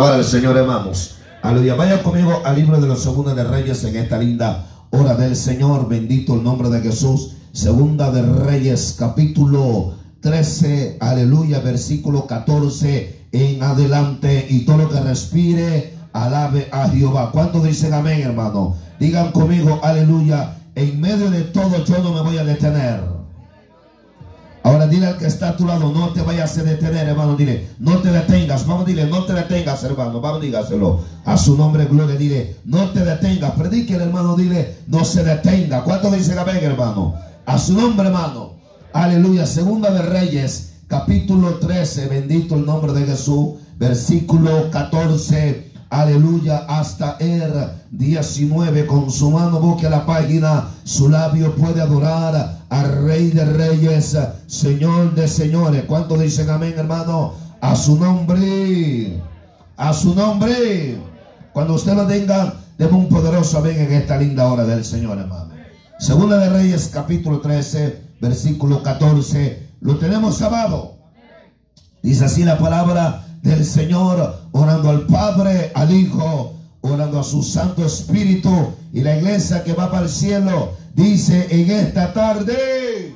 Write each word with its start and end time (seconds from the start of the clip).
Ahora 0.00 0.16
el 0.16 0.24
Señor, 0.24 0.56
hermanos. 0.56 1.16
Aleluya. 1.42 1.74
Vaya 1.74 2.02
conmigo 2.02 2.40
al 2.46 2.56
libro 2.56 2.80
de 2.80 2.88
los 2.88 3.02
segundos 3.02 3.36
de 3.36 3.44
Reyes 3.44 3.84
en 3.84 3.96
esta 3.96 4.16
linda 4.16 4.64
hora 4.88 5.14
del 5.14 5.36
Señor. 5.36 5.90
Bendito 5.90 6.36
el 6.36 6.42
nombre 6.42 6.70
de 6.70 6.80
Jesús. 6.80 7.32
Segunda 7.52 8.10
de 8.10 8.22
Reyes, 8.22 8.96
capítulo 8.98 9.92
13. 10.22 10.96
Aleluya. 11.00 11.60
Versículo 11.60 12.26
14 12.26 13.26
en 13.30 13.62
adelante. 13.62 14.46
Y 14.48 14.60
todo 14.60 14.78
lo 14.78 14.88
que 14.88 15.00
respire, 15.00 15.98
alabe 16.14 16.70
a 16.72 16.88
Jehová. 16.88 17.30
¿Cuántos 17.30 17.62
dicen 17.64 17.92
amén, 17.92 18.22
hermano? 18.22 18.76
Digan 18.98 19.32
conmigo, 19.32 19.80
aleluya. 19.82 20.56
En 20.76 20.98
medio 20.98 21.30
de 21.30 21.42
todo, 21.42 21.84
yo 21.84 21.98
no 21.98 22.14
me 22.14 22.22
voy 22.22 22.38
a 22.38 22.44
detener. 22.44 23.19
Ahora 24.62 24.86
dile 24.86 25.06
al 25.06 25.16
que 25.16 25.26
está 25.26 25.50
a 25.50 25.56
tu 25.56 25.66
lado, 25.66 25.90
no 25.90 26.10
te 26.10 26.20
vayas 26.20 26.56
a 26.58 26.62
detener, 26.62 27.08
hermano. 27.08 27.34
Dile, 27.34 27.68
no 27.78 27.98
te 27.98 28.10
detengas. 28.10 28.66
Vamos, 28.66 28.84
dile, 28.86 29.06
no 29.06 29.24
te 29.24 29.32
detengas, 29.32 29.82
hermano. 29.84 30.20
Vamos, 30.20 30.42
dígaselo. 30.42 31.00
A 31.24 31.36
su 31.38 31.56
nombre, 31.56 31.86
gloria. 31.86 32.16
Dile, 32.16 32.56
no 32.64 32.90
te 32.90 33.04
detengas. 33.04 33.52
Predique, 33.52 33.94
hermano. 33.94 34.36
Dile, 34.36 34.76
no 34.86 35.04
se 35.04 35.24
detenga. 35.24 35.82
¿Cuánto 35.82 36.10
dicen 36.10 36.38
amén, 36.38 36.58
hermano? 36.62 37.14
A 37.46 37.58
su 37.58 37.72
nombre, 37.72 38.08
hermano. 38.08 38.54
Aleluya. 38.92 39.46
Segunda 39.46 39.90
de 39.90 40.02
Reyes, 40.02 40.74
capítulo 40.88 41.54
13. 41.54 42.08
Bendito 42.08 42.54
el 42.54 42.66
nombre 42.66 42.92
de 42.92 43.06
Jesús. 43.06 43.54
Versículo 43.78 44.70
14 44.70 45.70
aleluya, 45.90 46.66
hasta 46.68 47.16
el 47.18 47.52
19, 47.90 48.86
con 48.86 49.10
su 49.10 49.30
mano 49.30 49.58
busque 49.58 49.90
la 49.90 50.06
página, 50.06 50.68
su 50.84 51.08
labio 51.08 51.54
puede 51.56 51.80
adorar 51.80 52.59
al 52.70 53.04
Rey 53.04 53.30
de 53.30 53.44
Reyes, 53.44 54.16
Señor 54.46 55.14
de 55.14 55.28
Señores. 55.28 55.84
¿Cuántos 55.86 56.20
dicen 56.20 56.48
amén, 56.48 56.74
hermano? 56.76 57.34
A 57.60 57.76
su 57.76 57.98
nombre, 57.98 59.20
a 59.76 59.92
su 59.92 60.14
nombre. 60.14 60.96
Cuando 61.52 61.74
usted 61.74 61.94
lo 61.94 62.06
tenga, 62.06 62.54
deme 62.78 62.96
un 62.96 63.08
poderoso 63.08 63.58
amén 63.58 63.76
en 63.76 63.92
esta 63.92 64.16
linda 64.16 64.46
hora 64.50 64.64
del 64.64 64.84
Señor, 64.84 65.18
hermano. 65.18 65.50
Segunda 65.98 66.38
de 66.38 66.48
Reyes, 66.48 66.90
capítulo 66.94 67.40
13, 67.40 68.02
versículo 68.20 68.82
14. 68.82 69.68
Lo 69.80 69.98
tenemos 69.98 70.38
sábado. 70.38 70.94
Dice 72.02 72.24
así 72.24 72.44
la 72.44 72.56
palabra 72.56 73.26
del 73.42 73.64
Señor, 73.64 74.46
orando 74.52 74.90
al 74.90 75.06
Padre, 75.06 75.72
al 75.74 75.90
Hijo, 75.90 76.59
orando 76.80 77.20
a 77.20 77.24
su 77.24 77.42
Santo 77.42 77.84
Espíritu 77.84 78.50
y 78.92 79.00
la 79.02 79.16
iglesia 79.16 79.62
que 79.64 79.72
va 79.72 79.90
para 79.90 80.04
el 80.04 80.10
cielo, 80.10 80.72
dice 80.94 81.46
en 81.50 81.70
esta 81.70 82.12
tarde, 82.12 83.14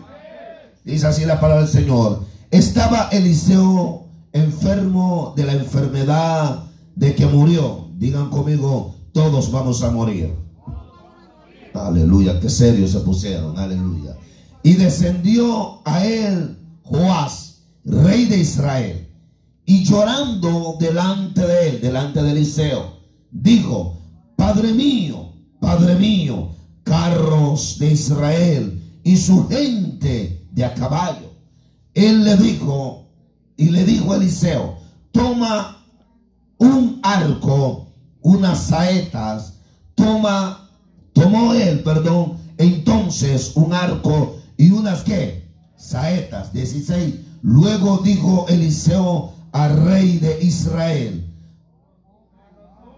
dice 0.85 1.07
así 1.07 1.25
la 1.25 1.41
palabra 1.41 1.65
del 1.65 1.73
Señor, 1.73 2.25
estaba 2.51 3.09
Eliseo 3.11 4.05
enfermo 4.33 5.33
de 5.37 5.45
la 5.45 5.53
enfermedad 5.53 6.65
de 6.95 7.15
que 7.15 7.27
murió. 7.27 7.89
Digan 7.97 8.31
conmigo, 8.31 8.95
todos 9.13 9.51
vamos 9.51 9.83
a 9.83 9.91
morir. 9.91 10.35
Aleluya, 11.73 12.39
qué 12.41 12.51
serio 12.51 12.87
se 12.87 13.01
pusieron, 13.01 13.59
aleluya. 13.59 14.17
Y 14.63 14.75
descendió 14.75 15.81
a 15.85 16.05
él 16.05 16.59
Joás, 16.83 17.63
rey 17.85 18.27
de 18.27 18.39
Israel 18.39 19.09
y 19.67 19.85
llorando 19.85 20.77
delante 20.79 21.47
de 21.47 21.69
él, 21.69 21.81
delante 21.81 22.23
de 22.23 22.33
Eliseo, 22.33 22.99
dijo, 23.35 24.01
Padre 24.37 24.73
mío, 24.73 25.33
Padre 25.61 25.97
mío, 25.97 26.51
carros 26.85 27.79
de 27.79 27.93
Israel 27.93 28.83
y 29.03 29.17
su 29.17 29.47
gente 29.49 30.47
de 30.53 30.65
a 30.65 30.73
caballo. 30.73 31.33
Él 31.93 32.25
le 32.25 32.37
dijo, 32.37 33.09
y 33.57 33.71
le 33.71 33.85
dijo 33.85 34.13
a 34.13 34.17
Eliseo, 34.17 34.79
toma 35.13 35.85
un 36.59 37.01
arco, 37.03 37.89
unas 38.23 38.65
saetas, 38.65 39.55
toma, 39.95 40.71
tomó 41.13 41.53
él, 41.55 41.83
perdón, 41.83 42.39
entonces 42.57 43.53
un 43.55 43.73
arco 43.73 44.37
y 44.57 44.71
unas 44.71 45.03
qué, 45.03 45.49
saetas, 45.77 46.53
16. 46.53 47.15
Luego 47.43 47.99
dijo 47.99 48.47
Eliseo 48.49 49.35
al 49.53 49.85
rey 49.85 50.19
de 50.19 50.43
Israel, 50.43 51.24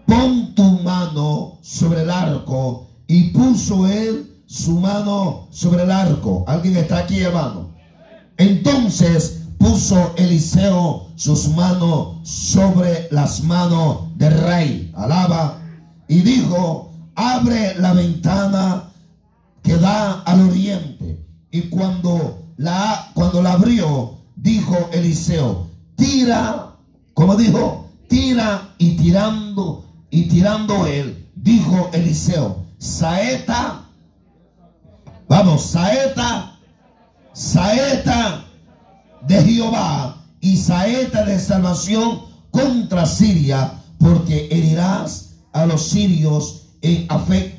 pon 0.07 0.55
tu 0.55 0.63
mano 0.81 1.59
sobre 1.61 2.01
el 2.01 2.09
arco. 2.09 2.87
Y 3.05 3.29
puso 3.29 3.85
él 3.87 4.41
su 4.47 4.79
mano 4.79 5.47
sobre 5.51 5.83
el 5.83 5.91
arco. 5.91 6.43
¿Alguien 6.47 6.77
está 6.77 6.99
aquí, 6.99 7.19
hermano? 7.19 7.69
Entonces 8.37 9.43
puso 9.59 10.13
Eliseo 10.17 11.11
sus 11.15 11.49
manos 11.49 12.17
sobre 12.23 13.07
las 13.11 13.43
manos 13.43 14.17
del 14.17 14.33
rey. 14.41 14.91
Alaba. 14.95 15.59
Y 16.07 16.21
dijo, 16.21 16.91
abre 17.15 17.75
la 17.77 17.93
ventana 17.93 18.89
que 19.61 19.75
da 19.77 20.21
al 20.21 20.49
oriente. 20.49 21.25
Y 21.51 21.61
cuando 21.63 22.53
la, 22.57 23.11
cuando 23.13 23.41
la 23.41 23.53
abrió, 23.53 24.17
dijo 24.35 24.89
Eliseo, 24.93 25.67
tira, 25.95 26.75
como 27.13 27.35
dijo, 27.35 27.89
tira 28.07 28.69
y 28.77 28.95
tirando, 28.95 29.85
y 30.09 30.23
tirando 30.23 30.85
él, 30.85 31.29
dijo 31.35 31.89
Eliseo, 31.93 32.65
saeta, 32.77 33.85
vamos, 35.27 35.61
saeta, 35.63 36.57
saeta 37.33 38.45
de 39.27 39.43
Jehová 39.43 40.23
y 40.39 40.57
saeta 40.57 41.25
de 41.25 41.39
salvación 41.39 42.21
contra 42.51 43.05
Siria, 43.05 43.73
porque 43.99 44.47
herirás 44.51 45.35
a 45.51 45.65
los 45.65 45.89
sirios 45.89 46.67
en 46.81 47.05
afecto 47.09 47.57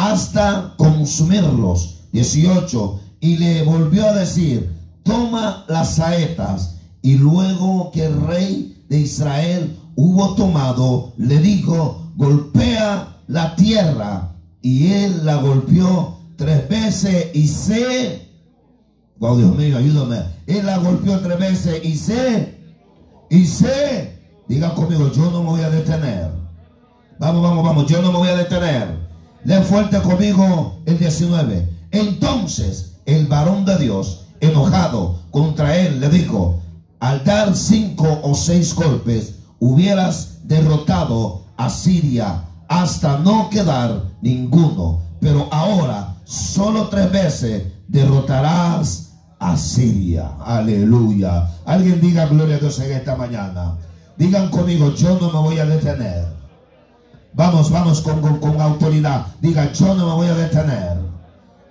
hasta 0.00 0.74
consumirlos. 0.78 1.96
18. 2.12 3.00
Y 3.20 3.36
le 3.36 3.62
volvió 3.62 4.08
a 4.08 4.14
decir, 4.14 4.74
toma 5.02 5.64
las 5.68 5.96
saetas 5.96 6.76
y 7.02 7.14
luego 7.14 7.90
que 7.92 8.06
el 8.06 8.20
rey 8.22 8.84
de 8.88 9.00
Israel 9.00 9.78
hubo 10.00 10.34
tomado, 10.34 11.12
le 11.18 11.38
dijo, 11.38 12.10
golpea 12.16 13.18
la 13.28 13.54
tierra. 13.54 14.32
Y 14.62 14.92
él 14.92 15.24
la 15.24 15.36
golpeó 15.36 16.18
tres 16.36 16.68
veces 16.68 17.28
y 17.34 17.46
se... 17.46 18.28
Wow, 19.18 19.36
Dios 19.36 19.56
mío, 19.56 19.76
ayúdame. 19.76 20.22
Él 20.46 20.64
la 20.64 20.78
golpeó 20.78 21.20
tres 21.20 21.38
veces 21.38 21.84
y 21.84 21.96
se... 21.96 22.58
Y 23.28 23.44
se... 23.46 24.18
Diga 24.48 24.74
conmigo, 24.74 25.12
yo 25.12 25.30
no 25.30 25.42
me 25.42 25.50
voy 25.50 25.60
a 25.60 25.70
detener. 25.70 26.30
Vamos, 27.18 27.42
vamos, 27.42 27.64
vamos, 27.64 27.86
yo 27.86 28.00
no 28.00 28.10
me 28.10 28.18
voy 28.18 28.28
a 28.28 28.36
detener. 28.36 28.98
Le 29.44 29.62
fuerte 29.62 30.00
conmigo 30.00 30.80
el 30.86 30.98
19. 30.98 31.68
Entonces 31.90 32.96
el 33.04 33.26
varón 33.26 33.64
de 33.66 33.76
Dios, 33.78 34.26
enojado 34.40 35.20
contra 35.30 35.76
él, 35.76 36.00
le 36.00 36.08
dijo, 36.08 36.62
al 37.00 37.22
dar 37.24 37.54
cinco 37.54 38.20
o 38.22 38.34
seis 38.34 38.74
golpes, 38.74 39.39
hubieras 39.60 40.40
derrotado 40.42 41.44
a 41.56 41.70
Siria 41.70 42.44
hasta 42.68 43.18
no 43.18 43.48
quedar 43.50 44.02
ninguno. 44.20 45.02
Pero 45.20 45.48
ahora, 45.52 46.16
solo 46.24 46.88
tres 46.88 47.12
veces 47.12 47.64
derrotarás 47.86 49.12
a 49.38 49.56
Siria. 49.56 50.32
Aleluya. 50.44 51.48
Alguien 51.64 52.00
diga 52.00 52.26
gloria 52.26 52.56
a 52.56 52.58
Dios 52.58 52.78
en 52.80 52.92
esta 52.92 53.16
mañana. 53.16 53.76
Digan 54.16 54.48
conmigo, 54.50 54.94
yo 54.94 55.18
no 55.20 55.28
me 55.28 55.38
voy 55.38 55.58
a 55.58 55.66
detener. 55.66 56.26
Vamos, 57.32 57.70
vamos 57.70 58.00
con, 58.00 58.40
con 58.40 58.60
autoridad. 58.60 59.26
Diga, 59.40 59.72
yo 59.72 59.94
no 59.94 60.08
me 60.08 60.14
voy 60.14 60.26
a 60.28 60.34
detener. 60.34 60.98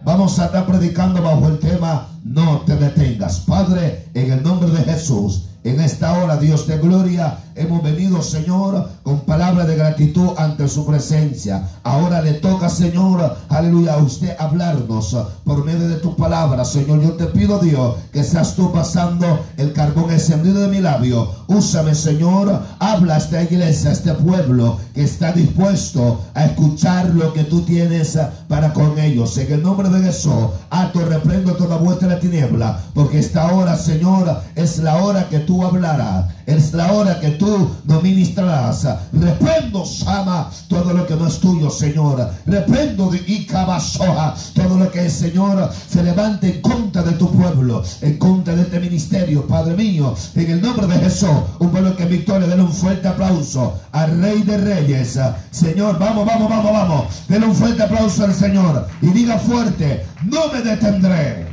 Vamos 0.02 0.40
a 0.40 0.46
estar 0.46 0.66
predicando 0.66 1.22
bajo 1.22 1.48
el 1.48 1.60
tema 1.60 2.08
No 2.24 2.62
te 2.62 2.76
detengas. 2.76 3.42
Padre, 3.42 4.10
en 4.14 4.32
el 4.32 4.44
nombre 4.44 4.70
de 4.72 4.84
Jesús. 4.84 5.46
En 5.64 5.82
esta 5.82 6.18
hora, 6.18 6.38
Dios 6.38 6.68
de 6.68 6.78
gloria, 6.78 7.38
hemos 7.60 7.84
venido, 7.84 8.22
Señor, 8.22 8.90
con 9.04 9.22
palabras 9.22 9.68
de 9.68 9.76
gratitud 9.76 10.30
ante 10.38 10.68
su 10.68 10.86
presencia. 10.86 11.68
Ahora 11.84 12.22
le 12.22 12.34
toca, 12.34 12.70
Señor, 12.70 13.38
aleluya, 13.50 13.96
a 13.96 13.98
usted 13.98 14.36
hablarnos 14.40 15.16
por 15.44 15.66
medio 15.66 15.88
de 15.88 15.98
tu 15.98 16.16
palabra. 16.16 16.64
Señor, 16.64 17.02
yo 17.02 17.14
te 17.14 17.26
pido, 17.26 17.60
Dios, 17.60 17.96
que 18.12 18.24
seas 18.24 18.56
tú 18.56 18.72
pasando 18.72 19.40
el 19.58 19.74
carbón 19.74 20.12
encendido 20.12 20.62
de 20.62 20.68
mi 20.70 20.80
labio. 20.80 21.30
Úsame, 21.48 21.96
Señor, 21.96 22.62
habla 22.80 23.16
a 23.16 23.18
esta 23.18 23.44
iglesia, 23.44 23.90
a 23.90 23.94
este 23.94 24.14
pueblo 24.14 24.78
que 24.94 25.04
está 25.04 25.32
dispuesto 25.34 26.22
a 26.34 26.46
escuchar 26.46 27.10
lo 27.10 27.34
que 27.34 27.44
tú 27.44 27.62
tienes 27.62 28.18
para 28.48 28.74
con 28.74 28.98
ellos. 28.98 29.38
En 29.38 29.52
el 29.52 29.64
nombre 29.64 29.90
de 29.90 30.02
Jesús, 30.02 30.34
alto 30.70 31.06
reprendo 31.06 31.54
toda 31.56 31.78
vuestra 31.78 32.20
tiniebla, 32.20 32.80
porque 32.94 33.20
esta 33.20 33.52
hora, 33.52 33.76
Señor, 33.76 34.42
es 34.56 34.78
la 34.80 34.98
hora 35.04 35.28
que 35.28 35.40
tú 35.40 35.66
hablarás. 35.66 36.26
Es 36.46 36.74
la 36.74 36.92
hora 36.94 37.20
que 37.20 37.30
tú 37.30 37.49
tú 37.50 37.70
no 37.86 38.02
ministrarás. 38.02 38.88
Reprendo, 39.12 39.86
Sama, 39.86 40.50
todo 40.68 40.94
lo 40.94 41.08
que 41.08 41.16
no 41.16 41.28
es 41.28 41.40
tuyo, 41.40 41.70
Señor. 41.70 42.30
Reprendo 42.46 43.10
de 43.10 43.18
Icabasoa, 43.26 44.36
todo 44.54 44.78
lo 44.78 44.92
que 44.92 45.08
es, 45.08 45.14
Señor, 45.14 45.72
se 45.90 46.04
levante 46.04 46.56
en 46.56 46.62
contra 46.62 47.02
de 47.02 47.14
tu 47.14 47.32
pueblo, 47.32 47.84
en 48.02 48.18
contra 48.18 48.56
de 48.56 48.64
este 48.64 48.80
ministerio, 48.80 49.48
Padre 49.48 49.76
mío. 49.76 50.16
En 50.36 50.52
el 50.52 50.62
nombre 50.62 50.86
de 50.88 51.00
Jesús, 51.00 51.30
un 51.60 51.70
pueblo 51.72 51.96
que 51.96 52.04
en 52.04 52.10
victoria, 52.10 52.48
denle 52.48 52.66
un 52.66 52.74
fuerte 52.74 53.08
aplauso 53.08 53.80
al 53.92 54.22
Rey 54.22 54.44
de 54.44 54.58
Reyes. 54.58 55.20
Señor, 55.50 55.98
vamos, 55.98 56.26
vamos, 56.26 56.50
vamos, 56.50 56.72
vamos. 56.72 57.06
Denle 57.28 57.48
un 57.48 57.56
fuerte 57.56 57.84
aplauso 57.84 58.26
al 58.26 58.34
Señor 58.34 58.88
y 59.02 59.08
diga 59.08 59.40
fuerte, 59.40 60.06
no 60.24 60.52
me 60.54 60.62
detendré. 60.62 61.48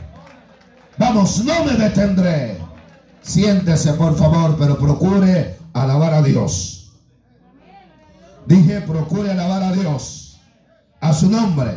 Vamos, 0.98 1.42
no 1.44 1.64
me 1.64 1.72
detendré. 1.72 2.58
Siéntese, 3.22 3.92
por 3.94 4.16
favor, 4.16 4.56
pero 4.56 4.78
procure 4.78 5.55
alabar 5.82 6.14
a 6.14 6.22
Dios. 6.22 6.90
Dije, 8.46 8.80
procure 8.80 9.30
alabar 9.30 9.62
a 9.62 9.72
Dios. 9.72 10.38
A 11.00 11.12
su 11.12 11.30
nombre. 11.30 11.72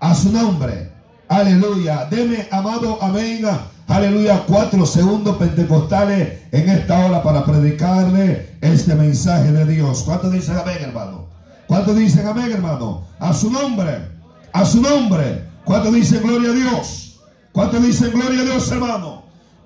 A 0.00 0.14
su 0.14 0.32
nombre. 0.32 0.92
Aleluya. 1.28 2.06
Deme, 2.10 2.48
amado, 2.50 2.98
amén. 3.02 3.44
Aleluya. 3.88 4.44
Cuatro 4.46 4.86
segundos 4.86 5.36
pentecostales 5.36 6.40
en 6.52 6.68
esta 6.68 7.06
hora 7.06 7.22
para 7.22 7.44
predicarle 7.44 8.56
este 8.60 8.94
mensaje 8.94 9.52
de 9.52 9.66
Dios. 9.66 10.02
¿Cuántos 10.04 10.32
dicen 10.32 10.56
amén, 10.56 10.78
hermano? 10.80 11.26
¿Cuántos 11.66 11.96
dicen 11.96 12.26
amén, 12.26 12.52
hermano? 12.52 13.06
A 13.18 13.32
su 13.32 13.50
nombre. 13.50 14.08
A 14.52 14.64
su 14.64 14.80
nombre. 14.80 15.44
¿Cuántos 15.64 15.92
dicen 15.92 16.22
gloria 16.22 16.50
a 16.50 16.54
Dios? 16.54 17.20
¿Cuántos 17.52 17.82
dicen 17.82 18.12
gloria 18.12 18.40
a 18.42 18.44
Dios, 18.44 18.70
hermano? 18.70 19.24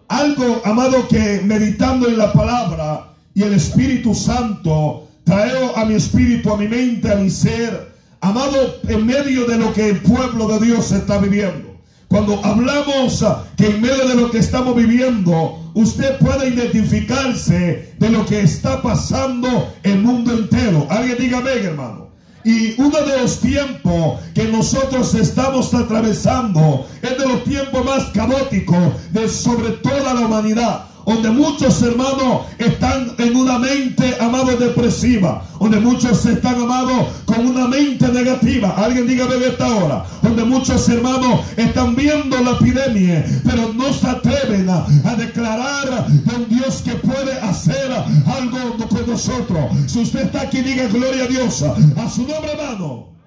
Algo, 0.08 0.61
amado, 0.64 1.06
que 1.06 1.43
meditando 1.44 2.08
en 2.08 2.19
la 2.19 2.32
palabra 2.32 3.10
y 3.35 3.43
el 3.43 3.55
Espíritu 3.55 4.15
Santo 4.15 5.09
trae 5.25 5.53
a 5.77 5.85
mi 5.85 5.94
espíritu, 5.94 6.53
a 6.53 6.56
mi 6.56 6.69
mente, 6.69 7.11
a 7.11 7.17
mi 7.17 7.31
ser, 7.31 7.94
amado, 8.21 8.81
en 8.88 9.06
medio 9.06 9.47
de 9.47 9.56
lo 9.59 9.73
que 9.73 9.91
el 9.91 10.00
pueblo 10.00 10.49
de 10.49 10.67
Dios 10.67 10.91
está 10.93 11.19
viviendo. 11.19 11.71
Cuando 12.09 12.44
hablamos 12.44 13.25
que 13.56 13.67
en 13.67 13.81
medio 13.81 14.09
de 14.09 14.17
lo 14.17 14.31
que 14.32 14.38
estamos 14.38 14.75
viviendo, 14.75 15.71
usted 15.75 16.19
puede 16.19 16.49
identificarse 16.49 17.94
de 17.97 18.11
lo 18.11 18.27
que 18.27 18.41
está 18.41 18.82
pasando 18.82 19.73
el 19.85 20.00
mundo 20.00 20.32
entero. 20.32 20.88
Alguien 20.91 21.19
diga 21.19 21.38
amén, 21.38 21.59
hermano. 21.62 22.11
Y 22.43 22.81
uno 22.81 23.00
de 23.03 23.23
los 23.23 23.38
tiempos 23.38 24.19
que 24.35 24.44
nosotros 24.44 25.15
estamos 25.15 25.73
atravesando 25.73 26.87
es 27.00 27.17
de 27.17 27.29
los 27.29 27.44
tiempos 27.44 27.85
más 27.85 28.05
caóticos 28.06 29.12
de 29.12 29.29
sobre 29.29 29.71
toda 29.73 30.15
la 30.15 30.23
humanidad 30.23 30.90
donde 31.11 31.31
muchos 31.31 31.83
hermanos 31.83 32.43
están 32.57 33.15
en 33.19 33.35
una 33.35 33.59
mente, 33.59 34.17
amado, 34.21 34.57
depresiva, 34.57 35.43
donde 35.59 35.81
muchos 35.81 36.25
están, 36.25 36.55
amados, 36.55 37.09
con 37.25 37.47
una 37.47 37.67
mente 37.67 38.07
negativa. 38.09 38.75
Alguien 38.77 39.09
diga 39.09 39.25
en 39.25 39.43
esta 39.43 39.67
hora, 39.75 40.05
donde 40.23 40.45
muchos 40.45 40.89
hermanos 40.89 41.41
están 41.57 41.97
viendo 41.97 42.39
la 42.39 42.53
epidemia, 42.53 43.25
pero 43.45 43.73
no 43.73 43.93
se 43.93 44.07
atreven 44.07 44.71
a, 44.71 44.87
a 45.05 45.17
declarar 45.17 46.07
de 46.07 46.35
un 46.37 46.49
Dios 46.49 46.81
que 46.83 46.93
puede 46.93 47.33
hacer 47.41 47.91
algo 47.91 48.89
con 48.89 49.11
nosotros. 49.11 49.65
Si 49.87 50.03
usted 50.03 50.27
está 50.27 50.43
aquí, 50.43 50.61
diga 50.61 50.87
gloria 50.87 51.25
a 51.25 51.27
Dios, 51.27 51.63
a 51.63 52.09
su 52.09 52.21
nombre, 52.27 52.53
hermano. 52.53 53.19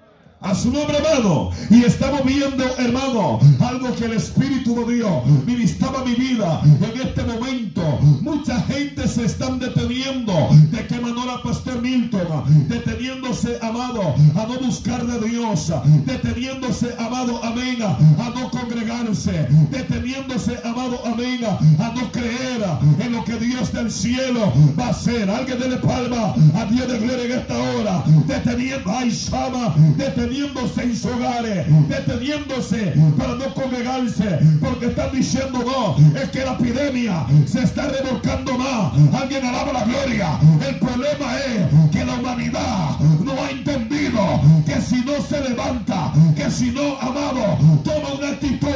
A 0.44 0.54
su 0.54 0.70
nombre, 0.70 0.98
hermano. 0.98 1.50
Y 1.70 1.84
estamos 1.84 2.22
viendo, 2.22 2.64
hermano, 2.76 3.40
algo 3.60 3.96
que 3.96 4.04
el 4.04 4.12
Espíritu 4.12 4.84
de 4.84 4.96
Dios 4.96 5.26
ministraba 5.46 6.04
mi 6.04 6.14
vida 6.14 6.60
en 6.62 7.00
este 7.00 7.22
momento. 7.22 7.80
Mucha 8.20 8.60
gente 8.62 9.08
se 9.08 9.24
están 9.24 9.58
deteniendo. 9.58 10.34
De 10.70 10.86
qué 10.86 11.00
manera, 11.00 11.42
Pastor 11.42 11.80
Milton, 11.80 12.68
deteniéndose, 12.68 13.58
amado, 13.62 14.14
a 14.36 14.46
no 14.46 14.58
buscar 14.66 15.06
de 15.06 15.28
Dios. 15.28 15.72
Deteniéndose, 16.04 16.94
amado, 16.98 17.42
amén, 17.42 17.78
a 17.82 18.30
no 18.38 18.50
congregarse. 18.50 19.48
Deteniéndose, 19.70 20.60
amado, 20.62 20.73
amén, 21.04 21.40
a 21.44 21.92
no 21.94 22.12
creer 22.12 22.64
en 22.98 23.12
lo 23.12 23.24
que 23.24 23.34
Dios 23.34 23.72
del 23.72 23.90
cielo 23.90 24.52
va 24.78 24.86
a 24.86 24.90
hacer. 24.90 25.30
Alguien 25.30 25.58
dele 25.58 25.76
palma 25.76 26.34
a 26.54 26.64
Dios 26.66 26.88
de 26.88 26.98
gloria 26.98 27.24
en 27.24 27.32
esta 27.32 27.58
hora. 27.58 28.04
Deteniendo, 28.26 28.90
ay, 28.90 29.10
Shama, 29.10 29.74
deteniéndose 29.96 30.82
en 30.82 30.96
sus 30.96 31.10
hogares, 31.12 31.66
deteniéndose 31.88 32.94
para 33.16 33.34
no 33.34 33.54
congregarse, 33.54 34.38
porque 34.60 34.86
están 34.86 35.12
diciendo 35.12 35.64
no, 35.64 35.96
es 36.20 36.28
que 36.30 36.44
la 36.44 36.52
epidemia 36.52 37.26
se 37.46 37.62
está 37.62 37.88
revolcando 37.88 38.58
más. 38.58 38.92
Alguien 39.20 39.44
alaba 39.44 39.72
la 39.72 39.84
gloria. 39.84 40.38
El 40.66 40.78
problema 40.78 41.36
es 41.38 41.90
que 41.90 42.04
la 42.04 42.14
humanidad 42.14 42.98
no 43.24 43.32
ha 43.32 43.50
entendido 43.50 44.40
que 44.66 44.80
si 44.80 44.96
no 45.04 45.14
se 45.28 45.40
levanta, 45.48 46.12
que 46.36 46.50
si 46.50 46.70
no, 46.70 46.98
amado, 47.00 47.58
toma 47.84 48.14
una 48.18 48.28
actitud 48.28 48.68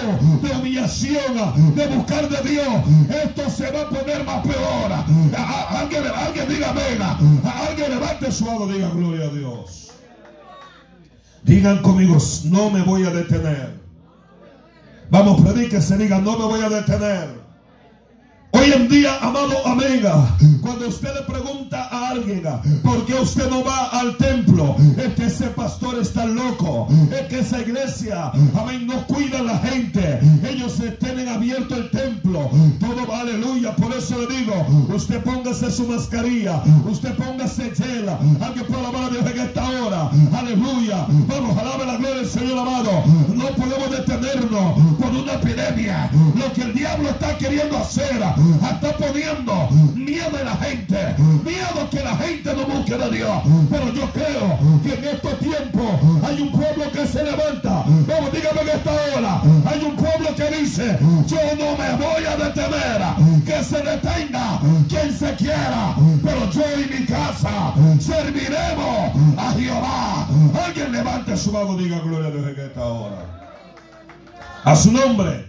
de 0.43 0.51
humillación, 0.57 1.75
de 1.75 1.87
buscar 1.99 2.29
de 2.29 2.49
Dios, 2.49 2.67
esto 3.25 3.51
se 3.51 3.71
va 3.71 3.83
a 3.83 3.89
poner 3.89 4.25
más 4.25 4.47
peor. 4.47 4.93
alguien, 5.79 6.05
alguien 6.07 6.49
diga 6.49 6.73
venga, 6.73 7.19
alguien 7.69 7.91
levante 7.91 8.33
su 8.33 8.45
mano, 8.45 8.67
diga 8.67 8.89
gloria 8.91 9.27
a 9.27 9.29
Dios. 9.29 9.91
Digan 11.43 11.79
conmigo, 11.83 12.19
no 12.45 12.71
me 12.71 12.83
voy 12.83 13.05
a 13.07 13.11
detener. 13.11 13.79
Vamos, 15.11 15.41
se 15.81 15.97
diga, 15.97 16.19
no 16.19 16.39
me 16.39 16.45
voy 16.45 16.61
a 16.61 16.69
detener. 16.69 17.38
Hoy 18.61 18.73
en 18.73 18.89
día, 18.89 19.19
amado 19.21 19.67
amiga, 19.67 20.37
cuando 20.61 20.89
usted 20.89 21.15
le 21.15 21.23
pregunta 21.23 21.89
a 21.93 22.09
alguien 22.11 22.43
por 22.83 23.07
qué 23.07 23.15
usted 23.15 23.49
no 23.49 23.63
va 23.63 23.87
al 23.91 24.17
templo, 24.17 24.75
es 24.97 25.15
que 25.15 25.27
ese 25.27 25.47
pastor 25.49 25.99
está 26.01 26.27
loco, 26.27 26.89
es 27.13 27.29
que 27.29 27.41
esa 27.41 27.61
iglesia, 27.61 28.33
amén, 28.59 28.87
no 28.87 29.07
cuida 29.07 29.39
a 29.39 29.43
la 29.43 29.59
gente, 29.59 30.21
ellos 30.49 30.73
se 30.73 30.91
tienen 30.93 31.29
abierto 31.29 31.77
el 31.77 31.91
templo, 31.91 32.51
todo 32.81 33.15
aleluya, 33.15 33.77
por 33.77 33.95
eso 33.95 34.19
le 34.19 34.37
digo, 34.37 34.67
usted 34.95 35.23
póngase 35.23 35.71
su 35.71 35.87
mascarilla, 35.87 36.63
usted 36.85 37.15
póngase 37.15 37.71
gel, 37.77 38.09
alguien 38.09 38.67
puede 38.67 38.81
alabar 38.81 39.05
a 39.05 39.11
Dios 39.11 39.27
en 39.27 39.41
esta 39.41 39.69
hora, 39.69 40.11
aleluya, 40.37 41.07
vamos, 41.29 41.57
alabe 41.57 41.87
la 41.87 41.97
gloria 41.97 42.17
del 42.17 42.29
Señor 42.29 42.59
amado, 42.59 43.05
no 43.35 43.49
podemos 43.51 43.91
detenernos 43.91 44.97
por 44.99 45.11
una 45.15 45.35
epidemia, 45.35 46.11
lo 46.35 46.53
que 46.53 46.63
el 46.63 46.75
diablo 46.75 47.11
está 47.11 47.39
queriendo 47.39 47.79
hacer, 47.79 48.09
está 48.55 48.97
poniendo 48.97 49.69
miedo 49.95 50.39
en 50.39 50.45
la 50.45 50.57
gente, 50.57 51.15
miedo 51.45 51.91
que 51.91 52.01
la 52.01 52.17
gente 52.17 52.55
no 52.55 52.67
busque 52.67 52.97
de 52.97 53.11
Dios. 53.11 53.43
Pero 53.71 53.93
yo 53.93 54.11
creo 54.13 54.59
que 54.83 54.95
en 54.95 55.05
estos 55.05 55.39
tiempos 55.39 55.91
hay 56.25 56.41
un 56.41 56.53
pueblo 56.53 56.91
que 56.93 57.07
se 57.07 57.23
levanta. 57.23 57.85
Vamos, 57.87 58.33
dígame 58.33 58.61
en 58.63 58.69
esta 58.69 58.93
hora. 58.93 59.43
Hay 59.67 59.83
un 59.85 59.97
pueblo 59.97 60.35
que 60.37 60.51
dice, 60.57 60.99
yo 61.27 61.39
no 61.59 61.77
me 61.77 61.97
voy 61.97 62.25
a 62.25 62.37
detener. 62.37 62.99
Que 63.45 63.65
se 63.65 63.79
detenga 63.83 64.61
quien 64.89 65.13
se 65.17 65.35
quiera. 65.35 65.95
Pero 66.23 66.51
yo 66.51 66.63
y 66.81 67.01
mi 67.01 67.07
casa 67.07 67.75
serviremos 68.01 69.13
a 69.37 69.53
Jehová. 69.53 70.29
Alguien 70.65 70.93
levante 70.93 71.37
su 71.37 71.53
mano, 71.53 71.77
diga 71.77 71.99
gloria 72.01 72.29
a 72.29 72.31
Dios 72.31 72.47
en 72.47 72.65
esta 72.65 72.85
hora. 72.85 73.39
A 74.65 74.77
su 74.77 74.93
nombre. 74.93 75.47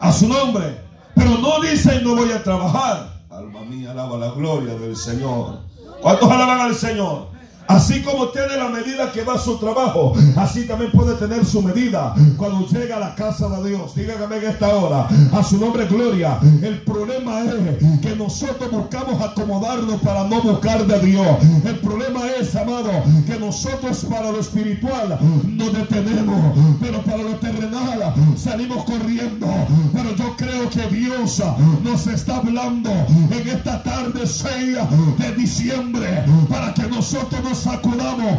A 0.00 0.12
su 0.12 0.28
nombre. 0.28 0.85
No 1.26 1.60
dice 1.60 2.00
no 2.02 2.14
voy 2.14 2.30
a 2.30 2.42
trabajar. 2.42 3.16
Alma 3.30 3.60
mía, 3.62 3.90
alaba 3.90 4.16
la 4.16 4.30
gloria 4.30 4.74
del 4.74 4.96
Señor. 4.96 5.58
¿Cuántos 6.00 6.30
alaban 6.30 6.60
al 6.60 6.74
Señor? 6.74 7.35
Así 7.68 8.02
como 8.02 8.28
tiene 8.28 8.56
la 8.56 8.68
medida 8.68 9.10
que 9.12 9.22
va 9.22 9.34
a 9.34 9.38
su 9.38 9.58
trabajo, 9.58 10.14
así 10.36 10.66
también 10.66 10.92
puede 10.92 11.14
tener 11.14 11.44
su 11.44 11.62
medida 11.62 12.14
cuando 12.36 12.66
llega 12.66 12.96
a 12.96 13.00
la 13.00 13.14
casa 13.14 13.48
de 13.48 13.70
Dios. 13.70 13.94
Dígame 13.94 14.36
en 14.36 14.44
esta 14.44 14.68
hora, 14.76 15.08
a 15.32 15.42
su 15.42 15.58
nombre 15.58 15.86
gloria. 15.86 16.38
El 16.62 16.82
problema 16.82 17.42
es 17.44 18.00
que 18.00 18.14
nosotros 18.16 18.70
buscamos 18.70 19.20
acomodarnos 19.20 20.00
para 20.02 20.24
no 20.24 20.42
buscar 20.42 20.86
de 20.86 20.98
Dios. 21.00 21.26
El 21.64 21.78
problema 21.80 22.20
es, 22.38 22.54
amado, 22.54 22.90
que 23.26 23.38
nosotros 23.38 24.04
para 24.08 24.30
lo 24.30 24.40
espiritual 24.40 25.18
nos 25.46 25.72
detenemos, 25.72 26.56
pero 26.80 27.02
para 27.02 27.18
lo 27.18 27.34
terrenal 27.36 28.14
salimos 28.36 28.84
corriendo. 28.84 29.46
Pero 29.92 30.14
yo 30.16 30.36
creo 30.36 30.70
que 30.70 30.86
Dios 30.94 31.42
nos 31.82 32.06
está 32.06 32.36
hablando 32.36 32.90
en 32.90 33.48
esta 33.48 33.82
tarde 33.82 34.26
6 34.26 34.78
de 35.18 35.34
diciembre 35.34 36.24
para 36.48 36.72
que 36.74 36.82
nosotros 36.82 37.06
nosotros 37.06 37.48
nos 37.56 37.62
sacudamos. 37.62 38.38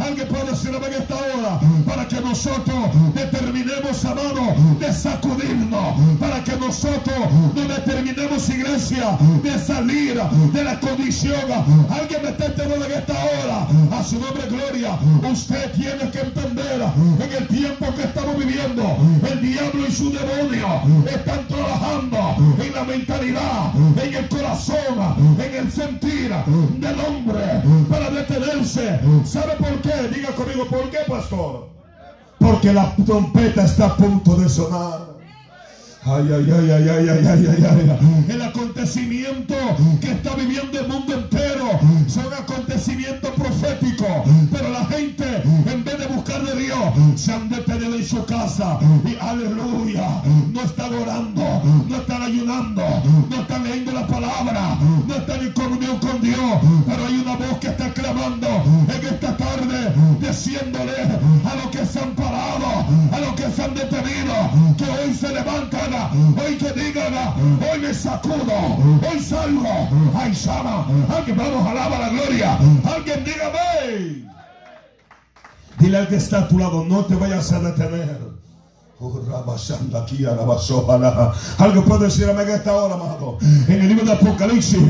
Alguien 0.00 0.28
puede 0.28 0.50
decirme 0.50 0.86
en 0.86 0.92
esta 0.94 1.14
hora 1.14 1.60
para 1.86 2.06
que 2.08 2.20
nosotros 2.20 2.76
determinemos, 3.14 4.04
amado, 4.04 4.54
de 4.78 4.92
sacudirnos. 4.92 6.18
Para 6.18 6.42
que 6.44 6.56
nosotros 6.56 7.16
no 7.54 7.62
determinemos, 7.62 8.48
iglesia, 8.48 9.18
de 9.42 9.58
salir 9.58 10.20
de 10.52 10.64
la 10.64 10.80
condición. 10.80 11.36
Alguien 11.90 12.22
me 12.22 12.28
está 12.30 12.46
en 12.46 12.92
esta 12.92 13.14
hora. 13.14 13.98
A 13.98 14.04
su 14.04 14.18
nombre, 14.18 14.42
gloria. 14.48 14.98
Usted 15.30 15.72
tiene 15.72 16.10
que 16.10 16.20
entender 16.20 16.82
en 17.20 17.32
el 17.32 17.48
tiempo 17.48 17.86
que 17.94 18.02
estamos 18.02 18.36
viviendo. 18.36 18.96
El 19.30 19.40
diablo 19.40 19.86
y 19.88 19.92
su 19.92 20.12
demonio 20.12 20.66
están 21.06 21.46
trabajando 21.48 22.36
en 22.62 22.74
la 22.74 22.84
mentalidad, 22.84 23.72
en 24.02 24.14
el 24.14 24.28
corazón, 24.28 25.16
en 25.38 25.54
el 25.54 25.72
sentir 25.72 26.32
del 26.78 27.00
hombre 27.00 27.45
para 27.88 28.10
detenerse. 28.10 29.00
¿Sabe 29.24 29.54
por 29.56 29.80
qué? 29.82 30.08
Diga 30.14 30.30
conmigo, 30.32 30.66
¿por 30.66 30.90
qué, 30.90 30.98
pastor? 31.06 31.68
Porque 32.38 32.72
la 32.72 32.94
trompeta 33.04 33.64
está 33.64 33.86
a 33.86 33.96
punto 33.96 34.36
de 34.36 34.48
sonar. 34.48 35.15
Ay, 36.08 36.22
ay, 36.32 36.46
ay, 36.52 36.70
ay, 36.70 36.88
ay, 36.88 37.08
ay, 37.08 37.26
ay, 37.26 37.66
ay, 37.68 37.90
ay. 37.90 38.26
El 38.28 38.40
acontecimiento 38.40 39.56
que 40.00 40.12
está 40.12 40.36
viviendo 40.36 40.78
el 40.78 40.86
mundo 40.86 41.14
entero 41.14 41.80
son 42.06 42.32
acontecimientos 42.32 43.30
proféticos. 43.30 44.06
Pero 44.52 44.70
la 44.70 44.84
gente, 44.84 45.24
en 45.44 45.84
vez 45.84 45.98
de 45.98 46.06
buscar 46.06 46.44
de 46.44 46.60
Dios, 46.60 46.78
se 47.16 47.32
han 47.32 47.48
detenido 47.48 47.96
en 47.96 48.04
su 48.04 48.24
casa. 48.24 48.78
Y 49.04 49.16
aleluya, 49.20 50.22
no 50.52 50.60
están 50.60 50.94
orando, 50.94 51.62
no 51.88 51.96
están 51.96 52.22
ayunando, 52.22 52.84
no 53.28 53.40
están 53.40 53.64
leyendo 53.64 53.90
la 53.90 54.06
palabra, 54.06 54.78
no 55.08 55.12
están 55.12 55.40
en 55.40 55.52
comunión 55.54 55.98
con 55.98 56.20
Dios. 56.20 56.60
Pero 56.86 57.04
hay 57.04 57.14
una 57.18 57.34
voz 57.34 57.58
que 57.58 57.66
está 57.66 57.92
clamando 57.92 58.46
en 58.46 59.06
esta 59.12 59.36
tarde, 59.36 59.92
diciéndole 60.20 61.02
a 61.02 61.54
los 61.56 61.66
que 61.72 61.84
se 61.84 61.98
han 61.98 62.14
que 64.76 64.84
hoy 64.84 65.14
se 65.14 65.28
levantan 65.32 65.92
hoy 66.38 66.56
que 66.56 66.72
digan, 66.72 67.14
hoy 67.14 67.78
me 67.80 67.94
sacudo, 67.94 68.54
hoy 69.08 69.20
salgo, 69.20 69.88
ay 70.14 70.32
llama, 70.32 70.86
alguien 71.14 71.36
vamos, 71.36 71.66
alaba 71.66 71.98
la 71.98 72.08
gloria, 72.10 72.58
alguien 72.84 73.24
dígame. 73.24 74.26
Dile 75.78 75.98
al 75.98 76.08
que 76.08 76.16
está 76.16 76.38
a 76.40 76.48
tu 76.48 76.58
lado, 76.58 76.84
no 76.84 77.04
te 77.04 77.14
vayas 77.14 77.52
a 77.52 77.60
detener. 77.60 78.45
Oh, 78.98 79.12
Algo 81.58 81.84
puede 81.84 82.04
decirme 82.06 82.42
en 82.42 82.48
esta 82.48 82.72
hora, 82.72 82.94
amado. 82.94 83.36
En 83.68 83.80
el 83.82 83.88
libro 83.88 84.06
de 84.06 84.12
Apocalipsis, 84.12 84.80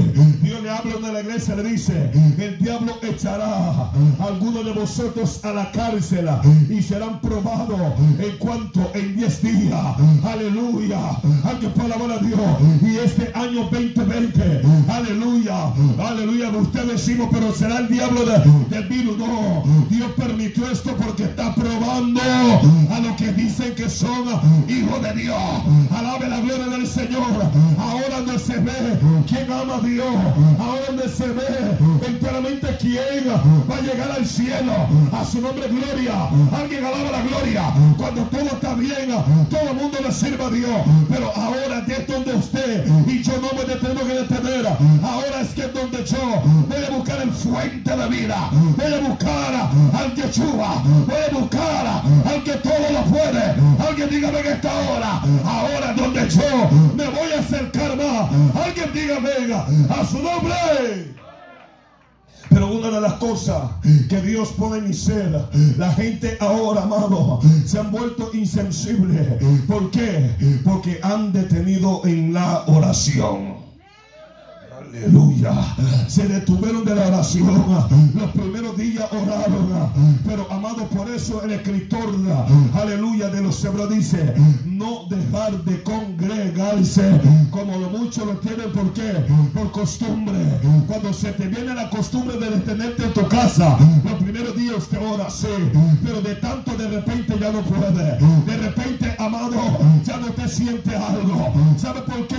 Dios 0.42 0.62
le 0.62 0.70
habla 0.70 1.08
de 1.08 1.12
la 1.12 1.20
iglesia, 1.22 1.56
le 1.56 1.64
dice: 1.64 2.12
El 2.38 2.56
diablo 2.58 2.92
echará 3.02 3.46
a 3.46 3.92
algunos 4.24 4.64
de 4.64 4.72
vosotros 4.74 5.44
a 5.44 5.52
la 5.52 5.72
cárcel 5.72 6.28
y 6.70 6.82
serán 6.82 7.20
probados 7.20 7.80
en 8.20 8.38
cuanto 8.38 8.92
en 8.94 9.16
10 9.16 9.42
días. 9.42 9.96
Aleluya. 10.24 11.00
Alguien 11.44 11.72
puede 11.72 11.92
alabar 11.92 12.18
a 12.18 12.18
Dios. 12.18 12.40
Y 12.82 12.98
este 12.98 13.32
año 13.34 13.64
2020, 13.64 14.62
aleluya, 14.88 15.72
aleluya. 15.98 16.50
Usted 16.50 16.92
decimos, 16.92 17.28
pero 17.32 17.52
será 17.52 17.78
el 17.78 17.88
diablo 17.88 18.20
del 18.70 18.84
virus. 18.88 19.18
No, 19.18 19.64
Dios 19.90 20.12
permitió 20.16 20.70
esto 20.70 20.94
porque 20.96 21.24
está 21.24 21.52
probando 21.56 22.20
a 22.20 23.00
los 23.00 23.16
que 23.16 23.32
dicen 23.32 23.74
que 23.74 23.95
son 23.96 24.28
hijos 24.68 25.02
de 25.02 25.12
Dios. 25.14 25.36
Alabe 25.96 26.28
la 26.28 26.40
gloria 26.40 26.66
del 26.66 26.86
Señor. 26.86 27.32
Ahora 27.78 28.20
no 28.26 28.38
se 28.38 28.58
ve 28.58 28.98
quién 29.26 29.50
ama 29.50 29.76
a 29.76 29.80
Dios. 29.80 30.14
Ahora 30.58 30.88
no 30.92 31.08
se 31.08 31.26
ve 31.28 31.78
enteramente 32.06 32.76
quién 32.78 33.24
va 33.70 33.76
a 33.76 33.80
llegar 33.80 34.10
al 34.10 34.26
cielo. 34.26 34.72
A 35.12 35.24
su 35.24 35.40
nombre 35.40 35.68
gloria. 35.68 36.28
Alguien 36.54 36.84
alaba 36.84 37.10
la 37.10 37.22
gloria. 37.22 37.62
Cuando 37.96 38.22
todo 38.24 38.42
está 38.42 38.74
bien, 38.74 39.08
todo 39.48 39.70
el 39.70 39.76
mundo 39.76 39.98
le 40.02 40.12
sirva 40.12 40.46
a 40.46 40.50
Dios. 40.50 40.80
Pero 41.08 41.32
ahora 41.34 41.84
es 41.88 42.06
donde 42.06 42.34
usted 42.34 42.86
y 43.06 43.22
yo 43.22 43.32
no 43.40 43.48
me 43.56 43.64
tenemos 43.64 44.02
que 44.02 44.14
detener. 44.14 44.66
Ahora 45.02 45.40
es 45.40 45.48
que 45.54 45.62
es 45.62 45.72
donde 45.72 46.04
yo 46.04 46.42
voy 46.68 46.84
a 46.84 46.90
buscar 46.90 47.22
el 47.22 47.30
fuente 47.32 47.96
de 47.96 48.08
vida. 48.08 48.50
Voy 48.76 48.92
a 48.92 49.08
buscar 49.08 49.70
al 49.94 50.14
que 50.14 50.30
chuba. 50.30 50.82
Voy 50.84 51.16
a 51.16 51.38
buscar 51.38 51.86
al 51.86 52.42
que 52.44 52.52
todo 52.52 52.90
lo 52.92 53.02
puede 53.04 53.85
Alguien 53.88 54.10
dígame 54.10 54.40
en 54.40 54.46
esta 54.46 54.72
hora. 54.74 55.22
Ahora 55.44 55.92
donde 55.94 56.28
yo 56.28 56.70
me 56.94 57.06
voy 57.08 57.32
a 57.36 57.40
acercar 57.40 57.96
más. 57.96 58.30
Alguien 58.66 58.90
venga 59.22 59.66
a 59.90 60.06
su 60.06 60.18
nombre. 60.18 61.14
Pero 62.48 62.68
una 62.72 62.90
de 62.90 63.00
las 63.00 63.14
cosas 63.14 63.70
que 64.08 64.20
Dios 64.22 64.50
pone 64.56 64.78
en 64.78 64.94
ser, 64.94 65.46
la 65.76 65.92
gente 65.92 66.36
ahora, 66.40 66.82
amado, 66.82 67.40
se 67.64 67.78
han 67.78 67.90
vuelto 67.90 68.30
insensibles. 68.32 69.42
¿Por 69.66 69.90
qué? 69.90 70.30
Porque 70.64 70.98
han 71.02 71.32
detenido 71.32 72.02
en 72.04 72.32
la 72.32 72.64
oración. 72.66 73.65
Aleluya. 74.96 75.52
Se 76.08 76.26
detuvieron 76.26 76.84
de 76.84 76.94
la 76.94 77.08
oración. 77.08 77.64
Los 78.14 78.30
primeros 78.30 78.76
días 78.76 79.06
oraron. 79.12 79.90
Pero 80.24 80.50
amado, 80.50 80.86
por 80.88 81.10
eso 81.10 81.42
el 81.42 81.52
escritor, 81.52 82.14
aleluya, 82.74 83.28
de 83.28 83.42
los 83.42 83.62
hebreos 83.64 83.90
dice, 83.90 84.34
no 84.64 85.06
dejar 85.10 85.62
de 85.64 85.82
congregarse 85.82 87.20
como 87.50 87.78
lo 87.78 87.90
muchos 87.90 88.26
lo 88.26 88.36
tienen. 88.38 88.72
¿Por 88.72 88.92
qué? 88.94 89.26
Por 89.52 89.70
costumbre. 89.70 90.38
Cuando 90.86 91.12
se 91.12 91.32
te 91.32 91.46
viene 91.46 91.74
la 91.74 91.90
costumbre 91.90 92.38
de 92.38 92.50
detenerte 92.50 93.04
en 93.04 93.12
tu 93.12 93.28
casa, 93.28 93.76
los 94.02 94.14
primeros 94.14 94.56
días 94.56 94.86
te 94.88 94.96
ora. 94.96 95.28
Pero 96.02 96.22
de 96.22 96.36
tanto 96.36 96.74
de 96.76 96.88
repente 96.88 97.36
ya 97.38 97.52
no 97.52 97.60
puede. 97.62 98.18
De 98.46 98.56
repente, 98.56 99.14
amado, 99.18 99.78
ya 100.04 100.16
no 100.16 100.28
te 100.28 100.48
siente 100.48 100.96
algo. 100.96 101.52
¿Sabe 101.76 102.00
por 102.02 102.26
qué? 102.26 102.36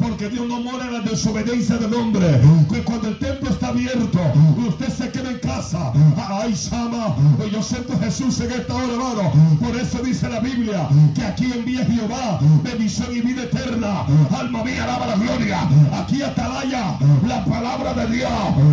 Porque 0.00 0.30
Dios 0.30 0.46
no 0.48 0.60
mora 0.60 0.86
en 0.86 0.94
la 0.94 1.00
desobediencia 1.00 1.76
de 1.76 1.84
hombre. 1.84 1.97
Que 1.98 2.84
cuando 2.84 3.08
el 3.08 3.18
templo 3.18 3.50
está 3.50 3.68
abierto, 3.68 4.20
usted 4.68 4.88
se 4.88 5.10
queda 5.10 5.30
en 5.30 5.38
casa. 5.38 5.92
Ay, 6.16 6.54
Sama, 6.54 7.16
yo 7.50 7.60
siento 7.60 7.98
Jesús 7.98 8.38
en 8.40 8.52
esta 8.52 8.74
hora, 8.74 8.92
hermano. 8.92 9.32
Por 9.60 9.76
eso 9.76 9.98
dice 9.98 10.28
la 10.28 10.38
Biblia 10.38 10.88
que 11.14 11.24
aquí 11.24 11.50
envía 11.52 11.84
Jehová 11.84 12.38
bendición 12.62 13.08
y 13.12 13.20
vida 13.20 13.42
eterna. 13.42 14.06
Alma 14.38 14.62
mía, 14.62 14.84
alaba 14.84 15.06
la 15.06 15.16
gloria. 15.16 15.68
Aquí 15.92 16.22
atalaya 16.22 16.96
la 17.26 17.44
palabra 17.44 17.92
de 17.94 18.06
Dios. 18.14 18.30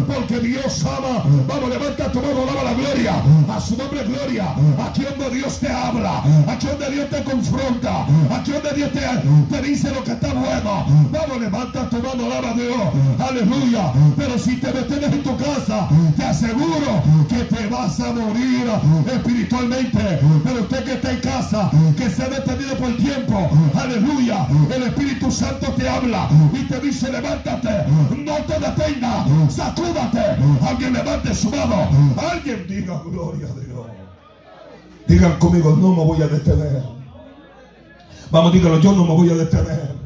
Porque 0.08 0.40
Dios 0.40 0.86
ama. 0.86 1.24
Vamos, 1.48 1.70
levanta 1.70 2.12
tu 2.12 2.20
mano, 2.20 2.44
alaba 2.44 2.64
la 2.64 2.74
gloria. 2.74 3.14
A 3.50 3.60
su 3.60 3.76
nombre, 3.76 4.04
gloria. 4.04 4.54
Aquí 4.88 5.02
donde 5.04 5.36
Dios 5.36 5.60
te 5.60 5.72
habla. 5.72 6.22
Aquí 6.48 6.68
donde 6.68 6.92
Dios 6.92 7.10
te 7.10 7.24
confronta. 7.24 8.06
Aquí 8.32 8.52
donde 8.52 8.74
Dios 8.76 8.92
te, 8.92 9.56
te 9.56 9.62
dice 9.64 9.92
lo 9.92 10.04
que 10.04 10.12
está 10.12 10.32
bueno. 10.32 10.86
Vamos, 11.12 11.40
levanta 11.40 11.90
tu 11.90 11.98
mano, 11.98 12.26
alaba 12.26 12.52
a 12.52 12.54
Dios. 12.54 13.15
Aleluya. 13.20 13.94
Pero 14.18 14.38
si 14.38 14.58
te 14.58 14.72
detienes 14.72 15.14
en 15.14 15.24
tu 15.24 15.38
casa, 15.38 15.88
te 16.16 16.24
aseguro 16.24 17.04
que 17.30 17.44
te 17.44 17.68
vas 17.68 18.00
a 18.00 18.12
morir 18.12 18.66
espiritualmente. 19.08 20.20
Pero 20.44 20.62
usted 20.62 20.84
que 20.84 20.94
está 20.94 21.12
en 21.12 21.20
casa, 21.20 21.72
que 21.98 22.10
se 22.10 22.24
ha 22.24 22.30
detenido 22.30 22.76
por 22.78 22.90
el 22.90 22.98
tiempo, 22.98 23.50
aleluya. 23.76 24.48
El 24.76 24.84
Espíritu 24.84 25.32
Santo 25.32 25.68
te 25.74 25.88
habla 25.88 26.30
y 26.54 26.64
te 26.64 26.80
dice, 26.80 27.12
levántate, 27.12 27.70
no 28.18 28.36
te 28.46 28.60
detenga, 28.60 29.26
sacúdate. 29.50 30.22
Alguien 30.66 30.94
levante 30.94 31.34
su 31.34 31.50
mano. 31.50 31.90
Alguien 32.32 32.66
diga 32.68 33.02
gloria 33.06 33.48
a 33.48 33.60
Dios. 33.60 33.88
Digan 35.08 35.38
conmigo, 35.38 35.76
no 35.76 35.90
me 35.90 36.04
voy 36.04 36.22
a 36.22 36.28
detener. 36.28 36.84
Vamos, 38.32 38.54
díganlo, 38.54 38.80
yo 38.80 38.92
no 38.92 39.06
me 39.06 39.14
voy 39.14 39.30
a 39.30 39.36
detener. 39.36 40.05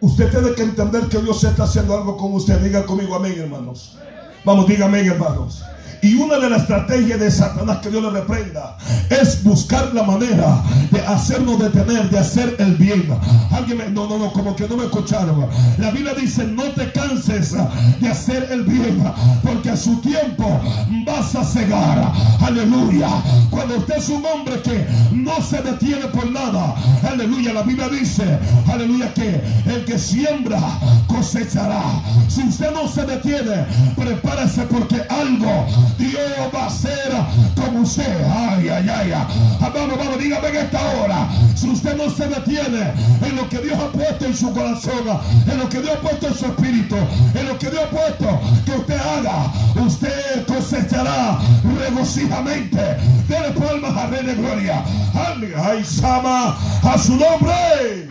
Usted 0.00 0.30
tiene 0.30 0.54
que 0.54 0.62
entender 0.62 1.08
que 1.08 1.18
Dios 1.18 1.42
está 1.44 1.64
haciendo 1.64 1.94
algo 1.96 2.16
con 2.16 2.34
usted. 2.34 2.58
Diga 2.60 2.84
conmigo 2.84 3.14
amén, 3.14 3.34
hermanos. 3.38 3.98
Vamos, 4.44 4.66
diga 4.66 4.86
amén, 4.86 5.06
hermanos. 5.06 5.64
Y 6.04 6.16
una 6.16 6.36
de 6.36 6.50
las 6.50 6.60
estrategias 6.60 7.18
de 7.18 7.30
Satanás 7.30 7.78
que 7.78 7.88
Dios 7.88 8.02
le 8.02 8.10
reprenda 8.10 8.76
es 9.08 9.42
buscar 9.42 9.94
la 9.94 10.02
manera 10.02 10.62
de 10.90 11.00
hacernos 11.00 11.58
detener, 11.58 12.10
de 12.10 12.18
hacer 12.18 12.56
el 12.58 12.74
bien. 12.74 13.08
Alguien 13.50 13.78
me, 13.78 13.88
no, 13.88 14.06
no, 14.06 14.18
no, 14.18 14.30
como 14.30 14.54
que 14.54 14.68
no 14.68 14.76
me 14.76 14.84
escucharon. 14.84 15.46
La 15.78 15.90
Biblia 15.90 16.12
dice, 16.12 16.44
no 16.44 16.64
te 16.64 16.92
canses 16.92 17.56
de 18.00 18.06
hacer 18.06 18.48
el 18.50 18.64
bien, 18.64 19.02
porque 19.42 19.70
a 19.70 19.76
su 19.78 19.96
tiempo 20.02 20.60
vas 21.06 21.34
a 21.36 21.42
cegar. 21.42 22.12
Aleluya. 22.42 23.08
Cuando 23.48 23.78
usted 23.78 23.96
es 23.96 24.08
un 24.10 24.26
hombre 24.26 24.60
que 24.60 24.86
no 25.10 25.40
se 25.40 25.62
detiene 25.62 26.04
por 26.08 26.30
nada, 26.30 26.74
aleluya. 27.10 27.54
La 27.54 27.62
Biblia 27.62 27.88
dice, 27.88 28.38
aleluya, 28.70 29.14
que 29.14 29.40
el 29.66 29.86
que 29.86 29.98
siembra 29.98 30.60
cosechará. 31.06 31.82
Si 32.28 32.42
usted 32.42 32.74
no 32.74 32.88
se 32.88 33.06
detiene, 33.06 33.64
prepárese 33.96 34.64
porque 34.64 35.00
algo 35.08 35.93
Dios 35.98 36.20
va 36.54 36.66
a 36.66 36.70
ser 36.70 37.12
como 37.56 37.80
usted. 37.80 38.24
Ay, 38.26 38.68
ay, 38.68 38.88
ay. 38.88 39.12
Vamos, 39.60 39.98
vamos, 39.98 40.18
dígame 40.18 40.48
en 40.48 40.56
esta 40.56 40.80
hora. 40.96 41.28
Si 41.54 41.68
usted 41.68 41.96
no 41.96 42.10
se 42.10 42.26
detiene 42.26 42.92
en 43.22 43.36
lo 43.36 43.48
que 43.48 43.58
Dios 43.58 43.78
ha 43.78 43.90
puesto 43.90 44.24
en 44.24 44.36
su 44.36 44.52
corazón, 44.52 45.20
en 45.50 45.58
lo 45.58 45.68
que 45.68 45.80
Dios 45.80 45.96
ha 45.96 46.00
puesto 46.00 46.28
en 46.28 46.34
su 46.34 46.46
espíritu, 46.46 46.96
en 47.34 47.48
lo 47.48 47.58
que 47.58 47.70
Dios 47.70 47.82
ha 47.84 47.90
puesto 47.90 48.40
que 48.64 48.72
usted 48.72 48.98
haga, 48.98 49.52
usted 49.84 50.46
cosechará 50.46 51.38
regocijamente. 51.78 52.80
Dele 53.28 53.50
palmas 53.58 53.96
a 53.96 54.06
Rey 54.08 54.24
de 54.24 54.34
Gloria. 54.34 54.84
Ay, 55.14 55.84
Sama, 55.84 56.56
a 56.82 56.98
su 56.98 57.16
nombre. 57.16 58.08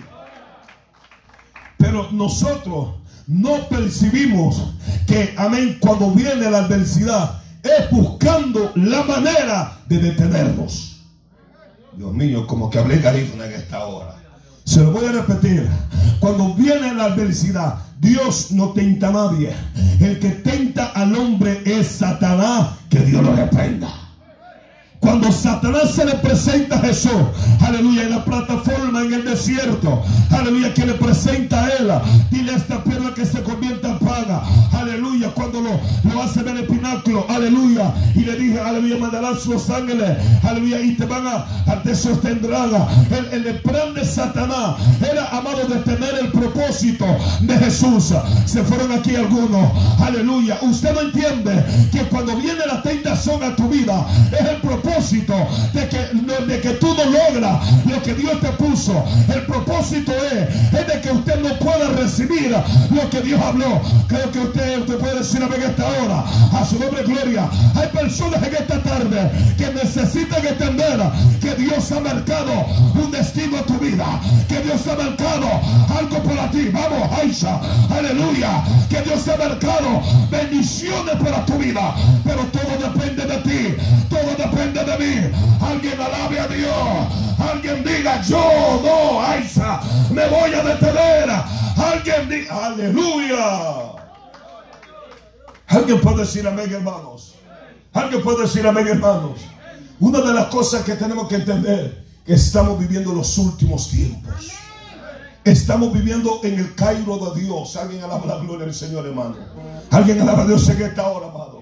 Pero 1.77 2.09
nosotros 2.11 2.95
no 3.27 3.67
percibimos 3.69 4.73
que, 5.07 5.33
amén, 5.37 5.77
cuando 5.79 6.11
viene 6.11 6.49
la 6.49 6.59
adversidad, 6.59 7.42
es 7.63 7.89
buscando 7.89 8.71
la 8.75 9.03
manera 9.03 9.77
de 9.87 9.97
detenernos. 9.97 11.01
Dios 11.95 12.13
mío, 12.13 12.45
como 12.45 12.69
que 12.69 12.79
hablé 12.79 12.99
garífuna 12.99 13.45
en 13.45 13.53
esta 13.53 13.85
hora. 13.85 14.15
Se 14.65 14.81
lo 14.81 14.91
voy 14.91 15.05
a 15.05 15.11
repetir. 15.11 15.67
Cuando 16.19 16.53
viene 16.53 16.93
la 16.93 17.05
adversidad, 17.05 17.79
Dios 17.99 18.51
no 18.51 18.69
tenta 18.69 19.09
a 19.09 19.11
nadie. 19.11 19.53
El 19.99 20.19
que 20.19 20.29
tenta 20.29 20.87
al 20.87 21.15
hombre 21.15 21.61
es 21.65 21.87
Satanás, 21.87 22.77
que 22.89 22.99
Dios 22.99 23.23
lo 23.23 23.35
reprenda. 23.35 24.02
Cuando 25.03 25.33
Satanás 25.33 25.91
se 25.93 26.05
le 26.05 26.13
presenta 26.13 26.77
a 26.77 26.79
Jesús, 26.79 27.11
aleluya, 27.59 28.03
en 28.03 28.11
la 28.11 28.23
plataforma 28.23 29.01
en 29.01 29.13
el 29.13 29.25
desierto, 29.25 30.01
aleluya, 30.31 30.73
que 30.73 30.85
le 30.85 30.93
presenta 30.93 31.65
a 31.65 31.69
él, 31.71 31.91
dile 32.31 32.53
a 32.53 32.55
esta 32.55 32.81
piedra 32.81 33.13
que 33.13 33.25
se 33.25 33.43
convierta 33.43 33.89
en 33.89 33.99
paga, 33.99 34.41
aleluya, 34.71 35.31
cuando 35.31 35.59
lo, 35.59 35.71
lo 36.09 36.23
hace 36.23 36.41
ver 36.41 36.55
el 36.55 36.67
pináculo, 36.67 37.25
aleluya, 37.27 37.93
y 38.15 38.19
le 38.19 38.37
dije, 38.37 38.61
aleluya, 38.61 38.95
mandarán 38.97 39.37
sus 39.37 39.69
ángeles, 39.69 40.17
aleluya, 40.41 40.79
y 40.79 40.95
te 40.95 41.05
van 41.05 41.27
a, 41.27 41.45
te 41.83 41.93
sostendrán. 41.95 42.71
El, 43.11 43.45
el 43.45 43.55
plan 43.61 43.93
de 43.93 44.05
Satanás 44.05 44.77
era, 45.01 45.27
amado, 45.37 45.67
de 45.67 45.81
tener 45.81 46.15
el 46.21 46.31
propósito 46.31 47.05
de 47.41 47.57
Jesús. 47.57 48.13
Se 48.45 48.63
fueron 48.63 48.93
aquí 48.93 49.17
algunos, 49.17 49.69
aleluya. 49.99 50.59
Usted 50.61 50.93
no 50.93 51.01
entiende 51.01 51.65
que 51.91 52.03
cuando 52.03 52.37
viene 52.37 52.65
la 52.65 52.81
tentación 52.81 53.43
a 53.43 53.53
tu 53.53 53.67
vida, 53.67 54.07
es 54.31 54.47
el 54.47 54.61
propósito 54.61 54.92
de 55.73 55.89
que, 55.89 55.97
de 56.47 56.61
que 56.61 56.69
tú 56.73 56.93
no 56.95 57.05
logras 57.05 57.85
lo 57.85 58.01
que 58.03 58.13
Dios 58.13 58.39
te 58.39 58.49
puso. 58.49 59.03
El 59.33 59.41
propósito 59.43 60.11
es, 60.31 60.73
es 60.73 60.87
de 60.87 61.01
que 61.01 61.11
usted 61.11 61.41
no 61.41 61.57
pueda 61.57 61.89
recibir 61.89 62.55
lo 62.91 63.09
que 63.09 63.21
Dios 63.21 63.41
habló. 63.41 63.81
Creo 64.07 64.31
que 64.31 64.39
usted, 64.39 64.79
usted 64.79 64.97
puede 64.97 65.19
decir 65.19 65.41
a 65.41 65.47
esta 65.47 65.87
hora, 65.87 66.23
a 66.53 66.65
su 66.65 66.77
nombre 66.79 67.03
gloria. 67.03 67.49
Hay 67.75 67.87
personas 67.87 68.41
en 68.43 68.53
esta 68.53 68.83
tarde 68.83 69.31
que 69.57 69.71
necesitan 69.71 70.45
entender 70.45 70.99
que 71.41 71.55
Dios 71.55 71.91
ha 71.91 71.99
marcado 71.99 72.65
un 72.93 73.11
destino 73.11 73.57
a 73.57 73.63
tu 73.63 73.73
vida, 73.79 74.21
que 74.47 74.59
Dios 74.59 74.81
ha 74.87 74.95
marcado 74.95 75.47
algo 75.97 76.23
para 76.23 76.51
ti. 76.51 76.69
Vamos, 76.71 77.09
Aisha, 77.17 77.59
aleluya, 77.89 78.63
que 78.89 79.01
Dios 79.01 79.27
ha 79.27 79.37
marcado 79.37 80.01
bendiciones 80.29 81.15
para 81.15 81.45
tu 81.45 81.57
vida, 81.57 81.95
pero 82.23 82.43
todo 82.45 82.89
depende 82.89 83.25
de 83.25 83.37
ti, 83.37 83.75
todo 84.09 84.35
depende 84.37 84.82
de 84.83 84.97
mí. 84.97 85.31
Alguien 85.61 85.99
alabe 85.99 86.39
a 86.39 86.47
Dios. 86.47 87.23
Alguien 87.39 87.83
diga, 87.83 88.21
yo 88.21 88.81
no, 88.83 89.21
Aiza, 89.21 89.81
me 90.11 90.27
voy 90.27 90.53
a 90.53 90.63
detener. 90.63 91.29
Alguien 91.77 92.29
diga, 92.29 92.65
aleluya. 92.67 93.93
Alguien 95.67 96.01
puede 96.01 96.17
decir 96.17 96.47
amén, 96.47 96.71
hermanos. 96.71 97.35
Alguien 97.93 98.21
puede 98.21 98.43
decir 98.43 98.65
amén, 98.65 98.87
hermanos. 98.87 99.39
Una 99.99 100.21
de 100.21 100.33
las 100.33 100.47
cosas 100.47 100.83
que 100.83 100.93
tenemos 100.95 101.27
que 101.27 101.35
entender 101.35 102.03
que 102.25 102.33
estamos 102.33 102.79
viviendo 102.79 103.13
los 103.13 103.37
últimos 103.37 103.89
tiempos. 103.89 104.51
Estamos 105.43 105.91
viviendo 105.91 106.39
en 106.43 106.57
el 106.57 106.73
Cairo 106.73 107.17
de 107.17 107.41
Dios. 107.41 107.75
Alguien 107.75 108.01
alaba 108.03 108.25
la 108.25 108.37
gloria 108.37 108.65
del 108.65 108.73
Señor, 108.73 109.05
hermano. 109.05 109.35
Alguien 109.91 110.21
alaba 110.21 110.43
a 110.43 110.47
Dios 110.47 110.67
en 110.69 110.81
esta 110.81 111.07
hora, 111.07 111.27
amado. 111.27 111.52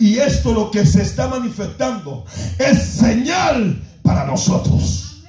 Y 0.00 0.18
esto 0.18 0.54
lo 0.54 0.70
que 0.70 0.86
se 0.86 1.02
está 1.02 1.28
manifestando 1.28 2.24
es 2.58 2.82
señal 2.82 3.78
para 4.02 4.24
nosotros. 4.24 5.22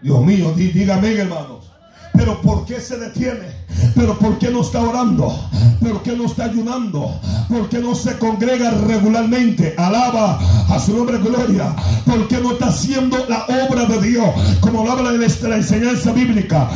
Dios 0.00 0.24
mío, 0.24 0.52
dígame 0.56 1.12
hermanos. 1.12 1.70
Pero 2.14 2.40
¿por 2.40 2.64
qué 2.64 2.80
se 2.80 2.96
detiene? 2.96 3.67
Pero 3.94 4.18
¿por 4.18 4.38
qué 4.38 4.50
no 4.50 4.62
está 4.62 4.80
orando? 4.80 5.34
¿Por 5.80 6.02
qué 6.02 6.16
no 6.16 6.26
está 6.26 6.44
ayunando? 6.44 7.20
¿Por 7.48 7.68
qué 7.68 7.78
no 7.78 7.94
se 7.94 8.18
congrega 8.18 8.70
regularmente? 8.70 9.74
Alaba 9.78 10.38
a 10.68 10.78
su 10.78 10.96
nombre 10.96 11.18
gloria. 11.18 11.74
¿Por 12.04 12.28
qué 12.28 12.38
no 12.38 12.52
está 12.52 12.68
haciendo 12.68 13.16
la 13.28 13.46
obra 13.66 13.86
de 13.86 14.00
Dios? 14.02 14.28
Como 14.60 14.84
lo 14.84 14.92
habla 14.92 15.12
la 15.12 15.56
enseñanza 15.56 16.12
bíblica. 16.12 16.68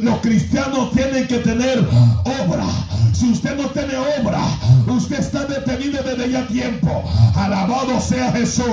Los 0.00 0.18
cristianos 0.18 0.92
tienen 0.92 1.26
que 1.26 1.38
tener 1.38 1.86
obra. 2.24 2.66
Si 3.12 3.30
usted 3.30 3.56
no 3.56 3.68
tiene 3.68 3.94
obra, 3.96 4.40
usted 4.88 5.20
está 5.20 5.44
detenido 5.44 6.02
desde 6.02 6.30
ya 6.30 6.46
tiempo. 6.48 7.04
Alabado 7.36 8.00
sea 8.00 8.32
Jesús. 8.32 8.64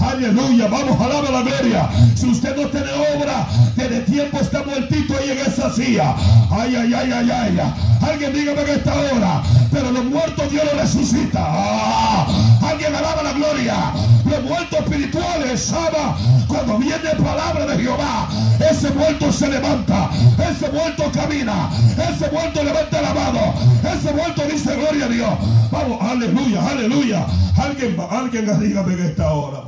Aleluya. 0.00 0.66
Vamos, 0.68 0.98
alaba 1.00 1.30
la 1.30 1.42
gloria. 1.42 1.90
Si 2.14 2.26
usted 2.26 2.56
no 2.56 2.68
tiene 2.68 2.90
obra, 3.14 3.46
desde 3.76 4.00
tiempo 4.02 4.38
está 4.38 4.62
muertito 4.62 5.14
ahí 5.14 5.30
en 5.30 5.38
esa 5.38 5.72
silla. 5.74 6.14
Ay, 6.50 6.76
ay, 6.76 6.94
ay, 6.94 7.12
ay, 7.12 7.17
ay. 7.26 7.58
Alguien 8.00 8.32
dígame 8.32 8.64
que 8.64 8.72
esta 8.72 8.94
hora. 8.94 9.42
Pero 9.72 9.90
los 9.90 10.04
muertos 10.04 10.50
Dios 10.50 10.64
los 10.64 10.80
resucita. 10.82 11.40
Ah, 11.40 12.26
alguien 12.62 12.94
alaba 12.94 13.22
la 13.22 13.32
gloria. 13.32 13.92
Los 14.24 14.42
muertos 14.44 14.78
espirituales, 14.80 15.60
¿sabe? 15.60 15.98
Cuando 16.46 16.78
viene 16.78 17.10
palabra 17.22 17.66
de 17.66 17.82
Jehová, 17.82 18.28
ese 18.70 18.90
muerto 18.90 19.32
se 19.32 19.48
levanta. 19.48 20.10
Ese 20.38 20.70
muerto 20.70 21.10
camina. 21.12 21.70
Ese 21.92 22.30
muerto 22.30 22.62
levanta 22.62 23.02
la 23.02 23.14
mano. 23.14 23.54
Ese 23.82 24.12
muerto 24.12 24.42
dice 24.50 24.76
gloria 24.76 25.06
a 25.06 25.08
Dios. 25.08 25.30
Vamos, 25.70 25.98
aleluya, 26.00 26.66
aleluya. 26.66 27.26
Alguien, 27.56 27.96
alguien 28.10 28.60
dígame 28.60 28.96
que 28.96 29.06
esta 29.06 29.32
hora, 29.32 29.60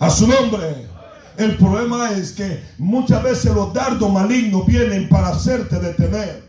A 0.00 0.10
su 0.10 0.26
nombre. 0.26 0.91
El 1.36 1.56
problema 1.56 2.10
es 2.12 2.32
que 2.32 2.62
muchas 2.78 3.22
veces 3.22 3.54
los 3.54 3.72
dardos 3.72 4.12
malignos 4.12 4.66
vienen 4.66 5.08
para 5.08 5.28
hacerte 5.28 5.78
detener. 5.78 6.42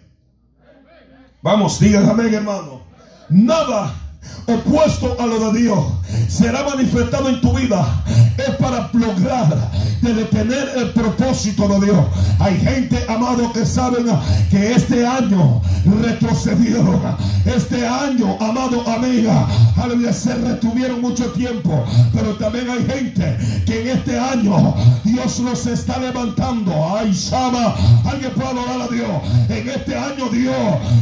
Vamos, 1.41 1.80
díganme, 1.80 2.34
hermano. 2.34 2.82
Nada 3.30 4.02
opuesto 4.45 5.15
a 5.19 5.25
lo 5.25 5.51
de 5.51 5.62
Dios 5.62 5.86
será 6.27 6.63
manifestado 6.63 7.29
en 7.29 7.41
tu 7.41 7.53
vida 7.53 8.03
es 8.38 8.55
para 8.55 8.89
lograr 8.93 9.71
de 10.01 10.13
detener 10.13 10.71
el 10.75 10.89
propósito 10.91 11.67
de 11.67 11.86
Dios. 11.86 12.05
Hay 12.39 12.57
gente, 12.57 13.03
amado, 13.07 13.51
que 13.53 13.65
saben 13.65 14.05
que 14.49 14.73
este 14.73 15.05
año 15.05 15.62
retrocedieron. 16.01 16.99
Este 17.45 17.86
año, 17.86 18.38
amado, 18.39 18.88
amiga, 18.88 19.47
aleluya, 19.77 20.13
se 20.13 20.36
retuvieron 20.36 21.01
mucho 21.01 21.25
tiempo. 21.31 21.86
Pero 22.13 22.36
también 22.36 22.69
hay 22.69 22.86
gente 22.86 23.38
que 23.65 23.81
en 23.81 23.97
este 23.97 24.19
año 24.19 24.75
Dios 25.03 25.39
los 25.39 25.65
está 25.67 25.99
levantando. 25.99 26.73
Ay, 26.97 27.13
Sama, 27.13 27.75
alguien 28.05 28.31
puede 28.31 28.49
adorar 28.49 28.81
a 28.81 28.88
Dios. 28.88 29.09
En 29.49 29.69
este 29.69 29.95
año 29.95 30.27
Dios 30.31 30.55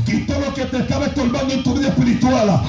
quitó 0.06 0.40
lo 0.40 0.54
que 0.54 0.66
te 0.66 0.78
estaba 0.78 1.06
estorbando 1.06 1.54
en 1.54 1.64
tu 1.64 1.74
vida 1.74 1.88
espiritual. 1.88 2.62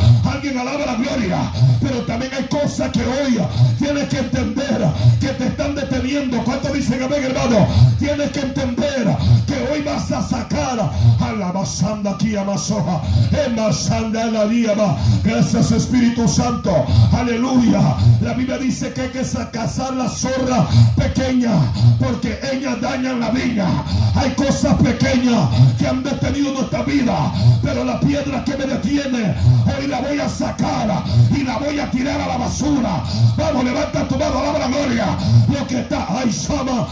Alaba 0.51 0.87
la 0.87 0.95
gloria. 0.95 1.53
Pero 1.81 2.01
también 2.03 2.33
hay 2.35 2.45
cosas 2.45 2.91
que 2.91 3.01
hoy 3.01 3.39
tienes 3.79 4.09
que 4.09 4.19
entender 4.19 4.87
que 5.21 5.29
te 5.29 5.47
están 5.49 5.75
deteniendo. 5.75 6.43
¿Cuánto 6.45 6.73
dicen 6.73 7.03
amén, 7.03 7.25
hermano? 7.25 7.67
Tienes 7.99 8.31
que 8.31 8.41
entender 8.41 9.17
que 9.47 9.73
hoy 9.73 9.83
vas 9.83 10.11
a 10.13 10.23
sacar 10.23 10.79
a 11.21 11.33
la 11.33 11.53
basanda 11.53 12.13
aquí 12.13 12.37
a 12.37 12.45
Masoja. 12.45 13.03
En 13.47 13.57
basanda 13.57 14.27
la 14.27 14.47
diaba. 14.47 14.99
Gracias 15.25 15.71
Espíritu 15.73 16.29
Santo. 16.29 16.87
Aleluya. 17.13 17.97
La 18.21 18.35
Biblia 18.35 18.59
dice 18.59 18.93
que 18.93 19.03
hay 19.03 19.09
que 19.09 19.23
cazar 19.53 19.95
la 19.95 20.09
zorra 20.09 20.67
pequeña 20.97 21.53
porque 21.99 22.39
ellas 22.53 22.81
dañan 22.81 23.21
la 23.21 23.31
viña. 23.31 23.67
Hay 24.15 24.31
cosas 24.33 24.75
pequeñas 24.75 25.49
que 25.79 25.87
han 25.87 26.03
detenido 26.03 26.53
nuestra 26.53 26.83
vida. 26.83 27.33
Pero 27.63 27.85
la 27.85 28.01
piedra 28.01 28.45
que 28.45 28.57
me 28.57 28.67
detiene, 28.67 29.35
hoy 29.67 29.87
la 29.87 30.01
voy 30.01 30.19
a 30.19 30.29
sacar 30.33 31.05
y 31.31 31.43
la 31.45 31.59
voy 31.59 31.79
a 31.79 31.91
tirar 31.91 32.21
a 32.21 32.27
la 32.27 32.37
basura. 32.39 33.05
Vamos, 33.37 33.65
levanta 33.65 34.09
tu 34.09 34.17
mano, 34.17 34.39
alaba 34.39 34.59
la 34.59 34.69
gloria. 34.69 35.07
Lo 35.49 35.67
que 35.67 35.81
está, 35.81 36.07
ay, 36.09 36.33
Sama, 36.33 36.89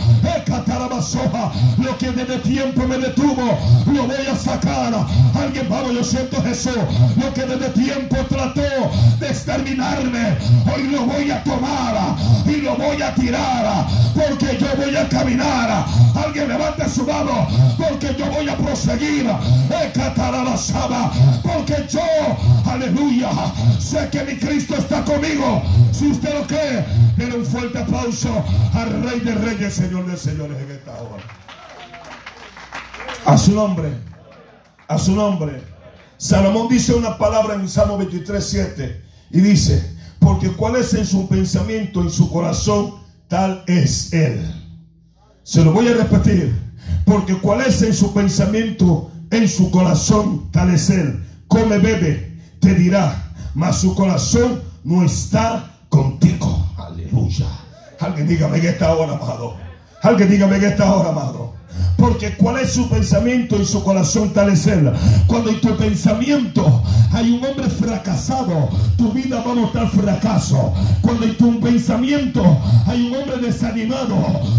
soja 1.00 1.52
lo 1.78 1.96
que 1.96 2.10
desde 2.12 2.38
tiempo 2.38 2.86
me 2.86 2.98
detuvo, 2.98 3.58
lo 3.86 4.06
voy 4.06 4.26
a 4.30 4.36
sacar. 4.36 4.92
Alguien, 5.34 5.68
vamos, 5.68 5.94
yo 5.94 6.04
siento 6.04 6.42
Jesús. 6.42 6.76
Lo 7.16 7.32
que 7.32 7.42
desde 7.42 7.68
tiempo 7.70 8.16
trató 8.28 8.62
de 9.18 9.28
exterminarme, 9.28 10.36
hoy 10.74 10.88
lo 10.88 11.04
voy 11.06 11.30
a 11.30 11.42
tomar 11.44 12.16
y 12.46 12.56
lo 12.56 12.76
voy 12.76 13.00
a 13.00 13.14
tirar. 13.14 13.86
Porque 14.14 14.58
yo 14.58 14.66
voy 14.76 14.94
a 14.96 15.08
caminar. 15.08 15.86
Alguien 16.14 16.48
levanta 16.48 16.88
su 16.88 17.04
mano, 17.04 17.46
porque 17.78 18.14
yo 18.18 18.26
voy 18.26 18.48
a 18.48 18.56
proseguir. 18.56 19.26
Porque 21.42 21.86
yo, 21.88 22.00
aleluya, 22.70 23.29
sé 23.78 24.08
que 24.10 24.22
mi 24.24 24.38
Cristo 24.38 24.76
está 24.76 25.04
conmigo. 25.04 25.62
Si 25.92 26.08
usted 26.08 26.32
lo 26.34 26.46
cree, 26.46 26.84
denle 27.16 27.38
un 27.38 27.46
fuerte 27.46 27.78
aplauso 27.78 28.44
al 28.74 29.02
Rey 29.02 29.20
de 29.20 29.34
Reyes, 29.34 29.74
Señor 29.74 30.06
de 30.06 30.16
Señores 30.16 30.56
en 30.58 30.70
esta 30.70 30.92
hora. 31.00 31.22
A 33.24 33.36
su 33.36 33.52
nombre, 33.52 33.92
a 34.88 34.98
su 34.98 35.12
nombre. 35.12 35.62
Salomón 36.16 36.68
dice 36.68 36.94
una 36.94 37.16
palabra 37.16 37.54
en 37.54 37.68
Salmo 37.68 37.96
23, 37.96 38.44
7. 38.44 39.02
Y 39.30 39.40
dice, 39.40 39.96
porque 40.18 40.48
cuál 40.50 40.76
es 40.76 40.92
en 40.94 41.06
su 41.06 41.28
pensamiento, 41.28 42.02
en 42.02 42.10
su 42.10 42.30
corazón, 42.30 42.94
tal 43.28 43.64
es 43.66 44.12
él. 44.12 44.54
Se 45.42 45.64
lo 45.64 45.72
voy 45.72 45.88
a 45.88 45.94
repetir, 45.94 46.54
porque 47.04 47.34
cuál 47.34 47.62
es 47.62 47.80
en 47.82 47.94
su 47.94 48.12
pensamiento, 48.12 49.10
en 49.30 49.48
su 49.48 49.70
corazón, 49.70 50.50
tal 50.52 50.74
es 50.74 50.90
él. 50.90 51.24
Come, 51.48 51.78
bebe, 51.78 52.29
te 52.60 52.74
dirá, 52.74 53.32
mas 53.54 53.78
su 53.78 53.94
corazón 53.94 54.62
no 54.84 55.04
está 55.04 55.70
contigo. 55.88 56.66
Aleluya. 56.76 57.46
Alguien 57.98 58.28
dígame 58.28 58.58
en 58.58 58.66
esta 58.66 58.94
hora, 58.94 59.14
amado. 59.14 59.56
Alguien 60.02 60.30
dígame 60.30 60.56
en 60.56 60.64
esta 60.64 60.94
hora, 60.94 61.10
amado. 61.10 61.54
Porque 61.96 62.34
cuál 62.36 62.58
es 62.58 62.72
su 62.72 62.88
pensamiento 62.88 63.60
y 63.60 63.64
su 63.64 63.82
corazón 63.84 64.32
tal 64.32 64.50
es 64.50 64.66
él. 64.66 64.90
Cuando 65.26 65.50
en 65.50 65.60
tu 65.60 65.76
pensamiento 65.76 66.82
hay 67.12 67.30
un 67.32 67.44
hombre 67.44 67.68
fracasado, 67.68 68.68
tu 68.96 69.12
vida 69.12 69.42
va 69.42 69.52
a 69.52 69.54
mostrar 69.54 69.88
fracaso. 69.90 70.72
Cuando 71.02 71.26
en 71.26 71.36
tu 71.36 71.60
pensamiento 71.60 72.42
hay 72.86 73.06
un 73.06 73.16
hombre 73.16 73.36
desanimado, 73.38 74.16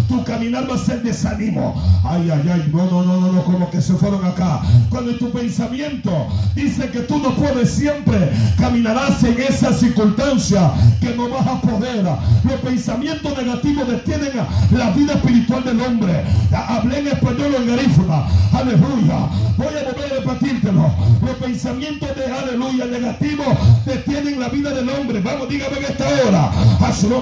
tu 0.08 0.24
caminar 0.24 0.70
va 0.70 0.76
a 0.76 0.78
ser 0.78 1.02
desanimo. 1.02 1.82
Ay, 2.04 2.30
ay, 2.30 2.50
ay, 2.54 2.70
no, 2.72 2.86
no, 2.90 3.04
no, 3.04 3.20
no, 3.20 3.32
no, 3.32 3.44
como 3.44 3.70
que 3.70 3.82
se 3.82 3.94
fueron 3.94 4.24
acá. 4.26 4.62
Cuando 4.90 5.12
en 5.12 5.18
tu 5.18 5.32
pensamiento 5.32 6.28
dice 6.56 6.90
que 6.90 7.00
tú 7.02 7.18
no 7.18 7.36
puedes 7.36 7.72
siempre, 7.72 8.32
caminarás 8.58 9.24
en 9.24 9.40
esa 9.40 9.74
circunstancia 9.74 10.72
que 11.00 11.16
no 11.16 11.30
vas 11.30 11.48
a 11.48 11.62
poder. 11.62 12.04
Los 12.44 12.60
pensamientos 12.64 13.36
negativos 13.36 13.88
detienen 13.88 14.32
la 14.72 14.92
vida 14.92 15.14
espiritual 15.14 15.64
del 15.64 15.82
hombre. 15.82 16.24
Hablé 16.52 17.01
en 17.02 17.08
español 17.08 17.56
en 17.58 17.68
garífuna. 17.68 18.28
Aleluya. 18.54 19.28
Voy 19.58 19.68
a 19.68 19.92
volver 19.92 20.12
a 20.12 20.16
repetírtelo. 20.20 20.94
Los 21.22 21.36
pensamientos 21.36 22.10
de 22.16 22.26
aleluya 22.26 22.86
negativos 22.86 23.48
detienen 23.86 24.40
la 24.40 24.50
vida 24.50 24.72
del 24.72 24.90
hombre. 24.90 25.20
Vamos, 25.22 25.50
dígame 25.50 25.78
en 25.78 25.86
esta 25.86 26.06
hora. 26.06 26.52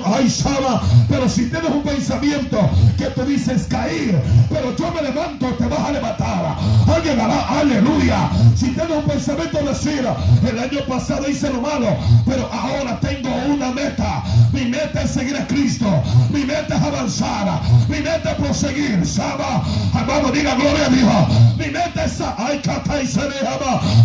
Ay, 0.06 0.28
Shama. 0.28 0.82
Pero 1.08 1.30
si 1.30 1.50
tienes 1.50 1.70
un 1.72 1.84
pensamiento 1.84 2.58
que 2.98 3.06
tú 3.06 3.24
dices 3.24 3.68
caer, 3.70 4.22
pero 4.50 4.76
yo 4.76 4.92
me 4.92 5.02
levanto, 5.02 5.48
te 5.54 5.66
vas 5.66 5.80
a 5.80 5.92
levantar. 5.92 6.56
Alguien 6.94 7.20
hará, 7.20 7.60
aleluya. 7.60 8.30
Si 8.56 8.72
tienes 8.72 8.98
un 8.98 9.04
pensamiento 9.04 9.60
de 9.60 9.66
decir, 9.66 10.08
el 10.50 10.60
año 10.60 10.80
pasado 10.88 11.30
hice 11.30 11.50
lo 11.52 11.62
malo, 11.62 11.96
pero 12.26 12.50
ahora 12.52 13.00
tengo 13.00 13.30
una 13.48 13.72
meta. 13.72 14.24
Mi 14.52 14.66
meta 14.66 15.04
es 15.04 15.12
seguir 15.12 15.38
a 15.38 15.48
Cristo. 15.48 16.04
Mi 16.32 16.44
meta 16.44 16.76
es 16.76 16.82
avanzar. 16.82 17.62
Mi 17.88 18.00
meta 18.00 18.32
es 18.32 18.36
proseguir. 18.36 19.04
Shama. 19.04 19.64
Vamos, 20.10 20.34
diga 20.34 20.56
gloria 20.56 20.88
a 20.88 20.90
Dios. 20.90 21.58
Mi 21.58 21.66
meta 21.68 22.06
es 22.06 22.20
ay, 22.20 22.62
y 23.04 23.08
se 23.08 23.22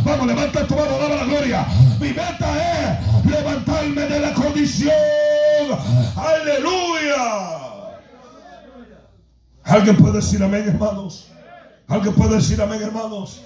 Vamos, 0.05 0.27
levanta 0.27 0.66
tu 0.66 0.74
mano, 0.74 0.98
dame 0.98 1.16
la 1.16 1.24
gloria. 1.24 1.66
Mi 1.98 2.09
meta 2.09 3.00
es 3.24 3.31
levantarme 3.31 4.03
de 4.03 4.20
la 4.20 4.35
condición. 4.35 4.92
Aleluya. 6.14 7.64
Alguien 9.64 9.96
puede 9.96 10.16
decir 10.16 10.42
amén, 10.42 10.68
hermanos. 10.68 11.29
Alguien 11.88 12.14
puede 12.14 12.37
decir 12.37 12.61
amén, 12.61 12.83
hermanos. 12.83 13.40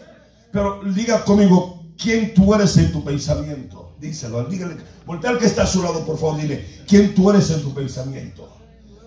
Pero 0.50 0.80
diga 0.82 1.24
conmigo, 1.24 1.84
¿quién 1.96 2.34
tú 2.34 2.54
eres 2.54 2.76
en 2.76 2.90
tu 2.90 3.04
pensamiento? 3.04 3.94
Díselo, 4.00 4.44
dígale. 4.44 4.78
Voltea 5.06 5.30
al 5.30 5.38
que 5.38 5.46
está 5.46 5.62
a 5.62 5.66
su 5.66 5.80
lado, 5.80 6.04
por 6.04 6.18
favor, 6.18 6.40
dile, 6.40 6.82
¿quién 6.88 7.14
tú 7.14 7.30
eres 7.30 7.50
en 7.50 7.62
tu 7.62 7.72
pensamiento? 7.72 8.48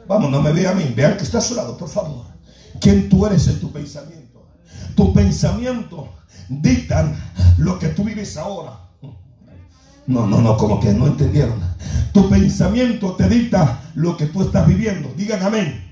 Vamos, 0.07 0.31
no 0.31 0.41
me 0.41 0.53
vea 0.53 0.71
a 0.71 0.73
mí, 0.73 0.93
vean 0.95 1.17
que 1.17 1.23
está 1.23 1.39
a 1.39 1.41
su 1.41 1.55
lado, 1.55 1.77
por 1.77 1.89
favor 1.89 2.30
quién 2.79 3.09
tú 3.09 3.25
eres 3.25 3.47
en 3.47 3.59
tu 3.59 3.71
pensamiento. 3.71 4.47
Tu 4.95 5.13
pensamiento 5.13 6.09
dictan 6.49 7.15
lo 7.57 7.79
que 7.79 7.89
tú 7.89 8.03
vives 8.03 8.37
ahora. 8.37 8.79
No, 10.07 10.27
no, 10.27 10.41
no, 10.41 10.57
como 10.57 10.79
que 10.79 10.93
no 10.93 11.07
entendieron. 11.07 11.59
Tu 12.11 12.29
pensamiento 12.29 13.13
te 13.15 13.29
dicta 13.29 13.81
lo 13.95 14.17
que 14.17 14.25
tú 14.25 14.41
estás 14.41 14.67
viviendo. 14.67 15.13
Digan 15.15 15.43
amén. 15.43 15.90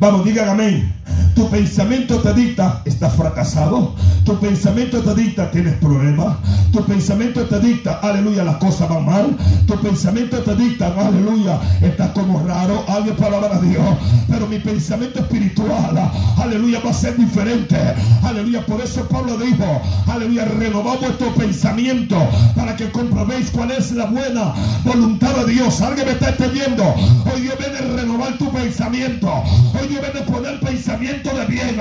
Vamos, 0.00 0.24
digan 0.24 0.48
amén. 0.48 0.92
Tu 1.34 1.50
pensamiento 1.50 2.18
te 2.20 2.32
dicta, 2.32 2.82
estás 2.84 3.12
fracasado. 3.14 3.94
Tu 4.24 4.38
pensamiento 4.38 5.02
te 5.02 5.14
dicta, 5.14 5.50
tienes 5.50 5.74
problemas. 5.74 6.36
Tu 6.72 6.84
pensamiento 6.84 7.42
te 7.42 7.58
dicta, 7.58 7.98
aleluya, 8.02 8.44
las 8.44 8.56
cosas 8.56 8.88
van 8.88 9.04
mal. 9.04 9.36
Tu 9.66 9.74
pensamiento 9.80 10.38
te 10.38 10.54
dicta, 10.54 10.94
aleluya, 10.96 11.60
estás 11.82 12.10
como 12.10 12.40
raro. 12.46 12.84
Alguien 12.88 13.16
palabra 13.16 13.56
a 13.56 13.60
Dios. 13.60 13.84
Pero 14.28 14.46
mi 14.46 14.58
pensamiento 14.60 15.20
espiritual, 15.20 16.10
aleluya, 16.36 16.80
va 16.84 16.90
a 16.90 16.94
ser 16.94 17.16
diferente. 17.16 17.76
Aleluya, 18.22 18.64
por 18.64 18.80
eso 18.80 19.06
Pablo 19.08 19.36
dijo, 19.36 19.82
aleluya, 20.06 20.44
renovamos 20.44 21.00
vuestro 21.00 21.34
pensamiento 21.34 22.16
para 22.54 22.76
que 22.76 22.90
comprobéis 22.90 23.50
cuál 23.50 23.72
es 23.72 23.90
la 23.92 24.06
buena 24.06 24.54
voluntad 24.84 25.34
de 25.36 25.52
Dios. 25.52 25.80
Alguien 25.80 26.06
me 26.06 26.12
está 26.12 26.30
entendiendo. 26.30 26.84
Hoy 27.32 27.42
Dios 27.42 27.54
viene 27.58 27.78
a 27.78 27.96
renovar 27.96 28.38
tu 28.38 28.50
pensamiento. 28.52 29.28
Hoy 29.28 29.83
Dios 29.88 30.00
viene 30.00 30.20
a 30.20 30.24
poner 30.24 30.60
pensamiento 30.60 31.30
de 31.36 31.46
bien. 31.46 31.76